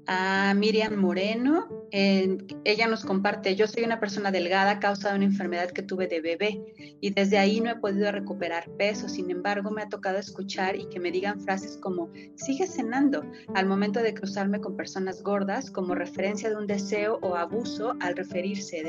a 0.07 0.53
Miriam 0.55 0.95
Moreno. 0.95 1.67
ella 1.91 2.87
nos 2.87 3.05
comparte, 3.05 3.55
yo 3.55 3.67
soy 3.67 3.83
una 3.83 3.99
persona 3.99 4.31
delgada 4.31 4.71
a 4.71 4.79
causa 4.79 5.09
de 5.09 5.15
una 5.15 5.25
enfermedad 5.25 5.69
que 5.71 5.83
tuve 5.83 6.07
de 6.07 6.21
bebé 6.21 6.97
y 6.99 7.11
desde 7.11 7.37
ahí 7.37 7.61
no 7.61 7.69
he 7.69 7.75
podido 7.75 8.11
recuperar 8.11 8.69
peso. 8.77 9.07
Sin 9.07 9.29
embargo, 9.29 9.69
me 9.69 9.83
ha 9.83 9.89
tocado 9.89 10.17
escuchar 10.17 10.75
y 10.75 10.89
que 10.89 10.99
me 10.99 11.11
digan 11.11 11.41
frases 11.41 11.77
como, 11.77 12.11
sigue 12.35 12.65
cenando, 12.67 13.23
al 13.53 13.67
momento 13.67 14.01
de 14.01 14.13
cruzarme 14.13 14.59
con 14.59 14.75
personas 14.75 15.21
gordas 15.21 15.69
como 15.69 15.95
referencia 15.95 16.49
de 16.49 16.55
un 16.55 16.67
deseo 16.67 17.19
o 17.21 17.35
abuso 17.35 17.95
al 17.99 18.15
referirse 18.15 18.83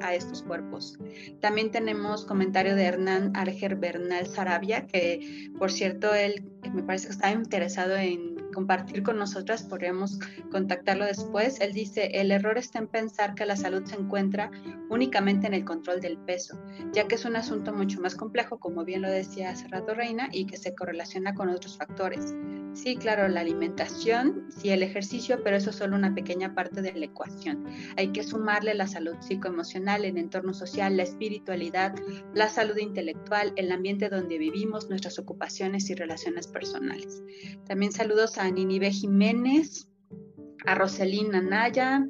a 0.00 0.14
estos 0.14 0.42
cuerpos. 0.42 0.98
También 1.40 1.70
tenemos 1.70 2.24
comentario 2.24 2.74
de 2.74 2.84
Hernán 2.84 3.32
Arger 3.34 3.76
Bernal 3.76 4.26
Sarabia, 4.26 4.86
que 4.86 5.50
por 5.58 5.70
cierto, 5.70 6.14
él 6.14 6.44
me 6.72 6.82
parece 6.82 7.06
que 7.06 7.12
está 7.12 7.30
interesado 7.30 7.96
en 7.96 8.37
compartir 8.52 9.02
con 9.02 9.18
nosotras, 9.18 9.62
podríamos 9.62 10.18
contactarlo 10.50 11.04
después. 11.04 11.60
Él 11.60 11.72
dice, 11.72 12.10
el 12.14 12.30
error 12.30 12.58
está 12.58 12.78
en 12.78 12.88
pensar 12.88 13.34
que 13.34 13.46
la 13.46 13.56
salud 13.56 13.84
se 13.84 13.96
encuentra 13.96 14.50
únicamente 14.90 15.46
en 15.46 15.54
el 15.54 15.64
control 15.64 16.00
del 16.00 16.18
peso, 16.18 16.58
ya 16.92 17.06
que 17.06 17.16
es 17.16 17.24
un 17.24 17.36
asunto 17.36 17.72
mucho 17.72 18.00
más 18.00 18.14
complejo, 18.14 18.58
como 18.58 18.84
bien 18.84 19.02
lo 19.02 19.10
decía 19.10 19.50
hace 19.50 19.68
rato 19.68 19.94
Reina, 19.94 20.28
y 20.32 20.46
que 20.46 20.56
se 20.56 20.74
correlaciona 20.74 21.34
con 21.34 21.48
otros 21.48 21.76
factores. 21.76 22.34
Sí, 22.74 22.96
claro, 22.96 23.28
la 23.28 23.40
alimentación, 23.40 24.46
sí, 24.56 24.70
el 24.70 24.82
ejercicio, 24.82 25.42
pero 25.42 25.56
eso 25.56 25.70
es 25.70 25.76
solo 25.76 25.96
una 25.96 26.14
pequeña 26.14 26.54
parte 26.54 26.80
de 26.80 26.92
la 26.92 27.06
ecuación. 27.06 27.64
Hay 27.96 28.12
que 28.12 28.22
sumarle 28.22 28.74
la 28.74 28.86
salud 28.86 29.16
psicoemocional, 29.20 30.04
el 30.04 30.16
entorno 30.16 30.54
social, 30.54 30.96
la 30.96 31.02
espiritualidad, 31.02 31.94
la 32.34 32.48
salud 32.48 32.76
intelectual, 32.76 33.52
el 33.56 33.72
ambiente 33.72 34.08
donde 34.08 34.38
vivimos, 34.38 34.88
nuestras 34.88 35.18
ocupaciones 35.18 35.90
y 35.90 35.94
relaciones 35.94 36.46
personales. 36.46 37.22
También 37.66 37.92
saludos 37.92 38.37
a 38.38 38.50
Ninive 38.50 38.90
Jiménez, 38.90 39.88
a 40.66 40.74
Roselina 40.74 41.40
Naya, 41.40 42.06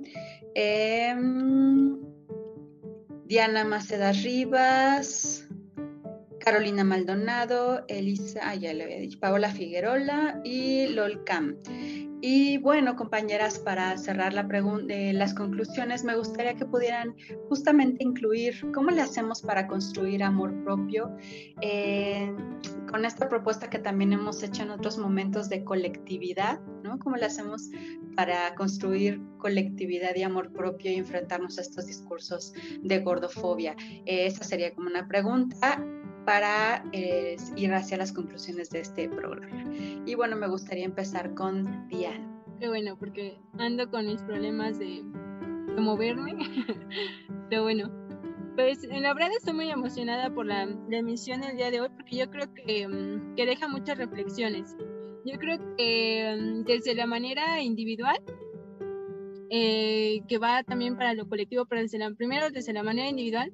em, 0.54 1.98
Diana 3.24 3.64
Maceda 3.64 4.12
Rivas, 4.12 5.48
Carolina 6.40 6.84
Maldonado, 6.84 7.84
Elisa, 7.88 8.54
ya 8.54 8.72
le 8.72 8.84
había 8.84 9.00
dicho, 9.00 9.18
Paola 9.20 9.50
Figuerola 9.50 10.40
y 10.44 10.88
Lolcam. 10.88 11.56
Y 12.20 12.58
bueno, 12.58 12.96
compañeras, 12.96 13.60
para 13.60 13.96
cerrar 13.96 14.32
la 14.32 14.48
eh, 14.88 15.12
las 15.12 15.34
conclusiones, 15.34 16.02
me 16.02 16.16
gustaría 16.16 16.54
que 16.54 16.64
pudieran 16.64 17.14
justamente 17.48 18.02
incluir 18.02 18.54
cómo 18.72 18.90
le 18.90 19.02
hacemos 19.02 19.42
para 19.42 19.68
construir 19.68 20.24
amor 20.24 20.52
propio 20.64 21.16
eh, 21.60 22.34
con 22.90 23.04
esta 23.04 23.28
propuesta 23.28 23.70
que 23.70 23.78
también 23.78 24.12
hemos 24.12 24.42
hecho 24.42 24.62
en 24.64 24.70
otros 24.70 24.98
momentos 24.98 25.48
de 25.48 25.62
colectividad, 25.62 26.60
¿no? 26.82 26.98
¿Cómo 26.98 27.16
le 27.16 27.26
hacemos 27.26 27.70
para 28.16 28.52
construir 28.56 29.20
colectividad 29.38 30.16
y 30.16 30.24
amor 30.24 30.52
propio 30.52 30.90
y 30.90 30.96
enfrentarnos 30.96 31.58
a 31.58 31.60
estos 31.60 31.86
discursos 31.86 32.52
de 32.82 32.98
gordofobia? 32.98 33.76
Eh, 34.06 34.26
esa 34.26 34.42
sería 34.42 34.74
como 34.74 34.88
una 34.88 35.06
pregunta 35.06 35.84
para 36.28 36.84
eh, 36.92 37.38
ir 37.56 37.72
hacia 37.72 37.96
las 37.96 38.12
conclusiones 38.12 38.68
de 38.68 38.80
este 38.80 39.08
programa. 39.08 39.64
Y 40.04 40.14
bueno, 40.14 40.36
me 40.36 40.46
gustaría 40.46 40.84
empezar 40.84 41.32
con 41.32 41.88
Diana. 41.88 42.22
Qué 42.60 42.68
bueno, 42.68 42.98
porque 42.98 43.40
ando 43.56 43.90
con 43.90 44.06
mis 44.06 44.20
problemas 44.24 44.78
de, 44.78 45.02
moverme. 45.78 46.36
Pero 47.48 47.62
bueno, 47.62 47.90
pues 48.56 48.82
la 48.82 49.14
verdad 49.14 49.30
estoy 49.38 49.54
muy 49.54 49.70
emocionada 49.70 50.28
por 50.28 50.44
la, 50.44 50.68
emisión 50.90 51.40
del 51.40 51.56
día 51.56 51.70
de 51.70 51.80
hoy 51.80 51.88
porque 51.96 52.16
yo 52.16 52.30
creo 52.30 52.52
que, 52.52 52.86
mm, 52.86 53.34
que 53.34 53.46
deja 53.46 53.66
muchas 53.66 53.96
reflexiones. 53.96 54.76
Yo 55.24 55.38
creo 55.38 55.56
que 55.78 56.36
mm, 56.38 56.64
desde 56.64 56.94
la 56.94 57.06
manera 57.06 57.62
individual 57.62 58.20
eh, 59.50 60.22
que 60.28 60.38
va 60.38 60.62
también 60.62 60.96
para 60.96 61.14
lo 61.14 61.28
colectivo, 61.28 61.66
pero 61.66 61.82
desde 61.82 61.98
la, 61.98 62.10
primero 62.10 62.50
desde 62.50 62.72
la 62.72 62.82
manera 62.82 63.08
individual, 63.08 63.52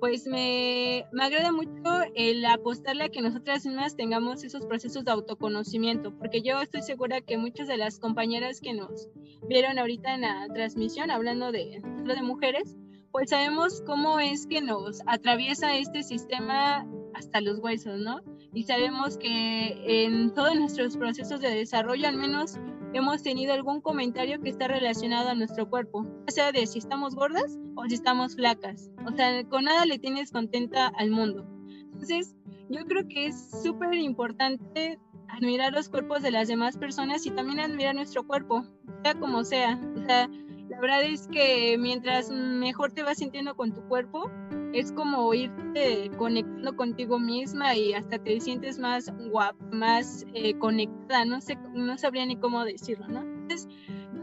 pues 0.00 0.26
me, 0.26 1.06
me 1.12 1.24
agrada 1.24 1.52
mucho 1.52 2.02
el 2.14 2.44
apostarle 2.44 3.04
a 3.04 3.08
que 3.08 3.20
nosotras 3.20 3.64
mismas 3.66 3.96
tengamos 3.96 4.44
esos 4.44 4.64
procesos 4.66 5.04
de 5.04 5.10
autoconocimiento, 5.10 6.16
porque 6.16 6.42
yo 6.42 6.60
estoy 6.60 6.82
segura 6.82 7.20
que 7.20 7.38
muchas 7.38 7.68
de 7.68 7.76
las 7.76 7.98
compañeras 7.98 8.60
que 8.60 8.72
nos 8.72 9.08
vieron 9.48 9.78
ahorita 9.78 10.14
en 10.14 10.22
la 10.22 10.48
transmisión, 10.54 11.10
hablando 11.10 11.52
de, 11.52 11.82
de 11.82 12.22
mujeres, 12.22 12.76
pues 13.10 13.30
sabemos 13.30 13.82
cómo 13.86 14.20
es 14.20 14.46
que 14.46 14.60
nos 14.60 15.00
atraviesa 15.06 15.76
este 15.76 16.02
sistema 16.02 16.86
hasta 17.14 17.40
los 17.40 17.58
huesos, 17.58 17.98
¿no? 17.98 18.20
Y 18.56 18.62
sabemos 18.62 19.18
que 19.18 20.06
en 20.06 20.32
todos 20.32 20.56
nuestros 20.56 20.96
procesos 20.96 21.42
de 21.42 21.50
desarrollo, 21.50 22.08
al 22.08 22.16
menos 22.16 22.58
hemos 22.94 23.22
tenido 23.22 23.52
algún 23.52 23.82
comentario 23.82 24.40
que 24.40 24.48
está 24.48 24.66
relacionado 24.66 25.28
a 25.28 25.34
nuestro 25.34 25.68
cuerpo, 25.68 26.06
o 26.26 26.30
sea 26.30 26.52
de 26.52 26.66
si 26.66 26.78
estamos 26.78 27.14
gordas 27.14 27.58
o 27.74 27.84
si 27.86 27.96
estamos 27.96 28.34
flacas. 28.34 28.90
O 29.06 29.14
sea, 29.14 29.44
con 29.44 29.64
nada 29.64 29.84
le 29.84 29.98
tienes 29.98 30.32
contenta 30.32 30.86
al 30.86 31.10
mundo. 31.10 31.46
Entonces, 31.92 32.34
yo 32.70 32.86
creo 32.86 33.06
que 33.06 33.26
es 33.26 33.62
súper 33.62 33.92
importante 33.92 34.98
admirar 35.28 35.74
los 35.74 35.90
cuerpos 35.90 36.22
de 36.22 36.30
las 36.30 36.48
demás 36.48 36.78
personas 36.78 37.26
y 37.26 37.32
también 37.32 37.60
admirar 37.60 37.94
nuestro 37.94 38.26
cuerpo, 38.26 38.64
sea 39.02 39.16
como 39.16 39.44
sea. 39.44 39.78
O 39.96 40.06
sea, 40.06 40.30
la 40.70 40.80
verdad 40.80 41.02
es 41.02 41.28
que 41.28 41.76
mientras 41.78 42.30
mejor 42.30 42.90
te 42.90 43.02
vas 43.02 43.18
sintiendo 43.18 43.54
con 43.54 43.74
tu 43.74 43.86
cuerpo, 43.86 44.30
es 44.72 44.92
como 44.92 45.32
irte 45.34 46.10
conectando 46.16 46.76
contigo 46.76 47.18
misma 47.18 47.76
y 47.76 47.94
hasta 47.94 48.18
te 48.18 48.40
sientes 48.40 48.78
más 48.78 49.12
guapa, 49.30 49.64
más 49.72 50.26
eh, 50.34 50.54
conectada, 50.58 51.24
no 51.24 51.40
sé, 51.40 51.56
no 51.74 51.96
sabría 51.98 52.26
ni 52.26 52.36
cómo 52.36 52.64
decirlo, 52.64 53.08
¿no? 53.08 53.22
Entonces, 53.22 53.68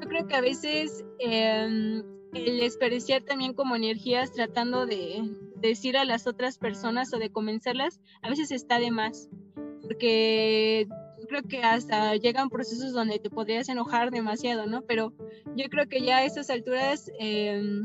yo 0.01 0.07
creo 0.07 0.27
que 0.27 0.35
a 0.35 0.41
veces 0.41 1.05
em, 1.19 2.03
el 2.33 2.59
desperdiciar 2.59 3.23
también 3.23 3.53
como 3.53 3.75
energías 3.75 4.31
tratando 4.31 4.85
de, 4.85 5.23
decir 5.63 5.95
a 5.95 6.03
las 6.03 6.27
otras 6.27 6.57
personas 6.57 7.13
o 7.13 7.19
de 7.19 7.29
convencerlas, 7.29 8.01
a 8.21 8.29
veces 8.29 8.51
está 8.51 8.79
de 8.79 8.91
más, 8.91 9.29
porque 9.81 10.87
creo 11.29 11.41
que 11.43 11.59
hasta 11.63 12.15
llegan 12.17 12.49
procesos 12.49 12.91
donde 12.91 13.17
te 13.17 13.29
podrías 13.29 13.69
enojar 13.69 14.11
demasiado, 14.11 14.65
¿no? 14.65 14.81
Pero 14.81 15.13
yo 15.55 15.69
creo 15.69 15.87
que 15.87 16.01
ya 16.01 16.17
a 16.17 16.25
estas 16.25 16.49
alturas... 16.49 17.09
Eh, 17.19 17.81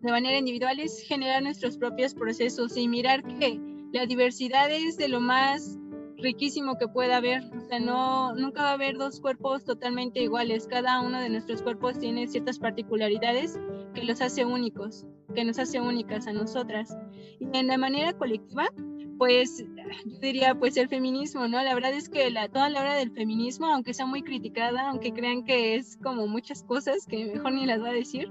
de 0.00 0.10
manera 0.10 0.38
individual 0.38 0.78
es 0.80 1.02
generar 1.02 1.42
nuestros 1.42 1.76
propios 1.76 2.14
procesos 2.14 2.76
y 2.76 2.88
mirar 2.88 3.22
que 3.38 3.60
la 3.92 4.06
diversidad 4.06 4.70
es 4.70 4.96
de 4.96 5.08
lo 5.08 5.20
más 5.20 5.78
riquísimo 6.18 6.78
que 6.78 6.88
pueda 6.88 7.16
haber. 7.16 7.42
O 7.56 7.60
sea, 7.68 7.80
no, 7.80 8.34
nunca 8.34 8.62
va 8.62 8.70
a 8.70 8.74
haber 8.74 8.96
dos 8.96 9.20
cuerpos 9.20 9.64
totalmente 9.64 10.20
iguales. 10.20 10.66
Cada 10.68 11.00
uno 11.00 11.20
de 11.20 11.28
nuestros 11.28 11.62
cuerpos 11.62 11.98
tiene 11.98 12.26
ciertas 12.26 12.58
particularidades 12.58 13.58
que 13.94 14.04
los 14.04 14.20
hace 14.20 14.44
únicos, 14.44 15.06
que 15.34 15.44
nos 15.44 15.58
hace 15.58 15.80
únicas 15.80 16.26
a 16.26 16.32
nosotras. 16.32 16.96
Y 17.40 17.56
en 17.56 17.68
la 17.68 17.78
manera 17.78 18.12
colectiva, 18.12 18.68
pues 19.16 19.64
yo 20.04 20.18
diría 20.20 20.54
pues 20.54 20.76
el 20.76 20.88
feminismo, 20.88 21.48
¿no? 21.48 21.62
La 21.62 21.74
verdad 21.74 21.92
es 21.92 22.08
que 22.08 22.30
la, 22.30 22.48
toda 22.48 22.68
la 22.68 22.80
hora 22.80 22.94
del 22.94 23.10
feminismo, 23.12 23.66
aunque 23.66 23.94
sea 23.94 24.06
muy 24.06 24.22
criticada, 24.22 24.90
aunque 24.90 25.12
crean 25.12 25.44
que 25.44 25.76
es 25.76 25.96
como 26.02 26.26
muchas 26.26 26.62
cosas 26.62 27.06
que 27.06 27.26
mejor 27.26 27.52
ni 27.52 27.66
las 27.66 27.80
voy 27.80 27.90
a 27.90 27.92
decir, 27.92 28.30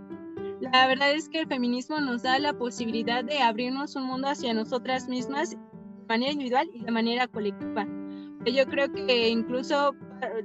la 0.62 0.88
verdad 0.88 1.12
es 1.12 1.30
que 1.30 1.42
el 1.42 1.48
feminismo 1.48 2.00
nos 2.00 2.24
da 2.24 2.40
la 2.40 2.54
posibilidad 2.54 3.24
de 3.24 3.40
abrirnos 3.40 3.96
un 3.96 4.04
mundo 4.04 4.28
hacia 4.28 4.54
nosotras 4.54 5.08
mismas 5.08 5.52
de 5.52 5.58
manera 6.08 6.32
individual 6.32 6.70
y 6.74 6.84
de 6.84 6.92
manera 6.92 7.28
colectiva. 7.28 7.88
Yo 8.46 8.66
creo 8.66 8.92
que 8.92 9.30
incluso 9.30 9.94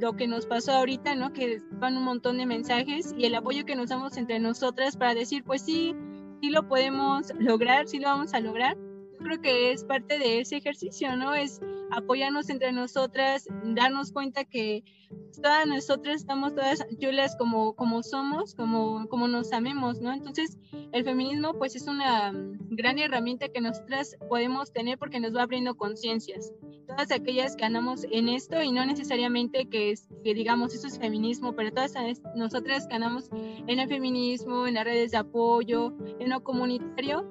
lo 0.01 0.13
que 0.15 0.27
nos 0.27 0.47
pasó 0.47 0.73
ahorita, 0.73 1.15
¿no? 1.15 1.33
Que 1.33 1.61
van 1.73 1.97
un 1.97 2.05
montón 2.05 2.39
de 2.39 2.47
mensajes 2.47 3.15
y 3.17 3.27
el 3.27 3.35
apoyo 3.35 3.65
que 3.65 3.77
nos 3.77 3.91
damos 3.91 4.17
entre 4.17 4.39
nosotras 4.41 4.97
para 4.97 5.15
decir, 5.15 5.45
pues 5.45 5.63
sí, 5.63 5.95
sí 6.41 6.51
lo 6.51 6.67
podemos 6.67 7.33
lograr, 7.39 7.87
sí 7.87 8.01
lo 8.01 8.09
vamos 8.09 8.35
a 8.35 8.41
lograr 8.41 8.77
creo 9.23 9.41
que 9.41 9.73
es 9.73 9.85
parte 9.85 10.19
de 10.19 10.41
ese 10.41 10.57
ejercicio, 10.57 11.17
¿no? 11.17 11.35
Es 11.35 11.61
apoyarnos 11.91 12.49
entre 12.49 12.73
nosotras, 12.73 13.47
darnos 13.65 14.13
cuenta 14.13 14.45
que 14.45 14.85
todas 15.43 15.67
nosotras 15.67 16.17
estamos 16.17 16.55
todas 16.55 16.85
chulas 16.99 17.37
como, 17.37 17.75
como 17.75 18.03
somos, 18.03 18.55
como, 18.55 19.07
como 19.09 19.29
nos 19.29 19.53
amemos, 19.53 20.01
¿no? 20.01 20.13
Entonces, 20.13 20.59
el 20.93 21.05
feminismo 21.05 21.55
pues 21.55 21.77
es 21.77 21.87
una 21.87 22.33
gran 22.71 22.99
herramienta 22.99 23.49
que 23.49 23.61
nosotras 23.61 24.17
podemos 24.29 24.73
tener 24.73 24.99
porque 24.99 25.21
nos 25.21 25.35
va 25.35 25.43
abriendo 25.43 25.75
conciencias. 25.75 26.53
Todas 26.87 27.11
aquellas 27.11 27.57
que 27.57 27.65
andamos 27.65 28.05
en 28.11 28.29
esto 28.29 28.63
y 28.63 28.73
no 28.73 28.85
necesariamente 28.85 29.69
que, 29.69 29.95
que 30.25 30.35
digamos 30.35 30.75
eso 30.75 30.87
es 30.87 30.99
feminismo, 30.99 31.55
pero 31.55 31.71
todas 31.73 31.95
nosotras 32.35 32.87
que 32.87 32.95
andamos 32.95 33.31
en 33.33 33.79
el 33.79 33.89
feminismo, 33.89 34.67
en 34.67 34.75
las 34.75 34.85
redes 34.85 35.11
de 35.13 35.19
apoyo, 35.19 35.95
en 36.19 36.31
lo 36.31 36.43
comunitario, 36.43 37.31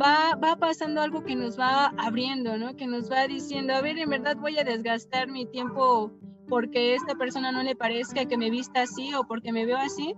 va, 0.00 0.34
va 0.36 0.56
pasando 0.56 1.00
algo 1.00 1.22
que 1.22 1.34
nos 1.34 1.58
va 1.58 1.86
abriendo, 1.98 2.56
¿no? 2.58 2.76
Que 2.76 2.86
nos 2.86 3.10
va 3.10 3.26
diciendo, 3.26 3.74
a 3.74 3.80
ver, 3.80 3.98
en 3.98 4.10
verdad 4.10 4.36
voy 4.36 4.58
a 4.58 4.64
desgastar 4.64 5.28
mi 5.28 5.46
tiempo 5.46 6.12
porque 6.48 6.94
esta 6.94 7.14
persona 7.14 7.52
no 7.52 7.62
le 7.62 7.76
parezca 7.76 8.24
que 8.26 8.36
me 8.36 8.50
vista 8.50 8.82
así 8.82 9.14
o 9.14 9.24
porque 9.24 9.52
me 9.52 9.66
veo 9.66 9.78
así, 9.78 10.14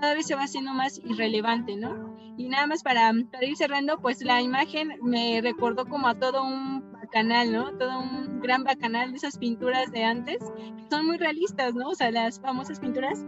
cada 0.00 0.14
vez 0.14 0.26
se 0.26 0.34
va 0.34 0.42
haciendo 0.42 0.72
más 0.72 0.98
irrelevante, 1.04 1.76
¿no? 1.76 2.16
Y 2.36 2.48
nada 2.48 2.66
más 2.66 2.82
para, 2.82 3.12
para 3.30 3.44
ir 3.44 3.56
cerrando, 3.56 4.00
pues 4.00 4.22
la 4.22 4.40
imagen 4.40 4.98
me 5.02 5.40
recordó 5.42 5.86
como 5.86 6.08
a 6.08 6.18
todo 6.18 6.42
un 6.42 6.90
bacanal, 6.92 7.52
¿no? 7.52 7.76
Todo 7.76 8.00
un 8.00 8.40
gran 8.40 8.64
bacanal 8.64 9.10
de 9.10 9.18
esas 9.18 9.38
pinturas 9.38 9.92
de 9.92 10.04
antes, 10.04 10.38
que 10.38 10.84
son 10.90 11.06
muy 11.06 11.18
realistas, 11.18 11.74
¿no? 11.74 11.90
O 11.90 11.94
sea, 11.94 12.10
las 12.10 12.40
famosas 12.40 12.80
pinturas 12.80 13.24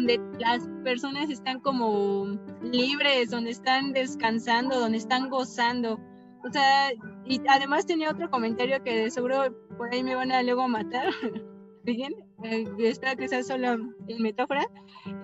donde 0.00 0.20
las 0.38 0.66
personas 0.82 1.30
están 1.30 1.60
como 1.60 2.38
libres, 2.62 3.30
donde 3.30 3.50
están 3.50 3.92
descansando, 3.92 4.78
donde 4.78 4.98
están 4.98 5.28
gozando. 5.28 5.98
O 6.42 6.50
sea, 6.50 6.90
y 7.26 7.40
además 7.48 7.86
tenía 7.86 8.10
otro 8.10 8.30
comentario 8.30 8.82
que 8.82 9.10
seguro 9.10 9.54
por 9.76 9.92
ahí 9.92 10.02
me 10.02 10.14
van 10.14 10.32
a 10.32 10.42
luego 10.42 10.66
matar. 10.68 11.10
Bien, 11.84 12.14
eh, 12.44 12.64
espero 12.78 13.16
que 13.16 13.28
sea 13.28 13.42
solo 13.42 13.72
en 14.06 14.22
metáfora. 14.22 14.66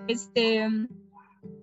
Este, 0.09 0.67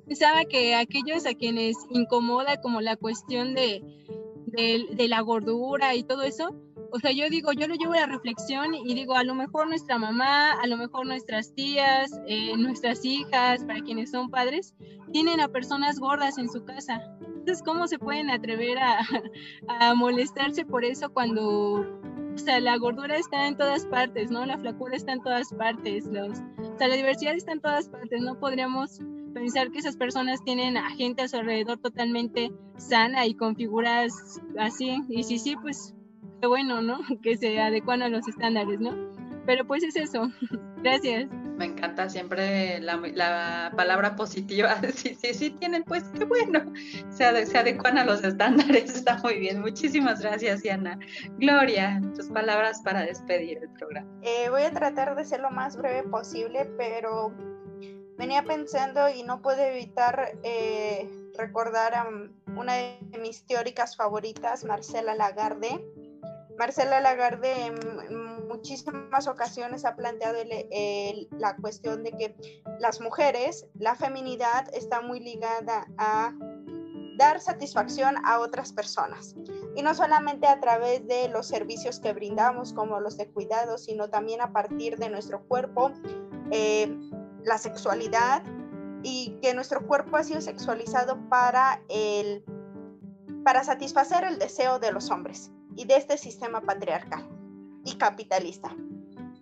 pensaba 0.05 0.45
que 0.45 0.75
aquellos 0.75 1.25
a 1.25 1.33
quienes 1.33 1.75
incomoda 1.89 2.61
como 2.61 2.81
la 2.81 2.95
cuestión 2.95 3.53
de, 3.53 3.83
de, 4.47 4.87
de 4.91 5.07
la 5.07 5.21
gordura 5.21 5.95
y 5.95 6.03
todo 6.03 6.23
eso, 6.23 6.55
o 6.93 6.99
sea, 6.99 7.11
yo 7.11 7.27
digo, 7.27 7.51
yo 7.53 7.67
lo 7.67 7.73
llevo 7.73 7.93
a 7.93 8.01
la 8.01 8.05
reflexión 8.05 8.75
y 8.75 8.93
digo, 8.93 9.15
a 9.15 9.23
lo 9.23 9.33
mejor 9.33 9.67
nuestra 9.67 9.97
mamá, 9.97 10.51
a 10.51 10.67
lo 10.67 10.77
mejor 10.77 11.07
nuestras 11.07 11.51
tías, 11.55 12.11
eh, 12.27 12.55
nuestras 12.55 13.03
hijas, 13.03 13.65
para 13.65 13.81
quienes 13.81 14.11
son 14.11 14.29
padres, 14.29 14.75
tienen 15.11 15.41
a 15.41 15.47
personas 15.47 15.99
gordas 15.99 16.37
en 16.37 16.49
su 16.49 16.63
casa. 16.65 17.01
Entonces, 17.25 17.63
¿cómo 17.65 17.87
se 17.87 17.97
pueden 17.97 18.29
atrever 18.29 18.77
a, 18.77 18.99
a 19.67 19.95
molestarse 19.95 20.65
por 20.65 20.85
eso 20.85 21.09
cuando, 21.11 21.79
o 21.79 22.37
sea, 22.37 22.59
la 22.59 22.77
gordura 22.77 23.17
está 23.17 23.47
en 23.47 23.57
todas 23.57 23.87
partes, 23.87 24.29
¿no? 24.29 24.45
La 24.45 24.59
flacura 24.59 24.95
está 24.95 25.13
en 25.13 25.23
todas 25.23 25.51
partes, 25.51 26.05
los, 26.05 26.37
o 26.37 26.77
sea, 26.77 26.89
la 26.89 26.95
diversidad 26.95 27.33
está 27.33 27.53
en 27.53 27.61
todas 27.61 27.89
partes, 27.89 28.21
no 28.21 28.39
podríamos 28.39 28.99
pensar 29.33 29.71
que 29.71 29.79
esas 29.79 29.97
personas 29.97 30.43
tienen 30.43 30.77
a 30.77 30.91
gente 30.91 31.23
a 31.23 31.27
su 31.27 31.37
alrededor 31.37 31.79
totalmente 31.79 32.51
sana 32.77 33.25
y 33.25 33.33
con 33.33 33.55
figuras 33.55 34.39
así. 34.59 35.01
Y 35.09 35.23
sí, 35.23 35.39
sí, 35.39 35.55
pues 35.55 35.95
bueno, 36.47 36.81
¿no? 36.81 36.99
Que 37.21 37.37
se 37.37 37.59
adecuan 37.59 38.01
a 38.01 38.09
los 38.09 38.27
estándares, 38.27 38.79
¿no? 38.79 38.91
Pero 39.45 39.65
pues 39.65 39.83
es 39.83 39.95
eso. 39.95 40.29
Gracias. 40.83 41.29
Me 41.57 41.65
encanta 41.65 42.09
siempre 42.09 42.79
la, 42.79 43.71
palabra 43.75 44.15
positiva. 44.15 44.79
Sí, 44.93 45.15
sí, 45.15 45.33
sí 45.33 45.49
tienen, 45.51 45.83
pues 45.83 46.03
qué 46.17 46.25
bueno. 46.25 46.61
Se, 47.09 47.45
se 47.45 47.57
adecuan 47.57 47.97
a 47.97 48.05
los 48.05 48.23
estándares. 48.23 48.95
Está 48.95 49.17
muy 49.17 49.39
bien. 49.39 49.61
Muchísimas 49.61 50.21
gracias, 50.21 50.61
Diana. 50.61 50.99
Gloria, 51.37 52.01
tus 52.15 52.27
palabras 52.27 52.81
para 52.81 53.01
despedir 53.01 53.59
el 53.59 53.69
programa. 53.69 54.09
Eh, 54.21 54.49
voy 54.49 54.63
a 54.63 54.71
tratar 54.71 55.15
de 55.15 55.25
ser 55.25 55.41
lo 55.41 55.51
más 55.51 55.77
breve 55.77 56.03
posible, 56.03 56.65
pero 56.77 57.33
venía 58.17 58.43
pensando 58.43 59.09
y 59.09 59.23
no 59.23 59.41
puedo 59.41 59.61
evitar 59.61 60.37
eh, 60.43 61.09
recordar 61.37 61.95
a 61.95 62.07
una 62.55 62.73
de 62.73 63.17
mis 63.19 63.45
teóricas 63.45 63.95
favoritas, 63.95 64.63
Marcela 64.63 65.15
Lagarde 65.15 65.81
Marcela 66.57 66.99
Lagarde 66.99 67.65
en 67.65 68.47
muchísimas 68.47 69.27
ocasiones 69.27 69.85
ha 69.85 69.95
planteado 69.95 70.37
la 71.31 71.55
cuestión 71.57 72.03
de 72.03 72.11
que 72.11 72.61
las 72.79 73.01
mujeres, 73.01 73.65
la 73.73 73.95
feminidad 73.95 74.67
está 74.73 75.01
muy 75.01 75.19
ligada 75.19 75.87
a 75.97 76.33
dar 77.17 77.39
satisfacción 77.39 78.15
a 78.25 78.39
otras 78.39 78.73
personas. 78.73 79.35
Y 79.75 79.81
no 79.81 79.93
solamente 79.93 80.47
a 80.47 80.59
través 80.59 81.07
de 81.07 81.29
los 81.29 81.47
servicios 81.47 81.99
que 81.99 82.13
brindamos, 82.13 82.73
como 82.73 82.99
los 82.99 83.17
de 83.17 83.29
cuidado, 83.29 83.77
sino 83.77 84.09
también 84.09 84.41
a 84.41 84.51
partir 84.51 84.97
de 84.97 85.09
nuestro 85.09 85.43
cuerpo, 85.47 85.91
eh, 86.51 86.95
la 87.43 87.57
sexualidad, 87.57 88.43
y 89.03 89.37
que 89.41 89.53
nuestro 89.53 89.85
cuerpo 89.85 90.15
ha 90.17 90.23
sido 90.23 90.41
sexualizado 90.41 91.17
para, 91.29 91.81
el, 91.89 92.43
para 93.43 93.63
satisfacer 93.63 94.23
el 94.23 94.39
deseo 94.39 94.79
de 94.79 94.91
los 94.91 95.11
hombres 95.11 95.51
y 95.75 95.85
de 95.85 95.97
este 95.97 96.17
sistema 96.17 96.61
patriarcal 96.61 97.27
y 97.83 97.95
capitalista. 97.95 98.75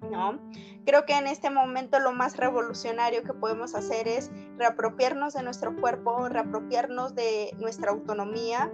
¿no? 0.10 0.40
Creo 0.86 1.06
que 1.06 1.14
en 1.14 1.28
este 1.28 1.50
momento 1.50 2.00
lo 2.00 2.12
más 2.12 2.38
revolucionario 2.38 3.24
que 3.24 3.34
podemos 3.34 3.76
hacer 3.76 4.08
es 4.08 4.32
reapropiarnos 4.58 5.34
de 5.34 5.44
nuestro 5.44 5.76
cuerpo, 5.80 6.28
reapropiarnos 6.28 7.16
de 7.16 7.52
nuestra 7.60 7.92
autonomía 7.92 8.72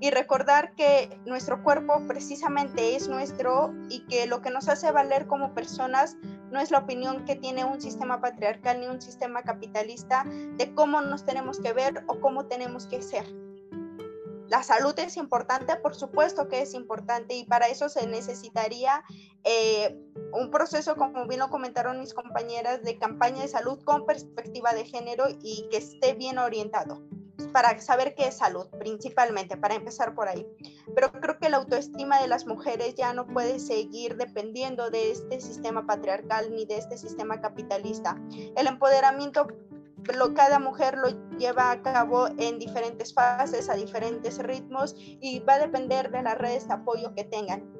y 0.00 0.10
recordar 0.10 0.74
que 0.74 1.20
nuestro 1.26 1.62
cuerpo 1.62 2.04
precisamente 2.06 2.94
es 2.94 3.08
nuestro 3.08 3.74
y 3.88 4.00
que 4.06 4.26
lo 4.26 4.42
que 4.42 4.50
nos 4.50 4.68
hace 4.68 4.92
valer 4.92 5.26
como 5.26 5.54
personas 5.54 6.16
no 6.52 6.60
es 6.60 6.70
la 6.70 6.78
opinión 6.78 7.24
que 7.24 7.34
tiene 7.34 7.64
un 7.64 7.80
sistema 7.80 8.20
patriarcal 8.20 8.80
ni 8.80 8.86
un 8.86 9.00
sistema 9.00 9.42
capitalista 9.42 10.24
de 10.24 10.72
cómo 10.74 11.00
nos 11.00 11.24
tenemos 11.24 11.58
que 11.60 11.72
ver 11.72 12.04
o 12.06 12.20
cómo 12.20 12.46
tenemos 12.46 12.86
que 12.86 13.02
ser. 13.02 13.24
La 14.48 14.62
salud 14.62 14.98
es 14.98 15.16
importante, 15.16 15.76
por 15.76 15.94
supuesto 15.94 16.48
que 16.48 16.62
es 16.62 16.74
importante 16.74 17.34
y 17.34 17.44
para 17.44 17.68
eso 17.68 17.88
se 17.88 18.06
necesitaría 18.06 19.04
eh, 19.44 19.98
un 20.32 20.50
proceso, 20.50 20.96
como 20.96 21.26
bien 21.26 21.40
lo 21.40 21.50
comentaron 21.50 22.00
mis 22.00 22.14
compañeras, 22.14 22.82
de 22.82 22.98
campaña 22.98 23.42
de 23.42 23.48
salud 23.48 23.82
con 23.84 24.06
perspectiva 24.06 24.72
de 24.72 24.86
género 24.86 25.26
y 25.42 25.68
que 25.70 25.76
esté 25.76 26.14
bien 26.14 26.38
orientado 26.38 27.02
para 27.52 27.78
saber 27.80 28.14
qué 28.14 28.28
es 28.28 28.38
salud, 28.38 28.66
principalmente, 28.78 29.56
para 29.56 29.74
empezar 29.74 30.14
por 30.14 30.28
ahí. 30.28 30.46
Pero 30.94 31.12
creo 31.12 31.38
que 31.38 31.48
la 31.48 31.58
autoestima 31.58 32.20
de 32.20 32.28
las 32.28 32.46
mujeres 32.46 32.94
ya 32.94 33.12
no 33.12 33.26
puede 33.26 33.58
seguir 33.58 34.16
dependiendo 34.16 34.90
de 34.90 35.12
este 35.12 35.40
sistema 35.40 35.86
patriarcal 35.86 36.54
ni 36.54 36.66
de 36.66 36.78
este 36.78 36.98
sistema 36.98 37.40
capitalista. 37.40 38.20
El 38.56 38.66
empoderamiento 38.66 39.46
cada 40.34 40.58
mujer 40.58 40.96
lo 40.98 41.08
lleva 41.36 41.70
a 41.70 41.82
cabo 41.82 42.28
en 42.38 42.58
diferentes 42.58 43.12
fases, 43.12 43.68
a 43.68 43.74
diferentes 43.74 44.38
ritmos 44.38 44.94
y 44.98 45.40
va 45.40 45.54
a 45.54 45.58
depender 45.58 46.10
de 46.10 46.22
las 46.22 46.38
redes 46.38 46.68
de 46.68 46.74
apoyo 46.74 47.14
que 47.14 47.24
tengan. 47.24 47.70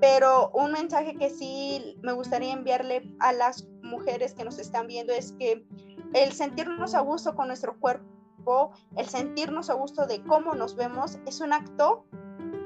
Pero 0.00 0.50
un 0.54 0.72
mensaje 0.72 1.14
que 1.16 1.30
sí 1.30 1.98
me 2.02 2.12
gustaría 2.12 2.52
enviarle 2.52 3.14
a 3.20 3.32
las 3.32 3.66
mujeres 3.82 4.34
que 4.34 4.44
nos 4.44 4.58
están 4.58 4.86
viendo 4.86 5.12
es 5.12 5.32
que 5.32 5.66
el 6.14 6.32
sentirnos 6.32 6.94
a 6.94 7.00
gusto 7.00 7.34
con 7.34 7.48
nuestro 7.48 7.78
cuerpo, 7.78 8.72
el 8.96 9.06
sentirnos 9.06 9.70
a 9.70 9.74
gusto 9.74 10.06
de 10.06 10.22
cómo 10.22 10.54
nos 10.54 10.76
vemos, 10.76 11.18
es 11.26 11.40
un 11.40 11.52
acto 11.52 12.06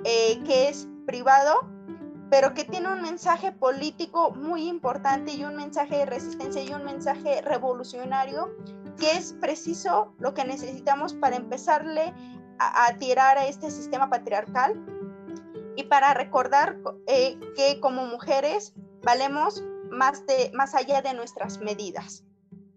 eh, 0.05 0.43
que 0.45 0.69
es 0.69 0.89
privado, 1.07 1.61
pero 2.31 2.55
que 2.55 2.65
tiene 2.65 2.89
un 2.89 3.03
mensaje 3.03 3.53
político 3.53 4.31
muy 4.31 4.69
importante 4.69 5.33
y 5.33 5.45
un 5.45 5.57
mensaje 5.57 5.99
de 5.99 6.07
resistencia 6.07 6.63
y 6.63 6.73
un 6.73 6.85
mensaje 6.85 7.43
revolucionario 7.43 8.51
que 8.99 9.17
es 9.17 9.33
preciso 9.35 10.15
lo 10.19 10.35
que 10.35 10.45
necesitamos 10.45 11.15
para 11.15 11.37
empezarle 11.37 12.13
a, 12.59 12.97
tirar 12.99 13.39
a 13.39 13.47
este 13.47 13.71
sistema 13.71 14.09
patriarcal 14.09 14.81
y 15.77 15.85
para 15.85 16.15
recordar 16.15 16.79
eh, 17.07 17.39
que 17.57 17.81
como 17.81 18.07
mujeres 18.07 18.75
valemos 19.03 19.63
más, 19.91 20.25
de, 20.27 20.51
más 20.55 20.75
allá 20.75 21.03
de 21.03 21.15
nuestras 21.15 21.59
medidas. 21.59 22.25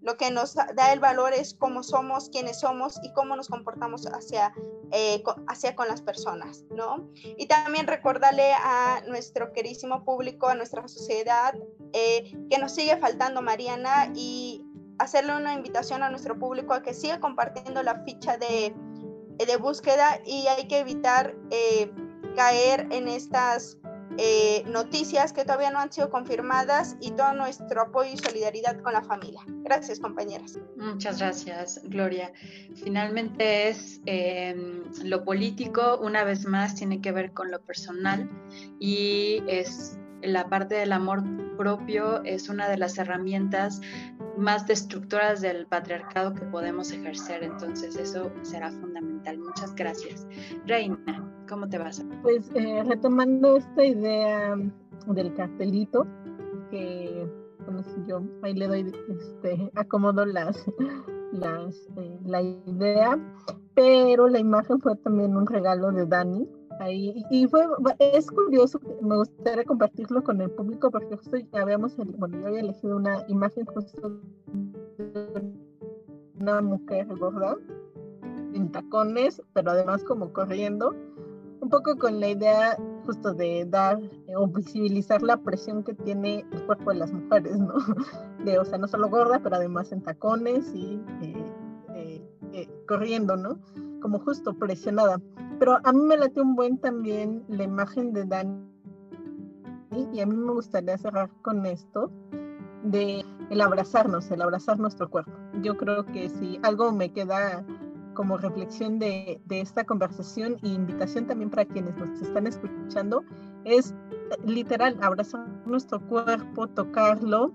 Lo 0.02 0.18
que 0.18 0.30
nos 0.30 0.54
da 0.54 0.94
el 0.94 1.00
valor 1.00 1.34
es 1.34 1.56
cómo 1.56 1.82
somos, 1.82 2.30
quiénes 2.30 2.60
somos 2.60 3.00
y 3.02 3.12
cómo 3.14 3.36
nos 3.36 3.48
comportamos 3.48 4.06
hacia, 4.06 4.54
eh, 4.92 5.24
hacia 5.48 5.76
con 5.76 5.88
las 5.88 6.04
personas, 6.04 6.64
¿no? 6.70 7.10
Y 7.38 7.48
también 7.48 7.88
recordarle 7.88 8.54
a 8.54 9.02
nuestro 9.08 9.52
querísimo 9.52 10.06
público, 10.06 10.48
a 10.48 10.54
nuestra 10.54 10.88
sociedad, 10.88 11.56
eh, 11.94 12.32
que 12.52 12.60
nos 12.60 12.76
sigue 12.76 12.98
faltando 12.98 13.42
Mariana 13.42 14.12
y 14.14 14.65
hacerle 15.00 15.36
una 15.36 15.54
invitación 15.54 16.04
a 16.04 16.10
nuestro 16.10 16.38
público 16.38 16.74
a 16.74 16.82
que 16.82 16.94
siga 16.94 17.20
compartiendo 17.20 17.84
la 17.84 18.04
ficha 18.04 18.38
de, 18.38 18.74
de 19.38 19.58
búsqueda 19.58 20.20
y 20.26 20.48
hay 20.48 20.68
que 20.68 20.80
evitar 20.80 21.36
eh, 21.52 21.92
caer 22.36 22.88
en 22.92 23.08
estas 23.08 23.78
eh, 24.18 24.64
noticias 24.68 25.34
que 25.34 25.44
todavía 25.44 25.72
no 25.72 25.80
han 25.80 25.92
sido 25.92 26.10
confirmadas 26.10 26.96
y 27.02 27.12
todo 27.12 27.34
nuestro 27.34 27.82
apoyo 27.82 28.12
y 28.14 28.18
solidaridad 28.18 28.80
con 28.80 28.94
la 28.94 29.04
familia. 29.04 29.42
Gracias, 29.64 30.00
compañeras. 30.00 30.58
Muchas 30.78 31.20
gracias, 31.20 31.82
Gloria. 31.84 32.32
Finalmente 32.76 33.68
es 33.68 34.00
em, 34.06 34.84
lo 35.04 35.26
político, 35.26 36.00
una 36.02 36.24
vez 36.24 36.46
más, 36.46 36.76
tiene 36.76 37.02
que 37.02 37.12
ver 37.12 37.34
con 37.34 37.52
lo 37.52 37.60
personal 37.62 38.30
y 38.80 39.44
es 39.48 39.98
la 40.22 40.48
parte 40.50 40.76
del 40.76 40.92
amor 40.92 41.24
propio 41.58 42.24
es 42.24 42.50
una 42.50 42.68
de 42.68 42.78
las 42.78 42.98
herramientas 42.98 43.82
más 44.38 44.68
destructoras 44.68 45.42
del 45.42 45.66
patriarcado 45.68 46.34
que 46.34 46.46
podemos 46.46 46.92
ejercer. 46.92 47.44
Entonces 47.44 47.96
eso 47.96 48.32
será 48.42 48.72
fundamental. 48.72 49.38
Muchas 49.40 49.74
gracias. 49.76 50.28
Reina. 50.66 50.98
¿Cómo 51.48 51.70
te 51.70 51.78
vas? 51.78 52.04
Pues 52.24 52.50
eh, 52.56 52.84
retomando 52.86 53.58
esta 53.58 53.86
idea 53.86 54.56
del 55.08 55.34
cartelito, 55.36 56.08
que 56.72 57.30
bueno, 57.66 57.84
yo 58.08 58.24
ahí 58.42 58.54
le 58.54 58.68
doy, 58.68 58.92
este, 59.10 59.72
acomodo 59.76 60.26
las, 60.26 60.66
las, 61.32 61.76
eh, 61.98 62.20
la 62.26 62.42
idea, 62.42 63.20
pero 63.76 64.28
la 64.28 64.40
imagen 64.40 64.80
fue 64.80 64.96
también 64.98 65.36
un 65.36 65.46
regalo 65.46 65.92
de 65.92 66.06
Dani. 66.06 66.48
Ahí, 66.80 67.24
y 67.30 67.48
fue, 67.48 67.66
es 68.00 68.30
curioso, 68.30 68.80
me 69.02 69.16
gustaría 69.16 69.64
compartirlo 69.64 70.24
con 70.24 70.42
el 70.42 70.52
público 70.52 70.92
porque 70.92 71.16
justo 71.16 71.38
habíamos, 71.54 71.96
bueno, 71.96 72.38
yo 72.40 72.48
había 72.48 72.60
elegido 72.60 72.98
una 72.98 73.24
imagen 73.30 73.66
justo 73.66 74.20
de 74.98 75.42
una 76.40 76.62
mujer 76.62 77.08
gorda 77.18 77.56
en 78.54 78.72
tacones, 78.72 79.42
pero 79.54 79.72
además 79.72 80.04
como 80.04 80.34
corriendo, 80.34 80.94
un 81.62 81.70
poco 81.70 81.98
con 81.98 82.20
la 82.20 82.30
idea 82.30 82.78
justo 83.06 83.34
de 83.34 83.66
dar 83.66 84.00
eh, 84.28 84.36
o 84.36 84.48
visibilizar 84.48 85.22
la 85.22 85.38
presión 85.38 85.84
que 85.84 85.94
tiene 85.94 86.46
el 86.52 86.66
cuerpo 86.66 86.92
de 86.92 86.98
las 86.98 87.12
mujeres, 87.12 87.58
¿no? 87.60 87.76
De, 88.46 88.60
o 88.60 88.66
sea, 88.66 88.78
no 88.78 88.88
solo 88.88 89.10
gorda, 89.10 89.40
pero 89.40 89.56
además 89.56 89.92
en 89.92 90.02
tacones 90.02 90.72
y 90.74 91.02
eh, 91.22 92.22
eh, 92.54 92.70
corriendo, 92.88 93.36
¿no? 93.36 93.60
Como 94.02 94.20
justo 94.20 94.54
presionada. 94.54 95.20
Pero 95.60 95.80
a 95.84 95.94
mí 95.94 96.02
me 96.02 96.18
late 96.18 96.42
un 96.42 96.56
buen 96.56 96.78
también 96.78 97.44
la 97.48 97.64
imagen 97.64 98.14
de 98.14 98.26
Dani 98.26 98.76
y 100.14 100.20
a 100.20 100.26
mí 100.26 100.36
me 100.36 100.52
gustaría 100.52 100.98
cerrar 100.98 101.30
con 101.42 101.66
esto 101.66 102.12
de 102.84 103.26
el 103.50 103.62
abrazarnos, 103.62 104.30
el 104.32 104.42
abrazar 104.42 104.80
nuestro 104.80 105.10
cuerpo. 105.10 105.32
Yo 105.62 105.78
creo 105.78 106.06
que 106.06 106.30
si 106.30 106.60
algo 106.64 106.92
me 106.92 107.12
queda 107.12 107.64
como 108.14 108.38
reflexión 108.38 108.98
de, 108.98 109.42
esta 109.50 109.84
conversación 109.84 110.58
e 110.64 110.70
invitación 110.70 111.28
también 111.28 111.50
para 111.50 111.66
quienes 111.66 111.96
nos 111.98 112.22
están 112.22 112.48
escuchando 112.48 113.24
es 113.66 113.94
literal 114.46 114.98
abrazar 115.02 115.48
nuestro 115.66 116.00
cuerpo, 116.08 116.68
tocarlo 116.68 117.54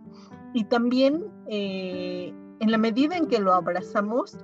y 0.52 0.64
también 0.64 1.24
eh, 1.46 2.32
en 2.60 2.70
la 2.70 2.78
medida 2.78 3.16
en 3.16 3.26
que 3.26 3.40
lo 3.40 3.52
abrazamos, 3.52 4.36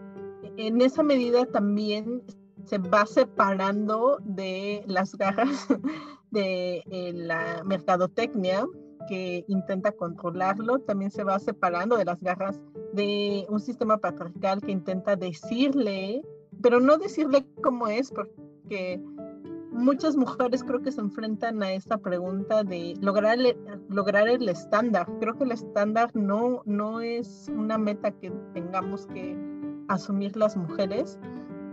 en 0.56 0.80
esa 0.80 1.02
medida 1.02 1.44
también 1.44 2.22
se 2.66 2.78
va 2.78 3.06
separando 3.06 4.18
de 4.24 4.84
las 4.86 5.16
garras 5.16 5.66
de 6.30 6.82
eh, 6.90 7.12
la 7.14 7.62
mercadotecnia 7.64 8.66
que 9.08 9.44
intenta 9.46 9.92
controlarlo, 9.92 10.80
también 10.80 11.12
se 11.12 11.22
va 11.22 11.38
separando 11.38 11.96
de 11.96 12.04
las 12.04 12.20
garras 12.20 12.60
de 12.92 13.46
un 13.48 13.60
sistema 13.60 13.98
patriarcal 13.98 14.60
que 14.60 14.72
intenta 14.72 15.14
decirle, 15.14 16.22
pero 16.60 16.80
no 16.80 16.98
decirle 16.98 17.46
cómo 17.62 17.86
es, 17.86 18.10
porque 18.10 19.00
muchas 19.70 20.16
mujeres 20.16 20.64
creo 20.64 20.82
que 20.82 20.90
se 20.90 21.00
enfrentan 21.00 21.62
a 21.62 21.72
esta 21.72 21.98
pregunta 21.98 22.64
de 22.64 22.96
lograr 23.00 23.38
el, 23.38 23.56
lograr 23.88 24.28
el 24.28 24.48
estándar. 24.48 25.06
Creo 25.20 25.36
que 25.36 25.44
el 25.44 25.52
estándar 25.52 26.10
no, 26.14 26.62
no 26.64 27.00
es 27.00 27.48
una 27.54 27.78
meta 27.78 28.10
que 28.10 28.30
tengamos 28.54 29.06
que 29.06 29.36
asumir 29.88 30.36
las 30.36 30.56
mujeres, 30.56 31.18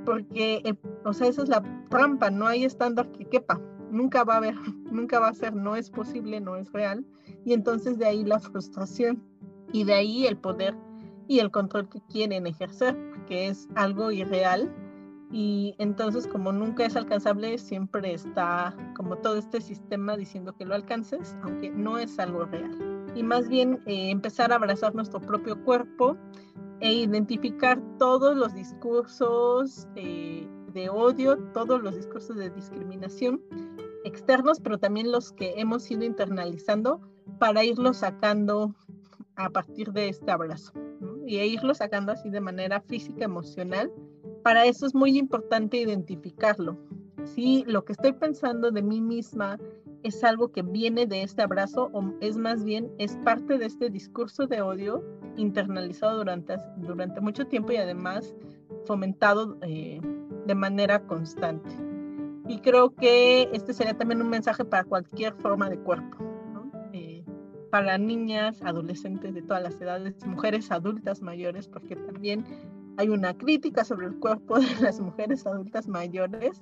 porque, 0.06 0.62
eh, 0.64 0.76
o 1.06 1.14
sea, 1.14 1.28
esa 1.28 1.43
es 1.43 1.49
la 1.49 1.64
trampa, 1.89 2.30
no 2.30 2.47
hay 2.47 2.66
estándar 2.66 3.12
que 3.12 3.26
quepa, 3.26 3.60
nunca 3.91 4.24
va 4.24 4.36
a 4.36 4.38
haber, 4.38 4.56
nunca 4.91 5.20
va 5.20 5.30
a 5.30 5.34
ser, 5.34 5.56
no 5.56 5.76
es 5.76 5.89
posible, 5.89 6.39
no 6.41 6.56
es 6.56 6.72
real. 6.72 7.06
Y 7.45 7.54
entonces 7.54 7.97
de 7.97 8.06
ahí 8.06 8.24
la 8.24 8.39
frustración 8.39 9.24
y 9.72 9.84
de 9.84 9.93
ahí 9.93 10.26
el 10.26 10.38
poder 10.38 10.76
y 11.28 11.39
el 11.39 11.51
control 11.51 11.89
que 11.89 12.01
quieren 12.10 12.47
ejercer, 12.47 12.97
que 13.28 13.47
es 13.47 13.68
algo 13.76 14.12
irreal. 14.12 14.74
Y 15.32 15.76
entonces 15.80 16.28
como 16.28 16.51
nunca 16.51 16.86
es 16.86 16.95
alcanzable, 16.95 17.58
siempre 17.58 18.14
está 18.14 18.76
como 18.95 19.18
todo 19.18 19.38
este 19.38 19.62
sistema 19.62 20.16
diciendo 20.16 20.56
que 20.56 20.66
lo 20.66 20.76
alcances, 20.76 21.36
aunque 21.41 21.72
no 21.72 21.97
es 21.97 22.20
algo 22.20 22.45
real. 22.45 23.04
Y 23.16 23.24
más 23.24 23.47
bien 23.47 23.82
eh, 23.86 24.12
empezar 24.12 24.51
a 24.51 24.56
abrazar 24.56 24.93
nuestro 24.93 25.20
propio 25.20 25.64
cuerpo 25.64 26.18
e 26.84 26.94
identificar 26.94 27.82
todos 27.98 28.36
los 28.36 28.54
discursos 28.54 29.88
eh, 29.96 30.46
de 30.74 30.90
odio, 30.90 31.38
todos 31.54 31.82
los 31.82 31.96
discursos 31.96 32.36
de 32.36 32.50
discriminación 32.50 33.42
externos, 34.04 34.60
pero 34.60 34.78
también 34.78 35.10
los 35.10 35.32
que 35.32 35.54
hemos 35.56 35.90
ido 35.90 36.04
internalizando 36.04 37.00
para 37.40 37.64
irlos 37.64 37.98
sacando 37.98 38.76
a 39.38 39.50
partir 39.50 39.94
de 39.94 40.10
este 40.10 40.30
abrazo 40.30 40.74
y 41.26 41.38
irlo 41.40 41.74
sacando 41.74 42.12
así 42.12 42.30
de 42.30 42.42
manera 42.42 42.82
física, 42.82 43.24
emocional. 43.24 43.90
Para 44.44 44.66
eso 44.66 44.86
es 44.86 44.94
muy 44.94 45.18
importante 45.18 45.78
identificarlo. 45.78 46.78
Si 47.24 47.64
lo 47.66 47.86
que 47.86 47.94
estoy 47.94 48.12
pensando 48.12 48.72
de 48.72 48.82
mí 48.82 49.00
misma 49.00 49.58
es 50.04 50.22
algo 50.26 50.52
que 50.52 50.64
viene 50.64 51.06
de 51.06 51.24
este 51.24 51.44
abrazo 51.44 51.90
o 51.94 52.14
es 52.20 52.36
más 52.36 52.66
bien 52.66 52.92
es 52.98 53.16
parte 53.24 53.58
de 53.58 53.68
este 53.68 53.90
discurso 53.90 54.48
de 54.48 54.62
odio 54.62 55.02
internalizado 55.38 56.18
durante, 56.18 56.56
durante 56.78 57.22
mucho 57.22 57.46
tiempo 57.48 57.72
y 57.72 57.78
además 57.78 58.34
fomentado 58.86 59.58
eh, 59.62 60.02
de 60.46 60.56
manera 60.56 61.06
constante. 61.06 61.70
Y 62.48 62.60
creo 62.60 62.94
que 62.96 63.50
este 63.54 63.74
sería 63.74 63.98
también 63.98 64.22
un 64.22 64.30
mensaje 64.30 64.66
para 64.66 64.84
cualquier 64.84 65.34
forma 65.36 65.70
de 65.70 65.80
cuerpo, 65.80 66.18
eh, 66.92 67.24
para 67.72 67.98
niñas, 67.98 68.62
adolescentes 68.62 69.34
de 69.34 69.42
todas 69.42 69.64
las 69.64 69.80
edades, 69.80 70.14
mujeres 70.26 70.70
adultas 70.70 71.22
mayores, 71.22 71.68
porque 71.68 71.96
también 71.96 72.46
hay 72.98 73.10
una 73.10 73.36
crítica 73.36 73.84
sobre 73.84 74.08
el 74.08 74.20
cuerpo 74.20 74.60
de 74.60 74.76
las 74.82 75.00
mujeres 75.00 75.48
adultas 75.48 75.88
mayores, 75.88 76.62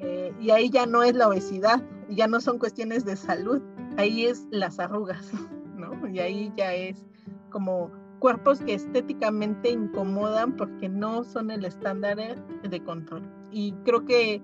eh, 0.00 0.32
y 0.40 0.50
ahí 0.50 0.70
ya 0.70 0.86
no 0.86 1.02
es 1.02 1.14
la 1.14 1.28
obesidad, 1.28 1.82
ya 2.08 2.26
no 2.26 2.40
son 2.40 2.58
cuestiones 2.58 3.04
de 3.04 3.16
salud, 3.16 3.60
ahí 3.96 4.26
es 4.26 4.46
las 4.50 4.78
arrugas, 4.78 5.30
¿no? 5.76 6.08
Y 6.08 6.20
ahí 6.20 6.52
ya 6.56 6.72
es 6.72 7.04
como 7.50 7.90
cuerpos 8.18 8.60
que 8.60 8.74
estéticamente 8.74 9.70
incomodan 9.70 10.56
porque 10.56 10.88
no 10.88 11.24
son 11.24 11.50
el 11.50 11.64
estándar 11.64 12.18
de 12.62 12.84
control. 12.84 13.22
Y 13.50 13.72
creo 13.84 14.04
que 14.04 14.42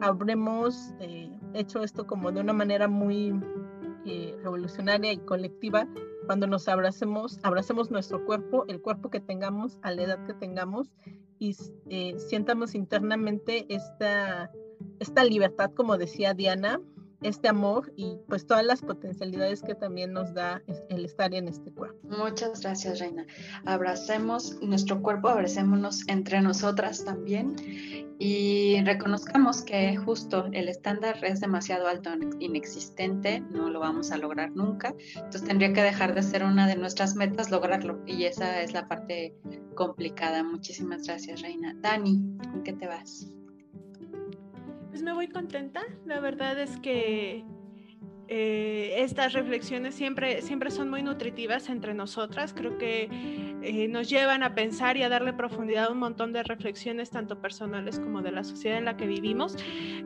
habremos 0.00 0.92
eh, 1.00 1.30
hecho 1.54 1.82
esto 1.82 2.06
como 2.06 2.32
de 2.32 2.40
una 2.40 2.52
manera 2.52 2.88
muy 2.88 3.32
eh, 4.04 4.36
revolucionaria 4.42 5.12
y 5.12 5.18
colectiva 5.18 5.86
cuando 6.26 6.46
nos 6.46 6.68
abracemos, 6.68 7.38
abracemos 7.42 7.90
nuestro 7.90 8.24
cuerpo, 8.24 8.64
el 8.68 8.80
cuerpo 8.80 9.10
que 9.10 9.20
tengamos, 9.20 9.78
a 9.82 9.92
la 9.92 10.02
edad 10.02 10.26
que 10.26 10.34
tengamos 10.34 10.92
y 11.38 11.56
eh, 11.88 12.14
sientamos 12.18 12.74
internamente 12.74 13.66
esta, 13.68 14.50
esta 15.00 15.24
libertad, 15.24 15.72
como 15.74 15.98
decía 15.98 16.34
Diana, 16.34 16.80
este 17.22 17.48
amor 17.48 17.92
y 17.96 18.18
pues 18.28 18.46
todas 18.46 18.64
las 18.64 18.80
potencialidades 18.80 19.62
que 19.62 19.74
también 19.74 20.12
nos 20.12 20.34
da 20.34 20.62
el 20.88 21.04
estar 21.04 21.34
en 21.34 21.48
este 21.48 21.72
cuerpo. 21.72 21.98
Muchas 22.08 22.60
gracias, 22.60 22.98
Reina. 22.98 23.26
Abracemos 23.64 24.60
nuestro 24.62 25.02
cuerpo, 25.02 25.28
abracémonos 25.28 26.06
entre 26.08 26.40
nosotras 26.40 27.04
también 27.04 27.56
y 28.18 28.80
reconozcamos 28.84 29.62
que 29.62 29.96
justo 29.96 30.46
el 30.52 30.68
estándar 30.68 31.24
es 31.24 31.40
demasiado 31.40 31.88
alto, 31.88 32.10
inexistente, 32.38 33.40
no 33.40 33.68
lo 33.68 33.80
vamos 33.80 34.12
a 34.12 34.16
lograr 34.16 34.52
nunca. 34.52 34.94
Entonces 35.16 35.44
tendría 35.44 35.72
que 35.72 35.82
dejar 35.82 36.14
de 36.14 36.22
ser 36.22 36.44
una 36.44 36.68
de 36.68 36.76
nuestras 36.76 37.16
metas 37.16 37.50
lograrlo 37.50 38.00
y 38.06 38.24
esa 38.24 38.62
es 38.62 38.72
la 38.72 38.86
parte 38.86 39.34
complicada. 39.74 40.44
Muchísimas 40.44 41.04
gracias, 41.04 41.42
Reina. 41.42 41.74
Dani, 41.80 42.22
¿en 42.54 42.62
qué 42.62 42.72
te 42.72 42.86
vas? 42.86 43.26
Pues 44.92 45.02
me 45.02 45.14
voy 45.14 45.26
contenta. 45.28 45.80
La 46.04 46.20
verdad 46.20 46.60
es 46.60 46.78
que 46.80 47.46
eh, 48.28 48.96
estas 48.98 49.32
reflexiones 49.32 49.94
siempre, 49.94 50.42
siempre 50.42 50.70
son 50.70 50.90
muy 50.90 51.02
nutritivas 51.02 51.70
entre 51.70 51.94
nosotras. 51.94 52.52
Creo 52.52 52.76
que 52.76 53.51
eh, 53.62 53.88
nos 53.88 54.08
llevan 54.08 54.42
a 54.42 54.54
pensar 54.54 54.96
y 54.96 55.02
a 55.02 55.08
darle 55.08 55.32
profundidad 55.32 55.86
a 55.86 55.90
un 55.90 55.98
montón 55.98 56.32
de 56.32 56.42
reflexiones, 56.42 57.10
tanto 57.10 57.40
personales 57.40 57.98
como 58.00 58.22
de 58.22 58.32
la 58.32 58.44
sociedad 58.44 58.78
en 58.78 58.84
la 58.84 58.96
que 58.96 59.06
vivimos. 59.06 59.56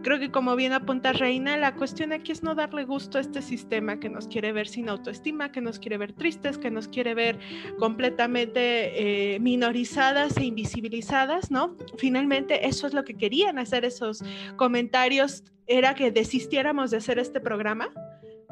Creo 0.02 0.18
que 0.18 0.30
como 0.30 0.56
bien 0.56 0.72
apunta 0.72 1.12
Reina, 1.12 1.56
la 1.56 1.74
cuestión 1.74 2.12
aquí 2.12 2.32
es 2.32 2.42
no 2.42 2.54
darle 2.54 2.84
gusto 2.84 3.18
a 3.18 3.20
este 3.20 3.42
sistema 3.42 3.98
que 3.98 4.08
nos 4.08 4.28
quiere 4.28 4.52
ver 4.52 4.68
sin 4.68 4.88
autoestima, 4.88 5.52
que 5.52 5.60
nos 5.60 5.78
quiere 5.78 5.98
ver 5.98 6.12
tristes, 6.12 6.58
que 6.58 6.70
nos 6.70 6.88
quiere 6.88 7.14
ver 7.14 7.38
completamente 7.78 9.34
eh, 9.34 9.40
minorizadas 9.40 10.36
e 10.36 10.44
invisibilizadas, 10.44 11.50
¿no? 11.50 11.76
Finalmente 11.96 12.66
eso 12.66 12.86
es 12.86 12.94
lo 12.94 13.04
que 13.04 13.14
querían 13.14 13.58
hacer 13.58 13.84
esos 13.84 14.22
comentarios 14.56 15.44
era 15.66 15.94
que 15.94 16.10
desistiéramos 16.10 16.90
de 16.90 16.98
hacer 16.98 17.18
este 17.18 17.40
programa, 17.40 17.88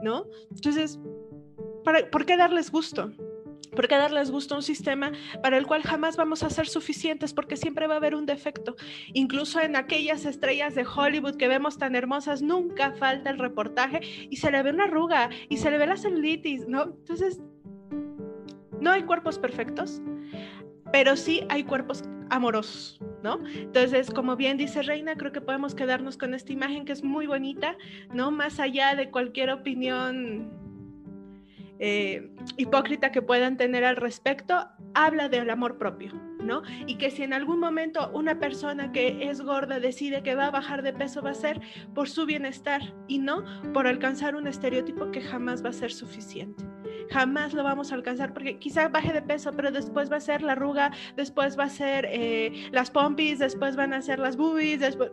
¿no? 0.03 0.27
Entonces, 0.51 0.99
¿por 2.11 2.27
qué 2.27 2.37
darles 2.37 2.71
gusto? 2.71 3.13
¿Por 3.75 3.89
qué 3.89 3.97
darles 3.97 4.31
gusto 4.31 4.55
a 4.55 4.59
un 4.59 4.63
sistema 4.63 5.13
para 5.43 5.57
el 5.57 5.67
cual 5.67 5.83
jamás 5.83 6.17
vamos 6.17 6.43
a 6.43 6.51
ser 6.51 6.67
suficientes? 6.67 7.33
Porque 7.33 7.57
siempre 7.57 7.87
va 7.87 7.95
a 7.95 7.97
haber 7.99 8.15
un 8.15 8.27
defecto. 8.27 8.77
Incluso 9.13 9.61
en 9.61 9.77
aquellas 9.77 10.25
estrellas 10.25 10.75
de 10.75 10.85
Hollywood 10.85 11.37
que 11.37 11.49
vemos 11.49 11.79
tan 11.79 11.95
hermosas, 11.95 12.43
nunca 12.43 12.93
falta 12.93 13.31
el 13.31 13.39
reportaje 13.39 14.01
y 14.31 14.37
se 14.37 14.51
le 14.51 14.63
ve 14.63 14.71
una 14.71 14.85
arruga 14.85 15.31
y 15.49 15.57
se 15.57 15.71
le 15.71 15.79
ve 15.79 15.87
la 15.87 15.97
celulitis, 15.97 16.67
¿no? 16.69 16.85
Entonces, 16.85 17.41
no 18.81 18.91
hay 18.91 19.03
cuerpos 19.05 19.39
perfectos, 19.39 20.01
pero 20.93 21.17
sí 21.17 21.45
hay 21.49 21.65
cuerpos 21.65 22.05
amorosos, 22.31 23.01
¿no? 23.23 23.39
Entonces, 23.47 24.11
como 24.11 24.37
bien 24.37 24.57
dice 24.57 24.83
Reina, 24.83 25.17
creo 25.17 25.33
que 25.33 25.41
podemos 25.41 25.75
quedarnos 25.75 26.17
con 26.17 26.35
esta 26.35 26.53
imagen 26.53 26.85
que 26.85 26.93
es 26.93 27.03
muy 27.03 27.27
bonita, 27.27 27.77
¿no? 28.13 28.31
Más 28.31 28.61
allá 28.61 28.95
de 28.95 29.11
cualquier 29.11 29.51
opinión 29.51 30.64
eh, 31.79 32.31
hipócrita 32.57 33.13
que 33.13 33.23
puedan 33.23 33.57
tener 33.57 33.85
al 33.85 33.97
respecto, 33.97 34.69
habla 34.95 35.29
del 35.29 35.51
amor 35.51 35.79
propio, 35.79 36.13
¿no? 36.41 36.63
Y 36.87 36.97
que 36.97 37.11
si 37.11 37.23
en 37.23 37.33
algún 37.33 37.59
momento 37.59 38.11
una 38.13 38.39
persona 38.39 38.93
que 38.93 39.29
es 39.29 39.41
gorda 39.41 39.81
decide 39.81 40.23
que 40.23 40.35
va 40.35 40.47
a 40.47 40.51
bajar 40.51 40.83
de 40.83 40.93
peso, 40.93 41.23
va 41.23 41.31
a 41.31 41.35
ser 41.35 41.61
por 41.95 42.09
su 42.09 42.27
bienestar 42.27 42.95
y 43.09 43.19
no 43.19 43.45
por 43.73 43.87
alcanzar 43.87 44.37
un 44.37 44.47
estereotipo 44.47 45.11
que 45.11 45.21
jamás 45.21 45.65
va 45.65 45.71
a 45.71 45.73
ser 45.73 45.93
suficiente 45.93 46.65
jamás 47.11 47.55
lo 47.55 47.63
vamos 47.63 47.93
a 47.93 47.95
alcanzar 47.95 48.33
porque 48.33 48.59
quizá 48.59 48.89
baje 48.89 49.13
de 49.13 49.23
peso, 49.23 49.53
pero 49.53 49.71
después 49.71 50.11
va 50.11 50.17
a 50.17 50.21
ser 50.21 50.43
la 50.43 50.53
arruga, 50.53 50.91
después 51.17 51.59
va 51.59 51.65
a 51.65 51.69
ser 51.69 52.07
eh, 52.11 52.69
las 52.73 52.91
pompis, 52.91 53.39
después 53.39 53.77
van 53.77 53.93
a 53.93 54.03
ser 54.03 54.19
las 54.19 54.37
boobies, 54.37 54.81
después 54.81 55.11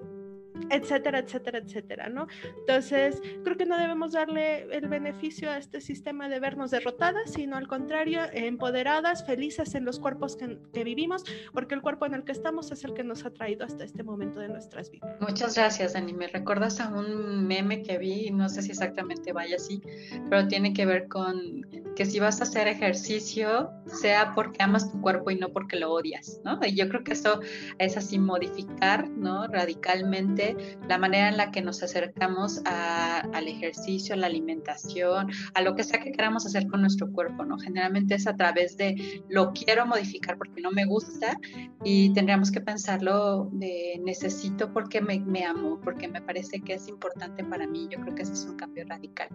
etcétera, 0.70 1.20
etcétera, 1.20 1.59
etcétera, 1.59 2.09
¿no? 2.09 2.28
Entonces, 2.59 3.22
creo 3.43 3.57
que 3.57 3.66
no 3.66 3.78
debemos 3.78 4.14
darle 4.14 4.64
el 4.76 4.88
beneficio 4.88 5.49
a 5.49 5.57
este 5.57 5.82
sistema 5.82 6.30
de 6.30 6.39
vernos 6.39 6.72
derrotadas, 6.72 7.34
sino 7.34 7.57
al 7.57 7.68
contrario, 7.68 8.22
empoderadas, 8.34 9.26
felices 9.26 9.76
en 9.76 9.86
los 9.86 9.99
cuerpos 9.99 10.36
que, 10.36 10.84
vivimos, 10.84 11.24
porque 11.53 11.76
el 11.76 11.82
cuerpo 11.82 12.05
en 12.05 12.16
el 12.16 12.24
que 12.24 12.32
estamos 12.32 12.72
es 12.72 12.84
el 12.84 12.93
que 12.93 13.03
nos 13.03 13.26
ha 13.26 13.32
traído 13.32 13.66
hasta 13.66 13.84
este 13.84 14.03
momento 14.03 14.39
de 14.39 14.49
nuestras 14.49 14.89
vidas. 14.89 15.16
Muchas 15.20 15.55
gracias, 15.55 15.93
Dani. 15.93 16.14
Me 16.14 16.28
recuerdas 16.28 16.80
a 16.80 16.89
un 16.89 17.47
meme 17.47 17.84
que 17.84 17.97
vi, 17.97 18.32
no 18.32 18.49
sé 18.49 18.62
si 18.62 18.72
exactamente 18.72 19.32
vaya 19.32 19.55
así, 19.55 19.82
pero 20.30 20.47
tiene 20.47 20.74
que 20.74 20.86
ver 20.86 21.07
con 21.07 21.66
que 21.95 22.05
si 22.05 22.20
vas 22.20 22.39
a 22.39 22.43
hacer 22.43 22.68
ejercicio, 22.68 23.72
sea 23.86 24.34
porque 24.34 24.64
amas 24.64 24.91
tu 24.91 25.01
cuerpo 25.01 25.32
y 25.32 25.36
no 25.36 25.49
porque 25.49 25.78
lo 25.78 25.91
odias, 25.91 26.39
¿no? 26.43 26.59
Y 26.66 26.76
yo 26.76 26.88
creo 26.89 27.03
que 27.03 27.14
eso 27.14 27.41
es 27.80 27.97
así 27.97 28.18
modificar, 28.18 29.09
¿no? 29.09 29.47
Radicalmente 29.47 30.51
la 30.88 30.97
manera 30.97 31.30
en 31.30 31.38
la 31.38 31.52
que 31.52 31.62
nos 31.62 31.84
acercamos 31.84 32.62
al 32.66 33.47
ejercicio, 33.47 34.16
a 34.16 34.18
la 34.18 34.28
alimentación, 34.28 35.30
a 35.54 35.62
lo 35.62 35.76
que 35.76 35.84
sea 35.84 35.99
que 35.99 36.12
queramos 36.12 36.45
hacer 36.45 36.68
con 36.68 36.82
nuestro 36.82 37.12
cuerpo, 37.12 37.45
¿no? 37.45 37.58
Generalmente 37.58 38.16
es 38.16 38.28
a 38.28 38.36
través 38.36 38.78
de 38.78 39.24
lo 39.30 39.52
quiero 39.54 39.86
modificar 39.86 40.38
porque 40.38 40.62
no 40.62 40.72
me 40.72 40.86
gusta 40.86 41.38
y 41.84 42.14
tendríamos 42.14 42.52
que 42.52 42.62
pensarlo 42.62 43.49
de 43.52 43.99
necesito 44.04 44.72
porque 44.74 45.02
me, 45.02 45.45
amo, 45.45 45.80
porque 45.84 46.08
me 46.08 46.22
parece 46.22 46.62
que 46.62 46.74
es 46.74 46.88
importante 46.88 47.43
para 47.43 47.68
mí. 47.68 47.88
Yo 47.89 47.99
creo 48.02 48.16
que 48.16 48.24
ese 48.24 48.34
es 48.34 48.45
un 48.45 48.56
cambio 48.56 48.86
radical. 48.88 49.30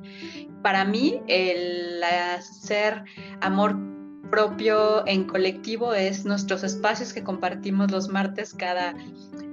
Para 0.62 0.84
mí, 0.84 1.20
el 1.28 2.02
hacer 2.02 3.02
amor 3.40 3.95
propio 4.30 5.06
en 5.06 5.24
colectivo 5.24 5.94
es 5.94 6.24
nuestros 6.24 6.62
espacios 6.64 7.12
que 7.12 7.22
compartimos 7.22 7.90
los 7.90 8.08
martes 8.08 8.54
cada 8.54 8.94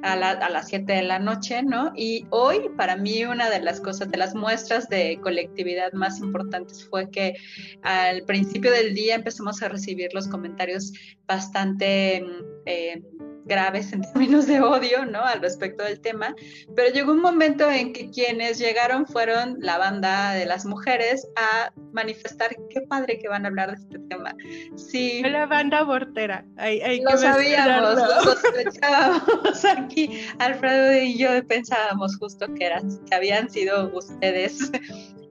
a, 0.04 0.16
las 0.18 0.68
7 0.68 0.92
de 0.92 1.04
la 1.04 1.20
noche, 1.20 1.64
¿no? 1.64 1.94
Y 1.96 2.26
hoy 2.30 2.70
para 2.76 2.98
mí 2.98 3.24
una 3.24 3.50
de 3.50 3.62
las 3.62 3.80
cosas, 3.80 4.12
de 4.12 4.18
las 4.18 4.36
muestras 4.36 4.90
de 4.90 5.20
colectividad 5.22 5.94
más 5.94 6.20
importantes 6.20 6.86
fue 6.90 7.10
que 7.10 7.36
al 7.84 8.24
principio 8.24 8.72
del 8.72 8.94
día 8.94 9.16
empezamos 9.16 9.62
a 9.64 9.70
recibir 9.70 10.14
los 10.14 10.28
comentarios 10.28 10.94
bastante... 11.26 12.26
Eh, 12.66 13.02
graves 13.46 13.94
en 13.94 14.02
términos 14.02 14.48
de 14.48 14.62
odio, 14.62 15.06
¿no? 15.06 15.22
Al 15.22 15.42
respecto 15.42 15.84
del 15.84 16.00
tema, 16.00 16.36
pero 16.76 16.94
llegó 16.94 17.12
un 17.12 17.22
momento 17.22 17.70
en 17.70 17.94
que 17.94 18.10
quienes 18.10 18.60
llegaron 18.60 19.06
fueron 19.06 19.58
la 19.60 19.78
banda 19.78 20.34
de 20.34 20.46
las 20.46 20.66
mujeres 20.66 21.28
a 21.36 21.72
manifestar 21.92 22.56
qué 22.70 22.82
padre 22.82 23.20
que 23.20 23.28
van 23.28 23.46
a 23.46 23.50
hablar 23.50 23.72
de 23.72 23.82
este 23.82 24.00
tema. 24.10 24.36
Sí. 24.76 25.22
La 25.24 25.46
banda 25.46 25.80
abortera. 25.80 26.46
Hay, 26.58 27.02
lo 27.02 27.18
sabíamos, 27.18 27.96
lo 27.96 28.22
sospechábamos 28.24 29.66
aquí. 29.78 30.22
Alfredo 30.40 31.02
y 31.02 31.18
yo 31.18 31.46
pensábamos 31.48 32.18
justo 32.18 32.48
que 32.54 32.66
eran, 32.66 32.90
que 33.06 33.16
habían 33.16 33.50
sido 33.50 33.96
ustedes. 33.96 34.72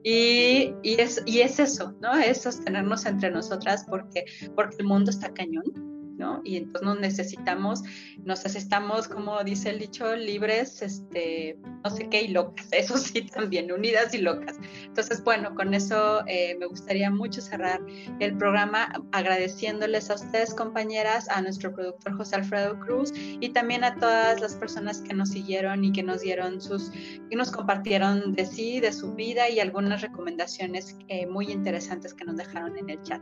Y, 0.05 0.75
y, 0.83 0.99
es, 0.99 1.23
y 1.25 1.39
es 1.39 1.59
eso, 1.59 1.95
¿no? 2.01 2.13
Es 2.13 2.41
sostenernos 2.41 3.05
entre 3.05 3.31
nosotras 3.31 3.85
porque, 3.89 4.25
porque 4.53 4.75
el 4.79 4.85
mundo 4.85 5.11
está 5.11 5.33
cañón 5.33 5.92
¿no? 6.17 6.41
Y 6.43 6.57
entonces 6.57 6.83
nos 6.83 6.99
necesitamos, 6.99 7.83
nos 8.23 8.43
necesitamos, 8.43 9.07
como 9.07 9.43
dice 9.43 9.69
el 9.69 9.79
dicho, 9.79 10.15
libres, 10.15 10.81
este, 10.81 11.57
no 11.83 11.89
sé 11.89 12.09
qué, 12.09 12.23
y 12.23 12.27
locas, 12.29 12.67
eso 12.71 12.97
sí 12.97 13.23
también, 13.23 13.71
unidas 13.71 14.13
y 14.13 14.19
locas. 14.19 14.57
Entonces, 14.83 15.23
bueno, 15.23 15.55
con 15.55 15.73
eso 15.73 16.23
eh, 16.27 16.55
me 16.59 16.65
gustaría 16.67 17.09
mucho 17.09 17.41
cerrar 17.41 17.81
el 18.19 18.37
programa 18.37 18.93
agradeciéndoles 19.11 20.09
a 20.09 20.15
ustedes, 20.15 20.53
compañeras, 20.53 21.27
a 21.29 21.41
nuestro 21.41 21.73
productor 21.73 22.17
José 22.17 22.35
Alfredo 22.35 22.79
Cruz 22.79 23.11
y 23.15 23.49
también 23.49 23.83
a 23.83 23.95
todas 23.95 24.39
las 24.41 24.55
personas 24.55 25.01
que 25.01 25.13
nos 25.13 25.29
siguieron 25.29 25.83
y 25.83 25.91
que 25.91 26.03
nos 26.03 26.21
dieron 26.21 26.61
sus, 26.61 26.91
y 27.29 27.35
nos 27.35 27.51
compartieron 27.51 28.33
de 28.33 28.45
sí, 28.45 28.79
de 28.79 28.93
su 28.93 29.13
vida 29.13 29.49
y 29.49 29.59
algunas 29.59 30.01
recomendaciones 30.01 30.97
eh, 31.07 31.25
muy 31.25 31.51
interesantes 31.51 32.13
que 32.13 32.25
nos 32.25 32.37
dejaron 32.37 32.77
en 32.77 32.89
el 32.89 33.01
chat. 33.03 33.21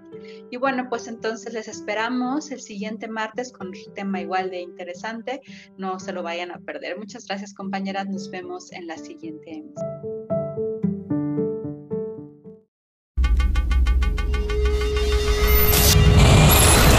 Y 0.49 0.57
bueno, 0.57 0.87
pues 0.89 1.07
entonces 1.07 1.53
les 1.53 1.67
esperamos 1.67 2.51
el 2.51 2.59
siguiente 2.61 2.80
siguiente 2.81 3.07
martes 3.07 3.51
con 3.51 3.67
un 3.67 3.93
tema 3.93 4.21
igual 4.21 4.49
de 4.49 4.59
interesante. 4.59 5.41
No 5.77 5.99
se 5.99 6.13
lo 6.13 6.23
vayan 6.23 6.49
a 6.49 6.57
perder. 6.57 6.97
Muchas 6.97 7.27
gracias 7.27 7.53
compañeras. 7.53 8.09
Nos 8.09 8.31
vemos 8.31 8.71
en 8.71 8.87
la 8.87 8.97
siguiente 8.97 9.51
emisión. 9.51 9.87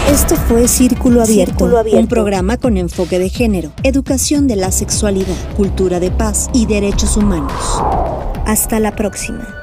Esto 0.09 0.35
fue 0.37 0.69
Círculo 0.69 1.21
Abierto, 1.21 1.65
un 1.65 2.07
programa 2.07 2.57
con 2.57 2.77
enfoque 2.77 3.19
de 3.19 3.27
género, 3.27 3.73
educación 3.83 4.47
de 4.47 4.55
la 4.55 4.71
sexualidad, 4.71 5.35
cultura 5.57 5.99
de 5.99 6.11
paz 6.11 6.49
y 6.53 6.65
derechos 6.65 7.17
humanos. 7.17 7.51
Hasta 8.45 8.79
la 8.79 8.95
próxima. 8.95 9.62